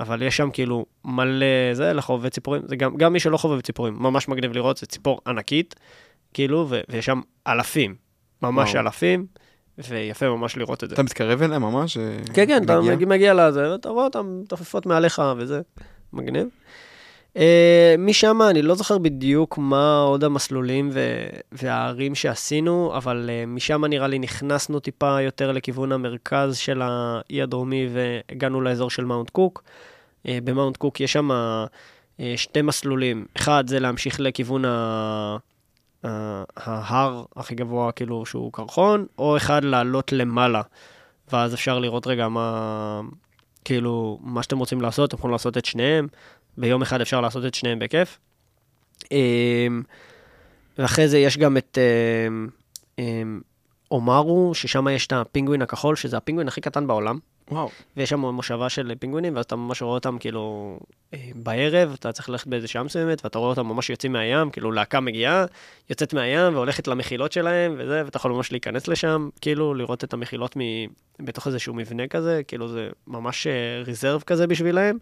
אבל 0.00 0.22
יש 0.22 0.36
שם 0.36 0.50
כאילו 0.52 0.86
מלא 1.04 1.46
זה, 1.72 1.92
לחובבי 1.92 2.30
ציפורים, 2.30 2.62
זה 2.66 2.76
גם, 2.76 2.96
גם 2.96 3.12
מי 3.12 3.20
שלא 3.20 3.36
חובב 3.36 3.60
ציפורים, 3.60 3.96
ממש 4.00 4.28
מגניב 4.28 4.52
לראות, 4.52 4.76
זה 4.76 4.86
ציפור 4.86 5.20
ענקית, 5.26 5.74
כאילו, 6.34 6.66
ו, 6.68 6.80
ויש 6.88 7.06
שם 7.06 7.20
אלפים, 7.46 7.94
ממש 8.42 8.70
וואו. 8.70 8.84
אלפים, 8.84 9.26
ויפה 9.78 10.28
ממש 10.28 10.56
לראות 10.56 10.84
את 10.84 10.88
זה. 10.88 10.94
אתה 10.94 11.02
מתקרב 11.02 11.42
אליהם 11.42 11.62
ממש? 11.62 11.98
כן, 12.34 12.46
כן, 12.46 12.62
מגיע? 12.62 12.94
אתה 12.94 13.06
מגיע 13.06 13.34
לזה, 13.34 13.72
ואתה 13.72 13.88
רואה 13.88 14.04
אותם 14.04 14.40
מתעופפות 14.42 14.86
מעליך 14.86 15.22
וזה. 15.36 15.60
מגניב. 16.12 16.48
Uh, 17.34 17.38
משם 17.98 18.38
אני 18.50 18.62
לא 18.62 18.74
זוכר 18.74 18.98
בדיוק 18.98 19.58
מה 19.58 20.00
עוד 20.00 20.24
המסלולים 20.24 20.90
ו- 20.92 21.26
והערים 21.52 22.14
שעשינו, 22.14 22.92
אבל 22.96 23.30
uh, 23.30 23.46
משם 23.46 23.84
נראה 23.84 24.06
לי 24.06 24.18
נכנסנו 24.18 24.80
טיפה 24.80 25.20
יותר 25.20 25.52
לכיוון 25.52 25.92
המרכז 25.92 26.56
של 26.56 26.82
האי 26.82 27.42
הדרומי 27.42 27.88
והגענו 27.92 28.60
לאזור 28.60 28.90
של 28.90 29.04
מאונט 29.04 29.30
קוק. 29.30 29.62
Uh, 30.26 30.30
במאונט 30.44 30.76
קוק 30.76 31.00
יש 31.00 31.12
שם 31.12 31.30
uh, 31.30 32.22
שתי 32.36 32.62
מסלולים. 32.62 33.24
אחד 33.36 33.64
זה 33.66 33.80
להמשיך 33.80 34.20
לכיוון 34.20 34.64
ה... 34.64 35.36
ההר 36.56 37.24
הכי 37.36 37.54
גבוה, 37.54 37.92
כאילו, 37.92 38.26
שהוא 38.26 38.52
קרחון, 38.52 39.06
או 39.18 39.36
אחד 39.36 39.64
לעלות 39.64 40.12
למעלה. 40.12 40.62
ואז 41.32 41.54
אפשר 41.54 41.78
לראות 41.78 42.06
רגע 42.06 42.28
מה, 42.28 43.00
כאילו, 43.64 44.18
מה 44.22 44.42
שאתם 44.42 44.58
רוצים 44.58 44.80
לעשות, 44.80 45.08
אתם 45.08 45.18
יכולים 45.18 45.32
לעשות 45.32 45.58
את 45.58 45.64
שניהם. 45.64 46.08
ביום 46.58 46.82
אחד 46.82 47.00
אפשר 47.00 47.20
לעשות 47.20 47.44
את 47.44 47.54
שניהם 47.54 47.78
בכיף. 47.78 48.18
אמ, 49.12 49.82
ואחרי 50.78 51.08
זה 51.08 51.18
יש 51.18 51.38
גם 51.38 51.56
את 51.56 51.78
אמ, 52.98 53.40
אומרו, 53.94 54.54
ששם 54.54 54.88
יש 54.88 55.06
את 55.06 55.12
הפינגווין 55.12 55.62
הכחול, 55.62 55.96
שזה 55.96 56.16
הפינגווין 56.16 56.48
הכי 56.48 56.60
קטן 56.60 56.86
בעולם. 56.86 57.18
וואו. 57.50 57.70
ויש 57.96 58.10
שם 58.10 58.20
מושבה 58.20 58.68
של 58.68 58.92
פינגווינים, 58.98 59.36
ואז 59.36 59.44
אתה 59.44 59.56
ממש 59.56 59.82
רואה 59.82 59.94
אותם 59.94 60.18
כאילו 60.18 60.76
אה, 61.14 61.18
בערב, 61.34 61.92
אתה 61.98 62.12
צריך 62.12 62.28
ללכת 62.28 62.46
באיזה 62.46 62.68
שעה 62.68 62.82
מסוימת, 62.82 63.24
ואתה 63.24 63.38
רואה 63.38 63.50
אותם 63.50 63.66
ממש 63.66 63.90
יוצאים 63.90 64.12
מהים, 64.12 64.50
כאילו 64.50 64.72
להקה 64.72 65.00
מגיעה, 65.00 65.44
יוצאת 65.90 66.14
מהים 66.14 66.54
והולכת 66.54 66.88
למחילות 66.88 67.32
שלהם 67.32 67.74
וזה, 67.78 68.02
ואתה 68.04 68.16
יכול 68.16 68.30
ממש 68.32 68.52
להיכנס 68.52 68.88
לשם, 68.88 69.28
כאילו 69.40 69.74
לראות 69.74 70.04
את 70.04 70.12
המחילות 70.12 70.56
מ... 70.56 70.60
בתוך 71.20 71.46
איזשהו 71.46 71.74
מבנה 71.74 72.06
כזה, 72.08 72.42
כאילו 72.48 72.68
זה 72.68 72.88
ממש 73.06 73.46
ריזרב 73.86 74.20
אה, 74.20 74.24
כזה 74.24 74.46
בשבילהם. 74.46 74.98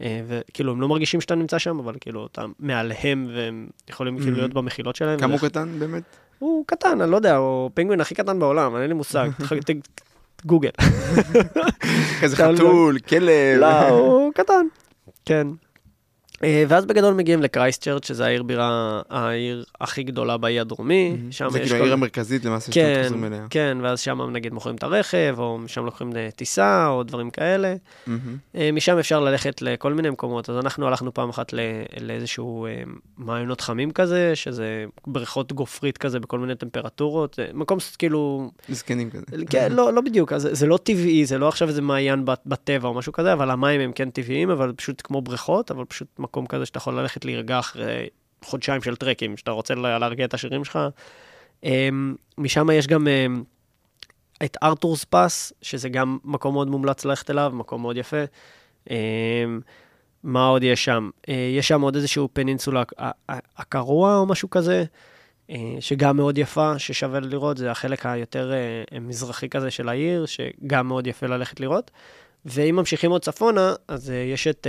אה, 0.00 0.20
וכאילו, 0.26 0.72
הם 0.72 0.80
לא 0.80 0.88
מרגישים 0.88 1.20
שאתה 1.20 1.34
נמצא 1.34 1.58
שם, 1.58 1.78
אבל 1.78 1.94
כאילו, 2.00 2.26
אתה 2.26 2.44
מעליהם, 2.58 3.28
והם 3.34 3.68
יכולים 3.90 4.18
כאילו 4.18 4.36
להיות 4.36 4.54
במחילות 4.54 4.96
שלהם. 4.96 5.20
כמה 5.20 5.32
הוא 5.32 5.40
קטן 5.40 5.78
באמת? 5.78 6.02
הוא 6.40 6.64
קטן, 6.66 7.00
אני 7.00 7.10
לא 7.10 7.16
יודע, 7.16 7.36
הוא 7.36 7.70
פינגווין 7.74 8.00
הכי 8.00 8.14
קטן 8.14 8.38
בעולם, 8.38 8.76
אין 8.76 8.88
לי 8.88 8.94
מושג. 8.94 9.28
גוגל. 10.46 10.70
איזה 12.22 12.36
חתול, 12.36 12.98
כלב. 12.98 13.60
לא, 13.60 13.88
הוא 13.88 14.32
קטן. 14.34 14.66
כן. 15.24 15.46
אה, 16.44 16.64
ואז 16.68 16.84
בגדול 16.86 17.14
מגיעים 17.14 17.42
לקרייסטצ'רץ', 17.42 18.06
שזה 18.06 18.26
העיר 18.26 18.42
בירה, 18.42 19.00
העיר 19.10 19.64
הכי 19.80 20.02
גדולה 20.02 20.36
באי 20.36 20.60
הדרומי. 20.60 21.16
שם 21.30 21.50
זה 21.50 21.58
כאילו 21.60 21.76
העיר 21.76 21.92
המרכזית 21.92 22.44
למעשה 22.44 22.72
כן, 22.72 22.92
שאתם 22.94 23.02
חוזרים 23.02 23.24
אליה. 23.24 23.46
כן, 23.50 23.78
ואז 23.82 24.00
שם 24.00 24.30
נגיד 24.32 24.52
מוכרים 24.52 24.76
את 24.76 24.82
הרכב, 24.82 25.34
או 25.38 25.58
משם 25.58 25.84
לוקחים 25.84 26.12
טיסה, 26.36 26.86
או 26.88 27.02
דברים 27.02 27.30
כאלה. 27.30 27.74
אה, 28.54 28.72
משם 28.72 28.98
אפשר 28.98 29.20
ללכת 29.20 29.62
לכל 29.62 29.94
מיני 29.94 30.10
מקומות. 30.10 30.50
אז 30.50 30.56
אנחנו 30.56 30.86
הלכנו 30.86 31.14
פעם 31.14 31.28
אחת 31.28 31.54
לאיזשהו 32.00 32.66
אה, 32.66 32.82
מעיינות 33.18 33.60
חמים 33.60 33.90
כזה, 33.90 34.32
שזה 34.34 34.84
בריכות 35.06 35.52
גופרית 35.52 35.98
כזה 35.98 36.20
בכל 36.20 36.38
מיני 36.38 36.54
טמפרטורות. 36.54 37.38
מקום 37.54 37.78
כאילו... 37.98 38.50
זקנים 38.68 39.10
כזה. 39.10 39.24
כן, 39.50 39.72
לא, 39.72 39.92
לא 39.92 40.00
בדיוק, 40.00 40.36
זה, 40.36 40.54
זה 40.54 40.66
לא 40.66 40.78
טבעי, 40.82 41.26
זה 41.26 41.38
לא 41.38 41.48
עכשיו 41.48 41.68
איזה 41.68 41.82
מעיין 41.82 42.24
בטבע 42.46 42.88
או 42.88 42.94
משהו 42.94 43.12
כזה, 43.12 43.32
אבל 43.32 43.50
המים 43.50 43.80
הם 43.80 43.92
כן 43.92 44.10
טבעיים, 44.10 44.50
אבל 44.50 44.72
פשוט 44.76 45.02
כמו 45.04 45.22
בריכות, 45.22 45.70
אבל 45.70 45.84
פשוט 45.84 46.08
מקום 46.30 46.46
כזה 46.46 46.66
שאתה 46.66 46.78
יכול 46.78 47.00
ללכת 47.00 47.24
להירגע 47.24 47.58
אחרי 47.58 48.08
חודשיים 48.44 48.82
של 48.82 48.96
טרקים, 48.96 49.36
שאתה 49.36 49.50
רוצה 49.50 49.74
להרגיע 49.74 50.24
את 50.24 50.34
השירים 50.34 50.64
שלך. 50.64 50.78
אמ, 51.64 52.14
משם 52.38 52.70
יש 52.70 52.86
גם 52.86 53.08
אמ, 53.08 53.42
את 54.44 54.56
ארתורס 54.62 55.04
פאס, 55.04 55.52
שזה 55.62 55.88
גם 55.88 56.18
מקום 56.24 56.54
מאוד 56.54 56.68
מומלץ 56.68 57.04
ללכת 57.04 57.30
אליו, 57.30 57.52
מקום 57.54 57.82
מאוד 57.82 57.96
יפה. 57.96 58.24
אמ, 58.90 59.60
מה 60.22 60.46
עוד 60.46 60.62
יש 60.62 60.84
שם? 60.84 61.10
אה, 61.28 61.50
יש 61.58 61.68
שם 61.68 61.80
עוד 61.80 61.96
איזשהו 61.96 62.28
פנינסולה, 62.32 62.82
הקרוע 63.56 64.16
או 64.16 64.26
משהו 64.26 64.50
כזה, 64.50 64.84
אה, 65.50 65.56
שגם 65.80 66.16
מאוד 66.16 66.38
יפה, 66.38 66.78
ששווה 66.78 67.20
לראות, 67.20 67.56
זה 67.56 67.70
החלק 67.70 68.06
היותר 68.06 68.52
אה, 68.52 68.98
מזרחי 69.00 69.48
כזה 69.48 69.70
של 69.70 69.88
העיר, 69.88 70.26
שגם 70.26 70.88
מאוד 70.88 71.06
יפה 71.06 71.26
ללכת 71.26 71.60
לראות. 71.60 71.90
ואם 72.44 72.76
ממשיכים 72.76 73.10
עוד 73.10 73.22
צפונה, 73.22 73.74
אז 73.88 74.10
יש 74.10 74.46
את... 74.46 74.66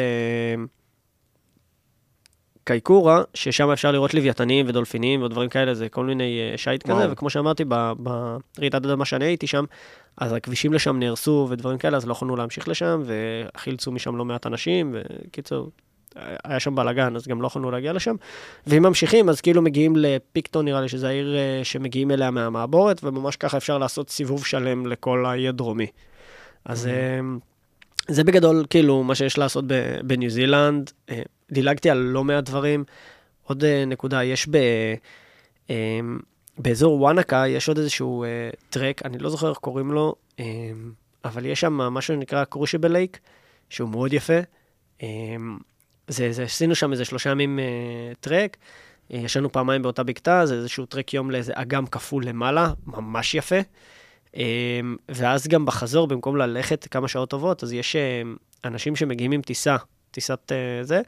קייקורה, 2.64 3.24
ששם 3.34 3.70
אפשר 3.70 3.92
לראות 3.92 4.14
לוויתנים 4.14 4.66
ודולפינים 4.70 5.24
ודברים 5.24 5.50
כאלה, 5.50 5.74
זה 5.74 5.90
כל 5.90 6.06
מיני 6.06 6.52
uh, 6.54 6.58
שייט 6.58 6.84
כזה, 6.84 7.12
וכמו 7.12 7.30
שאמרתי, 7.30 7.64
ברעידת 7.98 8.76
אדמה 8.76 9.06
שאני 9.06 9.26
הייתי 9.26 9.48
שם, 9.48 9.66
אז 10.18 10.34
הכבישים 10.34 10.74
לשם 10.74 11.00
נהרסו 11.00 11.48
ודברים 11.50 11.78
כאלה, 11.78 11.98
אז 11.98 12.08
לא 12.08 12.12
יכולנו 12.12 12.36
להמשיך 12.36 12.68
לשם, 12.68 13.04
וחילצו 13.06 13.92
משם 13.92 14.16
לא 14.16 14.26
מעט 14.26 14.48
אנשים, 14.48 14.96
וקיצור, 14.96 15.70
היה 16.44 16.60
שם 16.60 16.76
בלאגן, 16.76 17.16
אז 17.16 17.28
גם 17.28 17.42
לא 17.42 17.48
יכולנו 17.48 17.72
להגיע 17.72 17.94
לשם. 17.94 18.16
ואם 18.68 18.84
ממשיכים, 18.84 19.30
אז 19.30 19.42
כאילו 19.42 19.62
מגיעים 19.62 19.96
לפיקטון, 19.96 20.66
נראה 20.66 20.82
לי 20.82 20.90
שזו 20.90 21.08
העיר 21.08 21.36
uh, 21.36 21.66
שמגיעים 21.66 22.12
אליה 22.12 22.32
מהמעבורת, 22.32 23.04
וממש 23.04 23.36
ככה 23.36 23.58
אפשר 23.58 23.78
לעשות 23.78 24.10
סיבוב 24.10 24.46
שלם 24.46 24.86
לכל 24.86 25.26
האי 25.26 25.48
הדרומי. 25.48 25.88
אז... 26.66 26.86
Uh, 26.86 27.51
זה 28.08 28.24
בגדול 28.24 28.66
כאילו 28.70 29.04
מה 29.04 29.16
שיש 29.16 29.38
לעשות 29.38 29.66
בניו 30.04 30.30
זילנד. 30.30 30.92
אה, 31.10 31.22
דילגתי 31.52 31.90
על 31.90 31.98
לא 31.98 32.24
מעט 32.24 32.44
דברים. 32.44 32.84
עוד 33.44 33.64
אה, 33.64 33.86
נקודה, 33.86 34.24
יש 34.24 34.48
ב... 34.50 34.56
אה, 35.70 36.00
באזור 36.58 37.02
וואנקה 37.02 37.44
יש 37.48 37.68
עוד 37.68 37.78
איזשהו 37.78 38.26
טרק, 38.70 39.06
אני 39.06 39.18
לא 39.18 39.30
זוכר 39.30 39.50
איך 39.50 39.58
קוראים 39.58 39.92
לו, 39.92 40.16
אבל 41.26 41.46
יש 41.46 41.60
שם 41.60 41.74
משהו 41.74 42.14
שנקרא 42.14 42.44
קרושיבל 42.44 42.92
לייק, 42.92 43.20
שהוא 43.70 43.90
מאוד 43.90 44.14
יפה. 44.14 44.34
זה, 46.08 46.32
זה, 46.32 46.44
עשינו 46.44 46.76
שם 46.76 46.92
איזה 46.92 47.06
שלושה 47.06 47.30
ימים 47.30 47.60
טרק, 48.20 48.58
ישנו 49.10 49.52
פעמיים 49.52 49.82
באותה 49.82 50.04
בקתה, 50.04 50.46
זה 50.46 50.56
איזשהו 50.56 50.86
טרק 50.86 51.14
יום 51.14 51.32
לאיזה 51.32 51.54
אגם 51.56 51.88
כפול 51.88 52.26
למעלה, 52.26 52.74
ממש 52.86 53.36
יפה. 53.36 53.60
אמ, 54.36 54.96
ואז 55.10 55.48
גם 55.48 55.66
בחזור, 55.66 56.08
במקום 56.08 56.38
ללכת 56.38 56.88
כמה 56.92 57.08
שעות 57.08 57.30
טובות, 57.30 57.64
אז 57.64 57.74
יש 57.74 57.96
אמ, 57.96 58.36
אנשים 58.66 58.96
שמגיעים 58.96 59.32
עם 59.32 59.42
טיסה, 59.42 59.76
טיסת 60.12 60.52
אה, 60.52 60.84
זה, 60.84 61.02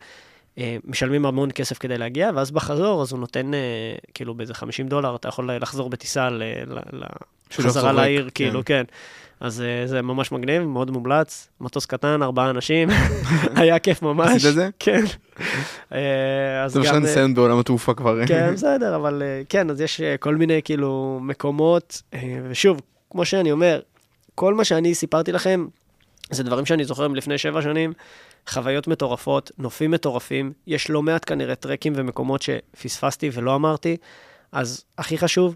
אה, 0.57 0.77
משלמים 0.83 1.25
המון 1.25 1.49
כסף 1.51 1.77
כדי 1.77 1.97
להגיע, 1.97 2.31
ואז 2.35 2.51
בחזור, 2.51 3.01
אז 3.01 3.11
הוא 3.11 3.19
נותן, 3.19 3.53
אה, 3.53 3.59
כאילו, 4.13 4.33
באיזה 4.33 4.53
50 4.53 4.87
דולר, 4.87 5.15
אתה 5.15 5.27
יכול 5.27 5.51
לחזור 5.51 5.89
בטיסה 5.89 6.29
לחזרה 7.59 7.91
לעיר, 7.91 8.29
כאילו, 8.35 8.61
כן. 8.65 8.83
אז 9.39 9.63
זה 9.85 10.01
ממש 10.01 10.31
מגניב, 10.31 10.63
מאוד 10.63 10.91
מומלץ, 10.91 11.49
מטוס 11.61 11.85
קטן, 11.85 12.23
ארבעה 12.23 12.49
אנשים, 12.49 12.89
היה 13.55 13.79
כיף 13.79 14.01
ממש. 14.01 14.29
עשית 14.29 14.49
את 14.49 14.53
זה? 14.53 14.69
כן. 14.79 15.03
זה 16.67 16.79
משנה 16.79 16.99
ניסיון 16.99 17.33
בעולם 17.33 17.59
התעופה 17.59 17.93
כבר. 17.93 18.27
כן, 18.27 18.53
בסדר, 18.53 18.95
אבל 18.95 19.23
כן, 19.49 19.69
אז 19.69 19.81
יש 19.81 20.01
כל 20.19 20.35
מיני 20.35 20.61
כאילו 20.63 21.19
מקומות, 21.23 22.01
ושוב, 22.49 22.81
כמו 23.13 23.25
שאני 23.25 23.51
אומר, 23.51 23.79
כל 24.35 24.53
מה 24.53 24.63
שאני 24.63 24.95
סיפרתי 24.95 25.31
לכם, 25.31 25.67
זה 26.31 26.43
דברים 26.43 26.65
שאני 26.65 26.85
זוכר 26.85 27.07
מלפני 27.07 27.37
שבע 27.37 27.61
שנים, 27.61 27.93
חוויות 28.47 28.87
מטורפות, 28.87 29.51
נופים 29.57 29.91
מטורפים, 29.91 30.53
יש 30.67 30.89
לא 30.89 31.01
מעט 31.01 31.29
כנראה 31.29 31.55
טרקים 31.55 31.93
ומקומות 31.95 32.41
שפספסתי 32.41 33.29
ולא 33.33 33.55
אמרתי, 33.55 33.97
אז 34.51 34.83
הכי 34.97 35.17
חשוב, 35.17 35.55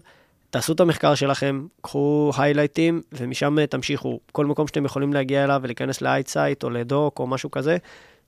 תעשו 0.50 0.72
את 0.72 0.80
המחקר 0.80 1.14
שלכם, 1.14 1.66
קחו 1.80 2.32
היילייטים, 2.36 3.02
ומשם 3.12 3.66
תמשיכו. 3.66 4.20
כל 4.32 4.46
מקום 4.46 4.66
שאתם 4.66 4.84
יכולים 4.84 5.12
להגיע 5.12 5.44
אליו 5.44 5.60
ולהיכנס 5.62 6.02
ל 6.02 6.11
i-SITE 6.11 6.64
או 6.64 6.70
ל 6.70 6.82
DOC 6.82 7.18
או 7.18 7.26
משהו 7.26 7.50
כזה, 7.50 7.76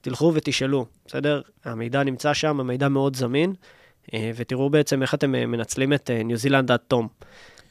תלכו 0.00 0.32
ותשאלו, 0.34 0.86
בסדר? 1.06 1.40
המידע 1.64 2.02
נמצא 2.02 2.34
שם, 2.34 2.60
המידע 2.60 2.88
מאוד 2.88 3.16
זמין, 3.16 3.54
אה, 4.14 4.30
ותראו 4.36 4.70
בעצם 4.70 5.02
איך 5.02 5.14
אתם 5.14 5.34
אה, 5.34 5.46
מנצלים 5.46 5.92
את 5.92 6.10
ניו 6.24 6.36
זילנד 6.36 6.70
עד 6.70 6.80
תום. 6.88 7.08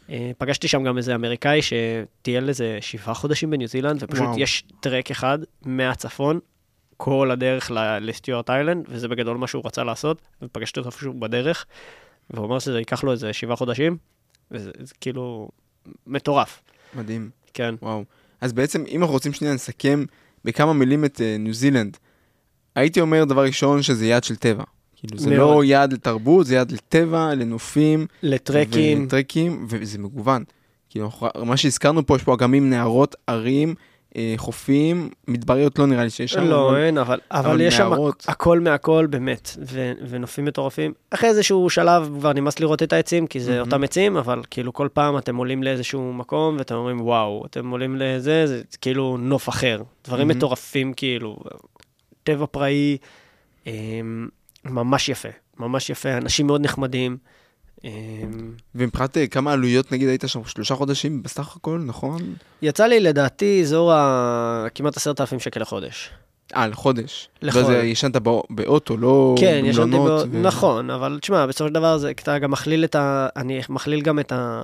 אה, 0.09 0.31
פגשתי 0.37 0.67
שם 0.67 0.83
גם 0.83 0.97
איזה 0.97 1.15
אמריקאי 1.15 1.59
שטייל 1.61 2.49
איזה 2.49 2.77
שבעה 2.81 3.13
חודשים 3.13 3.49
בניו 3.49 3.67
זילנד, 3.67 4.03
ופשוט 4.03 4.21
וואו. 4.21 4.39
יש 4.39 4.63
טרק 4.79 5.11
אחד 5.11 5.39
מהצפון, 5.65 6.39
כל 6.97 7.31
הדרך 7.31 7.71
לסטיוארט 8.01 8.49
איילנד, 8.49 8.85
וזה 8.89 9.07
בגדול 9.07 9.37
מה 9.37 9.47
שהוא 9.47 9.63
רצה 9.65 9.83
לעשות, 9.83 10.21
ופגשתי 10.41 10.79
אותו 10.79 10.89
איפשהו 10.89 11.13
בדרך, 11.13 11.65
והוא 12.29 12.45
אמר 12.45 12.59
שזה 12.59 12.79
ייקח 12.79 13.03
לו 13.03 13.11
איזה 13.11 13.33
שבעה 13.33 13.55
חודשים, 13.55 13.97
וזה 14.51 14.71
כאילו 15.01 15.49
מטורף. 16.07 16.61
מדהים. 16.93 17.29
כן. 17.53 17.75
וואו. 17.81 18.03
אז 18.41 18.53
בעצם, 18.53 18.83
אם 18.87 19.01
אנחנו 19.01 19.13
רוצים 19.13 19.33
שנייה 19.33 19.53
לסכם 19.53 20.05
בכמה 20.45 20.73
מילים 20.73 21.05
את 21.05 21.15
uh, 21.17 21.39
ניו 21.39 21.53
זילנד, 21.53 21.97
הייתי 22.75 23.01
אומר 23.01 23.25
דבר 23.25 23.43
ראשון 23.43 23.81
שזה 23.81 24.05
יעד 24.05 24.23
של 24.23 24.35
טבע. 24.35 24.63
כאילו 24.99 25.17
זה 25.17 25.29
מאוד. 25.29 25.39
לא 25.39 25.63
יעד 25.63 25.93
לתרבות, 25.93 26.45
זה 26.45 26.55
יעד 26.55 26.71
לטבע, 26.71 27.35
לנופים. 27.35 28.05
לטרקים. 28.23 29.05
לטרקים, 29.05 29.65
וזה 29.69 29.99
מגוון. 29.99 30.43
כאילו, 30.89 31.09
מה 31.45 31.57
שהזכרנו 31.57 32.05
פה, 32.05 32.15
יש 32.15 32.23
פה 32.23 32.33
אגמים, 32.33 32.69
נהרות, 32.69 33.15
ערים, 33.27 33.75
אה, 34.15 34.33
חופים, 34.37 35.09
מדבריות 35.27 35.79
לא 35.79 35.85
נראה 35.85 36.03
לי 36.03 36.09
שיש 36.09 36.31
שם. 36.31 36.43
לא, 36.43 36.69
אבל, 36.69 36.77
אין, 36.77 36.97
אבל, 36.97 37.19
אבל, 37.31 37.49
אבל 37.49 37.61
יש 37.61 37.77
שם 37.77 37.91
הכל 38.27 38.59
מהכל 38.59 39.07
באמת, 39.09 39.57
ו, 39.65 39.91
ונופים 40.09 40.45
מטורפים. 40.45 40.93
אחרי 41.11 41.29
איזשהו 41.29 41.69
שלב 41.69 42.09
כבר 42.19 42.33
נמאס 42.33 42.59
לראות 42.59 42.83
את 42.83 42.93
העצים, 42.93 43.27
כי 43.27 43.39
זה 43.39 43.57
mm-hmm. 43.57 43.65
אותם 43.65 43.83
עצים, 43.83 44.17
אבל 44.17 44.41
כאילו 44.49 44.73
כל 44.73 44.87
פעם 44.93 45.17
אתם 45.17 45.35
עולים 45.35 45.63
לאיזשהו 45.63 46.13
מקום, 46.13 46.55
ואתם 46.57 46.75
אומרים, 46.75 47.01
וואו, 47.01 47.45
אתם 47.45 47.69
עולים 47.69 47.95
לזה, 47.95 48.47
זה 48.47 48.61
כאילו 48.81 49.17
נוף 49.17 49.49
אחר. 49.49 49.81
דברים 50.07 50.31
mm-hmm. 50.31 50.33
מטורפים, 50.33 50.93
כאילו, 50.93 51.37
טבע 52.23 52.45
פראי. 52.45 52.97
אמ, 53.67 54.27
ממש 54.65 55.09
יפה, 55.09 55.29
ממש 55.57 55.89
יפה, 55.89 56.17
אנשים 56.17 56.47
מאוד 56.47 56.61
נחמדים. 56.61 57.17
אמ, 57.83 57.89
ומבחינת 58.75 59.17
אה, 59.17 59.27
כמה 59.27 59.53
עלויות, 59.53 59.91
נגיד, 59.91 60.09
היית 60.09 60.23
שם 60.27 60.43
שלושה 60.45 60.75
חודשים 60.75 61.23
בסך 61.23 61.55
הכל, 61.55 61.81
נכון? 61.85 62.21
יצא 62.61 62.85
לי 62.85 62.99
לדעתי 62.99 63.61
אזור 63.61 63.93
ה... 63.93 64.67
כמעט 64.75 64.97
עשרת 64.97 65.21
אלפים 65.21 65.39
שקל 65.39 65.61
לחודש. 65.61 66.09
אה, 66.55 66.67
לחודש. 66.67 67.29
לחודש. 67.41 67.63
וזה 67.63 67.77
ישנת 67.77 68.15
באוטו, 68.49 68.97
לא 68.97 69.35
כן, 69.39 69.61
ישנתי 69.65 69.91
באוטו, 69.91 70.31
ו... 70.31 70.41
נכון, 70.41 70.89
אבל 70.89 71.19
תשמע, 71.21 71.45
בסופו 71.45 71.67
של 71.67 71.73
דבר 71.73 71.97
זה, 71.97 72.11
אתה 72.11 72.39
גם 72.39 72.51
מכליל 72.51 72.83
את 72.83 72.95
ה... 72.95 73.27
אני 73.35 73.61
מכליל 73.69 74.01
גם 74.01 74.19
את 74.19 74.31
ה... 74.31 74.63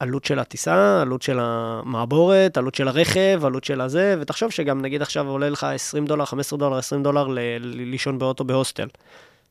עלות 0.00 0.24
של 0.24 0.38
הטיסה, 0.38 1.02
עלות 1.02 1.22
של 1.22 1.38
המעבורת, 1.40 2.58
עלות 2.58 2.74
של 2.74 2.88
הרכב, 2.88 3.40
עלות 3.44 3.64
של 3.64 3.80
הזה, 3.80 4.16
ותחשוב 4.20 4.50
שגם 4.50 4.82
נגיד 4.82 5.02
עכשיו 5.02 5.28
עולה 5.28 5.48
לך 5.48 5.64
20 5.64 6.06
דולר, 6.06 6.24
15 6.24 6.58
דולר, 6.58 6.76
20 6.76 7.02
דולר 7.02 7.26
לישון 7.60 8.18
באוטו 8.18 8.44
בהוסטל. 8.44 8.88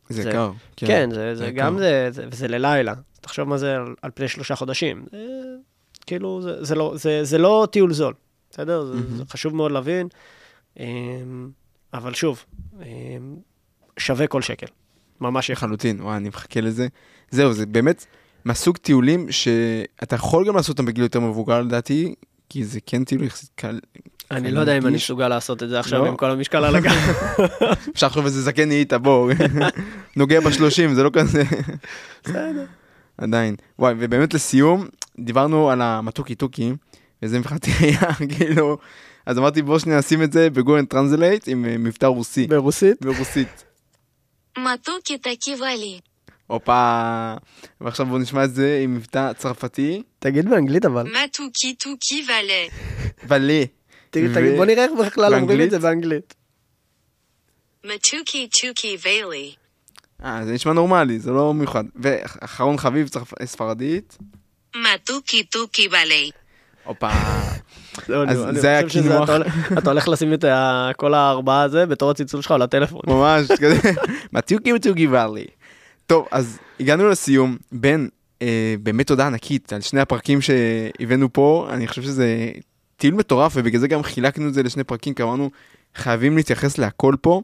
זה 0.10 0.30
יקר. 0.30 0.52
כן, 0.76 0.88
כן, 0.88 1.10
זה, 1.12 1.36
זה, 1.36 1.46
זה 1.46 1.52
גם 1.52 1.78
זה, 1.78 2.08
זה, 2.12 2.26
וזה 2.32 2.48
ללילה. 2.48 2.94
תחשוב 3.22 3.50
מה 3.50 3.58
זה 3.58 3.76
על, 3.76 3.96
על 4.02 4.12
פני 4.14 4.28
שלושה 4.28 4.56
חודשים. 4.56 5.06
זה, 5.12 5.18
כאילו, 6.06 6.42
זה, 6.42 6.66
זה, 6.66 6.76
לא, 6.76 6.94
זה, 6.96 7.24
זה 7.24 7.38
לא 7.38 7.68
טיול 7.72 7.94
זול, 7.94 8.14
בסדר? 8.52 8.82
Mm-hmm. 8.82 9.12
זה, 9.12 9.18
זה 9.18 9.24
חשוב 9.30 9.56
מאוד 9.56 9.72
להבין, 9.72 10.08
אמ, 10.80 11.50
אבל 11.94 12.14
שוב, 12.14 12.46
אמ, 12.82 13.36
שווה 13.98 14.28
כל 14.28 14.42
שקל. 14.42 14.68
ממש 15.22 15.52
לחלוטין, 15.52 16.02
וואי, 16.02 16.18
אני 16.18 16.30
מחכה 16.30 16.62
לזה. 16.62 16.88
זהו, 17.32 17.54
זה 17.54 17.66
באמת... 17.66 18.06
מהסוג 18.46 18.78
טיולים 18.78 19.32
שאתה 19.32 20.16
יכול 20.16 20.48
גם 20.48 20.56
לעשות 20.56 20.70
אותם 20.70 20.86
בגיל 20.86 21.04
יותר 21.04 21.20
מבוגר 21.20 21.62
לדעתי, 21.62 22.16
כי 22.50 22.66
זה 22.66 22.80
כן 22.86 23.04
טיול 23.04 23.24
יחסית 23.24 23.50
קל. 23.56 23.80
אני 24.32 24.52
לא 24.52 24.60
יודע 24.60 24.78
אם 24.78 24.88
אני 24.88 24.96
מסוגל 24.96 25.28
לעשות 25.28 25.64
את 25.64 25.70
זה 25.70 25.80
עכשיו 25.80 26.04
לא? 26.04 26.08
עם 26.08 26.16
כל 26.16 26.32
המשקל 26.32 26.66
על 26.66 26.76
הגב. 26.76 26.92
אפשר 27.94 28.08
לחשוב 28.08 28.26
איזה 28.26 28.42
זקן 28.42 28.68
נהיית, 28.68 28.94
בוא, 28.94 29.32
נוגע 30.18 30.40
בשלושים, 30.40 30.94
זה 30.94 31.04
לא 31.04 31.10
כזה. 31.14 31.44
בסדר. 32.24 32.66
עדיין. 33.18 33.56
וואי, 33.80 33.94
ובאמת 33.98 34.34
לסיום, 34.34 34.88
דיברנו 35.20 35.70
על 35.70 35.82
המתוקי 35.82 36.36
טוקי, 36.36 36.74
וזה 37.24 37.40
מבחינתי 37.40 37.72
היה 37.80 38.14
כאילו, 38.38 38.78
אז 39.26 39.38
אמרתי 39.38 39.62
בוא 39.62 39.80
שניה 39.80 40.00
נשים 40.00 40.24
את 40.24 40.34
זה 40.34 40.50
ב 40.50 40.55
Google 40.55 40.86
Translate 40.86 41.48
עם 41.48 41.66
אה, 41.66 41.78
מבטא 41.78 42.06
רוסי. 42.06 42.48
ברוסית? 42.48 42.98
ברוסית. 43.02 43.64
מתוקי 44.58 45.18
תקי 45.18 45.56
ואלי. 45.62 46.00
הופה, 46.50 47.34
ועכשיו 47.82 48.06
בואו 48.06 48.18
נשמע 48.20 48.44
את 48.44 48.54
זה 48.54 48.80
עם 48.84 48.96
מבטא 48.96 49.34
צרפתי. 49.34 50.04
תגיד 50.20 50.50
באנגלית 50.50 50.86
אבל. 50.86 51.04
מתוקי 51.24 51.74
תוקי 51.74 52.26
ואלה. 52.28 52.68
ואלה. 53.28 53.64
תגיד, 54.10 54.34
תגיד, 54.34 54.56
בוא 54.56 54.66
נראה 54.66 54.84
איך 54.84 54.92
בכלל 55.00 55.24
אומרים 55.26 55.44
את 55.44 55.48
באנגלית? 55.48 55.72
זה 55.72 55.80
באנגלית. 55.80 56.36
מתוקי 57.86 58.48
תוקי 58.62 58.98
ואלי. 59.04 59.54
אה, 60.26 60.46
זה 60.46 60.52
נשמע 60.54 60.74
נורמלי, 60.74 61.20
זה 61.20 61.32
לא 61.32 61.54
מיוחד. 61.54 61.84
ואחרון 61.96 62.78
חביב. 62.78 63.10
ספרדית. 63.46 64.18
מתוקי 64.76 65.44
תוקי 65.44 65.88
ואלי. 65.92 66.32
הופה. 66.84 67.10
לא, 68.10 68.24
אז 68.28 68.44
אני 68.44 68.60
זה 68.60 68.68
היה 68.68 68.90
קינוח. 68.90 69.30
אתה 69.78 69.90
הולך- 69.92 70.08
לשים 70.08 70.34
את 70.34 70.46
כל 70.98 71.14
הארבעה 71.14 71.62
הזה 71.64 71.86
בתור 71.86 72.12
הציצול 72.12 72.42
שלך 72.42 72.52
על 72.52 72.62
הטלפון. 72.62 73.02
ממש 73.08 73.48
כזה, 73.52 73.92
מתוקי 74.34 74.72
מתוקי 74.72 75.08
ואלי. 75.08 75.46
טוב, 76.10 76.28
אז 76.32 76.60
הגענו 76.80 77.08
לסיום. 77.10 77.58
בן, 77.72 78.08
אה, 78.42 78.76
באמת 78.84 79.08
תודה 79.08 79.28
ענקית 79.28 79.74
על 79.74 79.82
שני 79.82 80.02
הפרקים 80.02 80.40
שהבאנו 80.42 81.34
פה, 81.34 81.68
אני 81.72 81.88
חושב 81.88 82.02
שזה 82.02 82.52
טיול 82.98 83.14
מטורף, 83.14 83.52
ובגלל 83.56 83.80
זה 83.82 83.88
גם 83.88 84.04
חילקנו 84.04 84.48
את 84.48 84.54
זה 84.54 84.64
לשני 84.64 84.84
פרקים, 84.84 85.14
כי 85.14 85.24
אמרנו, 85.24 85.50
חייבים 85.96 86.38
להתייחס 86.38 86.78
להכל 86.78 87.16
פה. 87.22 87.42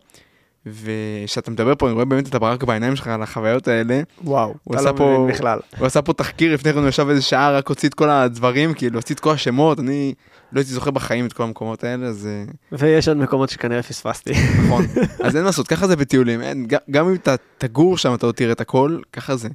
וכשאתה 0.66 1.51
מדבר 1.51 1.74
פה, 1.76 1.86
אני 1.88 1.93
רואה 1.93 2.05
באמת 2.05 2.28
את 2.30 2.36
הברק 2.36 2.63
בעיניים 2.63 2.95
שלך 2.95 3.07
על 3.07 3.22
החוויות 3.24 3.68
האלה. 3.68 4.01
וואו, 4.24 4.53
אתה 4.72 4.82
לא 4.82 4.93
פה- 4.97 5.18
מבין 5.20 5.36
בכלל. 5.36 5.59
הוא 5.78 5.86
עשה 5.88 6.01
פה 6.01 6.13
תחקיר 6.13 6.53
לפני 6.53 6.74
כן, 6.74 6.80
הוא 6.80 6.88
ישב 6.88 7.09
איזה 7.09 7.22
שעה, 7.22 7.51
רק 7.57 7.68
הוציא 7.70 7.89
את 7.89 7.93
כל 7.93 8.09
הדברים, 8.09 8.74
כאילו, 8.74 8.95
הוציא 8.99 9.16
את 9.16 9.20
כל 9.20 9.32
השמות, 9.32 9.80
אני 9.80 10.13
לא 10.51 10.59
הייתי 10.59 10.71
זוכר 10.71 10.91
בחיים 10.91 11.25
את 11.25 11.33
כל 11.33 11.43
המקומות 11.43 11.83
האלה, 11.83 12.07
אז 12.07 12.27
אה, 12.27 12.77
ויש 12.77 13.07
עוד 13.07 13.17
מקומות 13.17 13.49
שכנראה 13.49 13.83
פספסתי. 13.83 14.33
נכון. 14.65 14.85
אז 15.25 15.35
אין 15.35 15.43
מה 15.43 15.49
לעשות, 15.49 15.67
ככה 15.67 15.87
זה 15.87 15.95
בטיולים, 15.95 16.41
אין, 16.41 16.67
גם 16.91 17.09
אם 17.09 17.15
אתה 17.15 17.35
תגור 17.57 17.97
שם, 17.97 18.13
אתה 18.13 18.25
עוד 18.25 18.35
תראה 18.35 18.51
את 18.51 18.61
הכל, 18.61 18.99
ככה 19.13 19.35
זה. 19.35 19.49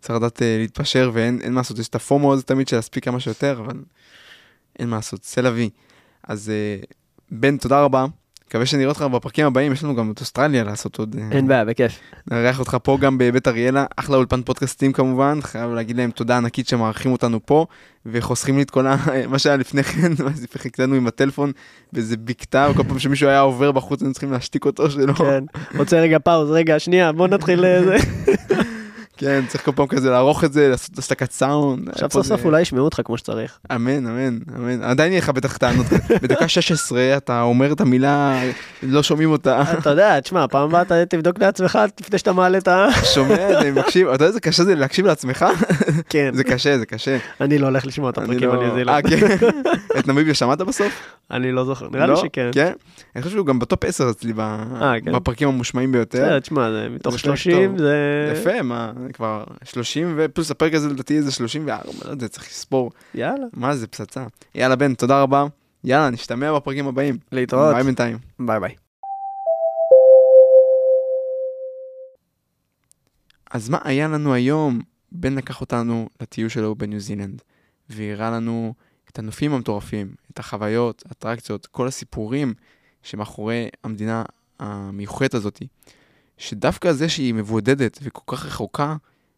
צריך 0.00 0.16
לדעת 0.16 0.42
אה, 0.42 0.56
להתפשר, 0.60 1.10
ואין 1.14 1.40
אין 1.42 1.52
מה 1.52 1.60
לעשות, 1.60 1.78
יש 1.78 1.88
את 1.88 1.94
הפומו 1.94 2.32
הזה 2.32 2.42
תמיד 2.42 2.68
של 2.68 2.76
להספיק 2.76 3.04
כמה 3.04 3.20
שיותר, 3.20 3.60
אבל 3.64 3.82
אין 4.78 4.88
מה 4.88 4.96
לעשות, 4.96 5.24
סל 5.24 5.46
אבי. 5.46 5.70
אז 6.22 6.50
אה, 6.50 6.76
בן, 7.30 7.56
תודה 7.56 7.82
רבה. 7.82 8.06
מקווה 8.48 8.66
שנראה 8.66 8.88
אותך 8.88 9.02
בפרקים 9.02 9.46
הבאים, 9.46 9.72
יש 9.72 9.84
לנו 9.84 9.96
גם 9.96 10.12
את 10.12 10.20
אוסטרליה 10.20 10.64
לעשות 10.64 10.98
עוד. 10.98 11.16
אה, 11.18 11.36
אין 11.36 11.48
בעיה, 11.48 11.64
בכיף. 11.64 11.98
נארח 12.30 12.58
אותך 12.58 12.76
פה 12.82 12.98
גם 13.00 13.18
בבית 13.18 13.48
אריאלה, 13.48 13.86
אחלה 13.96 14.16
אולפן 14.16 14.42
פודקאסטים 14.42 14.92
כמובן, 14.92 15.38
חייב 15.42 15.70
להגיד 15.70 15.96
להם 15.96 16.10
תודה 16.10 16.36
ענקית 16.36 16.68
שמארחים 16.68 17.12
אותנו 17.12 17.46
פה, 17.46 17.66
וחוסכים 18.06 18.56
לי 18.56 18.62
את 18.62 18.70
כל 18.70 18.86
ה... 18.86 18.96
מה 19.30 19.38
שהיה 19.38 19.56
לפני 19.56 19.82
כן, 19.82 20.12
חיכינו 20.62 20.94
עם 20.94 21.06
הטלפון 21.06 21.52
באיזה 21.92 22.16
בקתה, 22.16 22.68
וכל 22.70 22.82
פעם 22.88 22.98
שמישהו 22.98 23.28
היה 23.28 23.40
עובר 23.40 23.72
בחוץ 23.72 24.00
היינו 24.00 24.12
צריכים 24.12 24.32
להשתיק 24.32 24.64
אותו 24.64 24.90
שלא, 24.90 25.12
כן. 25.12 25.44
רוצה 25.76 26.00
רגע 26.00 26.18
פאוז, 26.18 26.50
רגע, 26.50 26.78
שנייה, 26.78 27.12
בוא 27.12 27.28
נתחיל 27.28 27.60
לזה. 27.60 27.96
כן, 29.16 29.44
צריך 29.48 29.64
כל 29.64 29.72
פעם 29.74 29.86
כזה 29.86 30.10
לערוך 30.10 30.44
את 30.44 30.52
זה, 30.52 30.68
לעשות 30.68 30.98
השתקת 30.98 31.30
סאונד. 31.30 31.88
עכשיו 31.88 32.10
סוף 32.10 32.26
סוף 32.26 32.44
אולי 32.44 32.60
ישמעו 32.60 32.84
אותך 32.84 33.00
כמו 33.04 33.18
שצריך. 33.18 33.58
אמן, 33.74 34.06
אמן, 34.06 34.38
אמן. 34.56 34.82
עדיין 34.82 35.12
יהיה 35.12 35.20
לך 35.20 35.28
בטח 35.30 35.56
טענות. 35.56 35.86
בדקה 36.22 36.48
16 36.48 37.16
אתה 37.16 37.42
אומר 37.42 37.72
את 37.72 37.80
המילה, 37.80 38.42
לא 38.82 39.02
שומעים 39.02 39.30
אותה. 39.30 39.62
אתה 39.78 39.90
יודע, 39.90 40.20
תשמע, 40.20 40.46
פעם 40.48 40.68
הבאה 40.68 40.82
אתה 40.82 41.06
תבדוק 41.06 41.38
לעצמך 41.38 41.78
לפני 42.00 42.18
שאתה 42.18 42.32
מעלה 42.32 42.58
את 42.58 42.68
ה... 42.68 42.86
שומע, 43.14 43.60
אני 43.60 43.70
מקשיב, 43.70 44.06
אתה 44.08 44.14
יודע 44.14 44.26
איזה 44.26 44.40
קשה 44.40 44.64
זה 44.64 44.74
להקשיב 44.74 45.06
לעצמך? 45.06 45.44
כן, 46.08 46.30
זה 46.34 46.44
קשה, 46.44 46.78
זה 46.78 46.86
קשה. 46.86 47.18
אני 47.40 47.58
לא 47.58 47.66
הולך 47.66 47.86
לשמוע 47.86 48.10
את 48.10 48.18
הפרקים 48.18 48.48
לא- 48.48 48.56
בניו 48.56 48.70
אה, 48.70 48.74
זילנד. 48.74 49.06
כן. 49.08 49.48
את 49.98 50.08
נמיביה 50.08 50.34
שמעת 50.34 50.58
בסוף? 50.58 50.92
אני 51.30 51.52
לא 51.52 51.64
זוכר, 51.64 51.88
נראה 51.92 52.06
לי 52.06 52.12
לא? 52.12 52.16
שכן. 52.16 52.50
כן? 52.52 52.72
אני 53.16 53.22
חושב 53.22 53.34
שהוא 53.34 53.46
גם 53.46 53.58
בטופ 53.58 53.84
10 53.84 54.10
אצלי 54.10 54.32
אה, 54.38 54.94
כן? 55.04 55.12
בפרקים 55.12 55.48
המושמעים 55.48 55.92
ביותר. 55.92 56.38
תשמע, 56.38 56.70
זה 56.70 56.88
מתוך 56.90 57.12
זה 57.12 57.22
טוב, 57.22 57.36
30 57.36 57.68
טוב. 57.68 57.78
זה... 57.78 57.96
יפה, 58.32 58.62
מה, 58.62 58.92
אני 59.06 59.12
כבר 59.12 59.44
30 59.64 60.14
ופלוס 60.16 60.50
הפרק 60.50 60.74
הזה 60.74 60.88
לדעתי 60.88 61.16
איזה 61.16 61.32
34, 61.32 61.82
לא 62.04 62.10
יודע, 62.10 62.28
צריך 62.28 62.46
לספור. 62.46 62.90
יאללה, 63.14 63.46
מה 63.52 63.76
זה 63.76 63.86
פצצה. 63.86 64.26
יאללה 64.54 64.76
בן, 64.76 64.94
תודה 64.94 65.22
רבה. 65.22 65.46
יאללה, 65.84 66.10
נשתמע 66.10 66.56
בפרקים 66.56 66.86
הבאים. 66.86 67.18
להתראות. 67.32 67.74
ביי 67.74 67.84
בינתיים. 67.84 68.18
ביי 68.38 68.60
ביי. 68.60 68.74
אז 73.50 73.68
מה 73.68 73.78
היה 73.84 74.08
לנו 74.08 74.34
היום? 74.34 74.80
בן 75.12 75.34
לקח 75.34 75.60
אותנו 75.60 76.08
לטיול 76.20 76.48
שלו 76.48 76.74
בניו 76.74 77.00
זילנד, 77.00 77.42
והראה 77.90 78.30
לנו 78.30 78.74
את 79.10 79.18
הנופים 79.18 79.52
המטורפים, 79.52 80.14
את 80.32 80.38
החוויות, 80.38 81.04
אטרקציות, 81.12 81.66
כל 81.66 81.86
הסיפורים 81.86 82.54
שמאחורי 83.02 83.68
המדינה 83.84 84.24
המיוחדת 84.58 85.34
הזאת, 85.34 85.62
שדווקא 86.38 86.92
זה 86.92 87.08
שהיא 87.08 87.34
מבודדת 87.34 87.98
וכל 88.02 88.36
כך 88.36 88.46
רחוקה, 88.46 88.96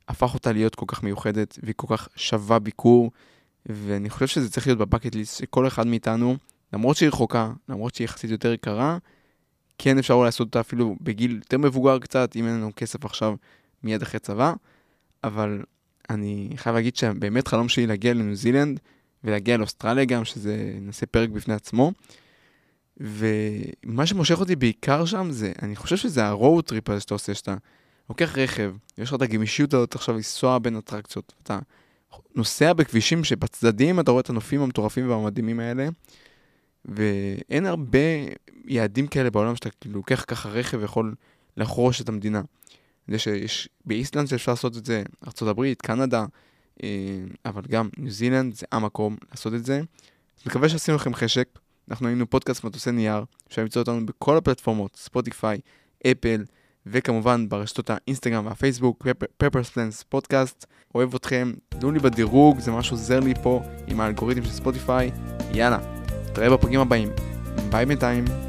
הפך 0.08 0.34
אותה 0.34 0.52
להיות 0.52 0.74
כל 0.74 0.86
כך 0.88 1.02
מיוחדת 1.02 1.58
והיא 1.62 1.74
כל 1.76 1.96
כך 1.96 2.08
שווה 2.16 2.58
ביקור, 2.58 3.10
ואני 3.66 4.10
חושב 4.10 4.26
שזה 4.26 4.50
צריך 4.50 4.66
להיות 4.66 4.78
בבקט 4.78 5.14
ליסט 5.14 5.38
שכל 5.38 5.66
אחד 5.66 5.86
מאיתנו, 5.86 6.36
למרות 6.72 6.96
שהיא 6.96 7.08
רחוקה, 7.08 7.52
למרות 7.68 7.94
שהיא 7.94 8.04
יחסית 8.04 8.30
יותר 8.30 8.52
יקרה, 8.52 8.98
כן 9.78 9.98
אפשר 9.98 10.16
לעשות 10.16 10.46
אותה 10.46 10.60
אפילו 10.60 10.96
בגיל 11.00 11.36
יותר 11.36 11.58
מבוגר 11.58 11.98
קצת, 11.98 12.36
אם 12.36 12.46
אין 12.46 12.54
לנו 12.54 12.70
כסף 12.76 13.04
עכשיו 13.04 13.34
מיד 13.82 14.02
אחרי 14.02 14.20
צבא, 14.20 14.52
אבל 15.24 15.62
אני 16.10 16.50
חייב 16.56 16.76
להגיד 16.76 16.96
שבאמת 16.96 17.48
חלום 17.48 17.68
שלי 17.68 17.86
להגיע 17.86 18.14
לניו 18.14 18.34
זילנד 18.34 18.80
ולהגיע 19.24 19.56
לאוסטרליה 19.56 20.04
גם, 20.04 20.24
שזה 20.24 20.72
נעשה 20.80 21.06
פרק 21.06 21.28
בפני 21.28 21.54
עצמו. 21.54 21.92
ומה 23.00 24.06
שמושך 24.06 24.40
אותי 24.40 24.56
בעיקר 24.56 25.04
שם 25.04 25.30
זה, 25.30 25.52
אני 25.62 25.76
חושב 25.76 25.96
שזה 25.96 26.26
ה 26.26 26.34
road 26.34 26.62
trip 26.62 26.90
הזה 26.90 27.00
שאתה 27.00 27.14
עושה, 27.14 27.34
שאתה 27.34 27.54
לוקח 28.08 28.38
רכב, 28.38 28.74
יש 28.98 29.08
לך 29.08 29.14
את 29.14 29.22
הגמישות 29.22 29.74
הזאת 29.74 29.94
עכשיו 29.94 30.14
לנסוע 30.14 30.58
בין 30.58 30.76
אטרקציות, 30.76 31.32
אתה 31.42 31.58
נוסע 32.34 32.72
בכבישים 32.72 33.24
שבצדדים 33.24 34.00
אתה 34.00 34.10
רואה 34.10 34.20
את 34.20 34.30
הנופים 34.30 34.60
המטורפים 34.60 35.10
והמדהימים 35.10 35.60
האלה, 35.60 35.88
ואין 36.84 37.66
הרבה 37.66 37.98
יעדים 38.64 39.06
כאלה 39.06 39.30
בעולם 39.30 39.56
שאתה 39.56 39.70
כאילו 39.70 39.94
לוקח 39.94 40.24
ככה 40.26 40.48
רכב 40.48 40.78
ויכול 40.80 41.14
לחרוש 41.56 42.00
את 42.00 42.08
המדינה. 42.08 42.42
יודע 43.08 43.18
שיש 43.18 43.68
באיסלנד 43.84 44.28
שאפשר 44.28 44.52
לעשות 44.52 44.76
את 44.76 44.84
זה, 44.84 45.02
ארה"ב, 45.42 45.74
קנדה, 45.74 46.26
אה, 46.82 46.88
אבל 47.44 47.62
גם 47.68 47.88
ניו 47.96 48.10
זילנד 48.10 48.54
זה 48.54 48.66
המקום 48.72 49.16
לעשות 49.30 49.54
את 49.54 49.64
זה. 49.64 49.80
מקווה 50.46 50.68
שעשינו 50.68 50.96
לכם 50.96 51.14
חשק. 51.14 51.58
אנחנו 51.90 52.06
היינו 52.06 52.30
פודקאסט 52.30 52.64
מטוסי 52.64 52.92
נייר, 52.92 53.24
אפשר 53.48 53.62
למצוא 53.62 53.82
אותנו 53.82 54.06
בכל 54.06 54.36
הפלטפורמות, 54.36 54.96
ספוטיפיי, 54.96 55.58
אפל, 56.06 56.44
וכמובן 56.86 57.48
ברשתות 57.48 57.90
האינסטגרם 57.90 58.46
והפייסבוק, 58.46 59.06
Paper 59.36 59.66
Planes 59.66 60.02
Podcast. 60.02 60.66
אוהב 60.94 61.14
אתכם, 61.14 61.52
תנו 61.68 61.90
לי 61.90 61.98
בדירוג, 61.98 62.58
זה 62.58 62.70
ממש 62.70 62.90
עוזר 62.90 63.20
לי 63.20 63.34
פה 63.42 63.62
עם 63.86 64.00
האלגוריתם 64.00 64.44
של 64.44 64.50
ספוטיפיי. 64.50 65.10
יאללה, 65.54 65.78
נתראה 66.30 66.50
בפרקים 66.50 66.80
הבאים. 66.80 67.08
ביי 67.70 67.86
בינתיים. 67.86 68.47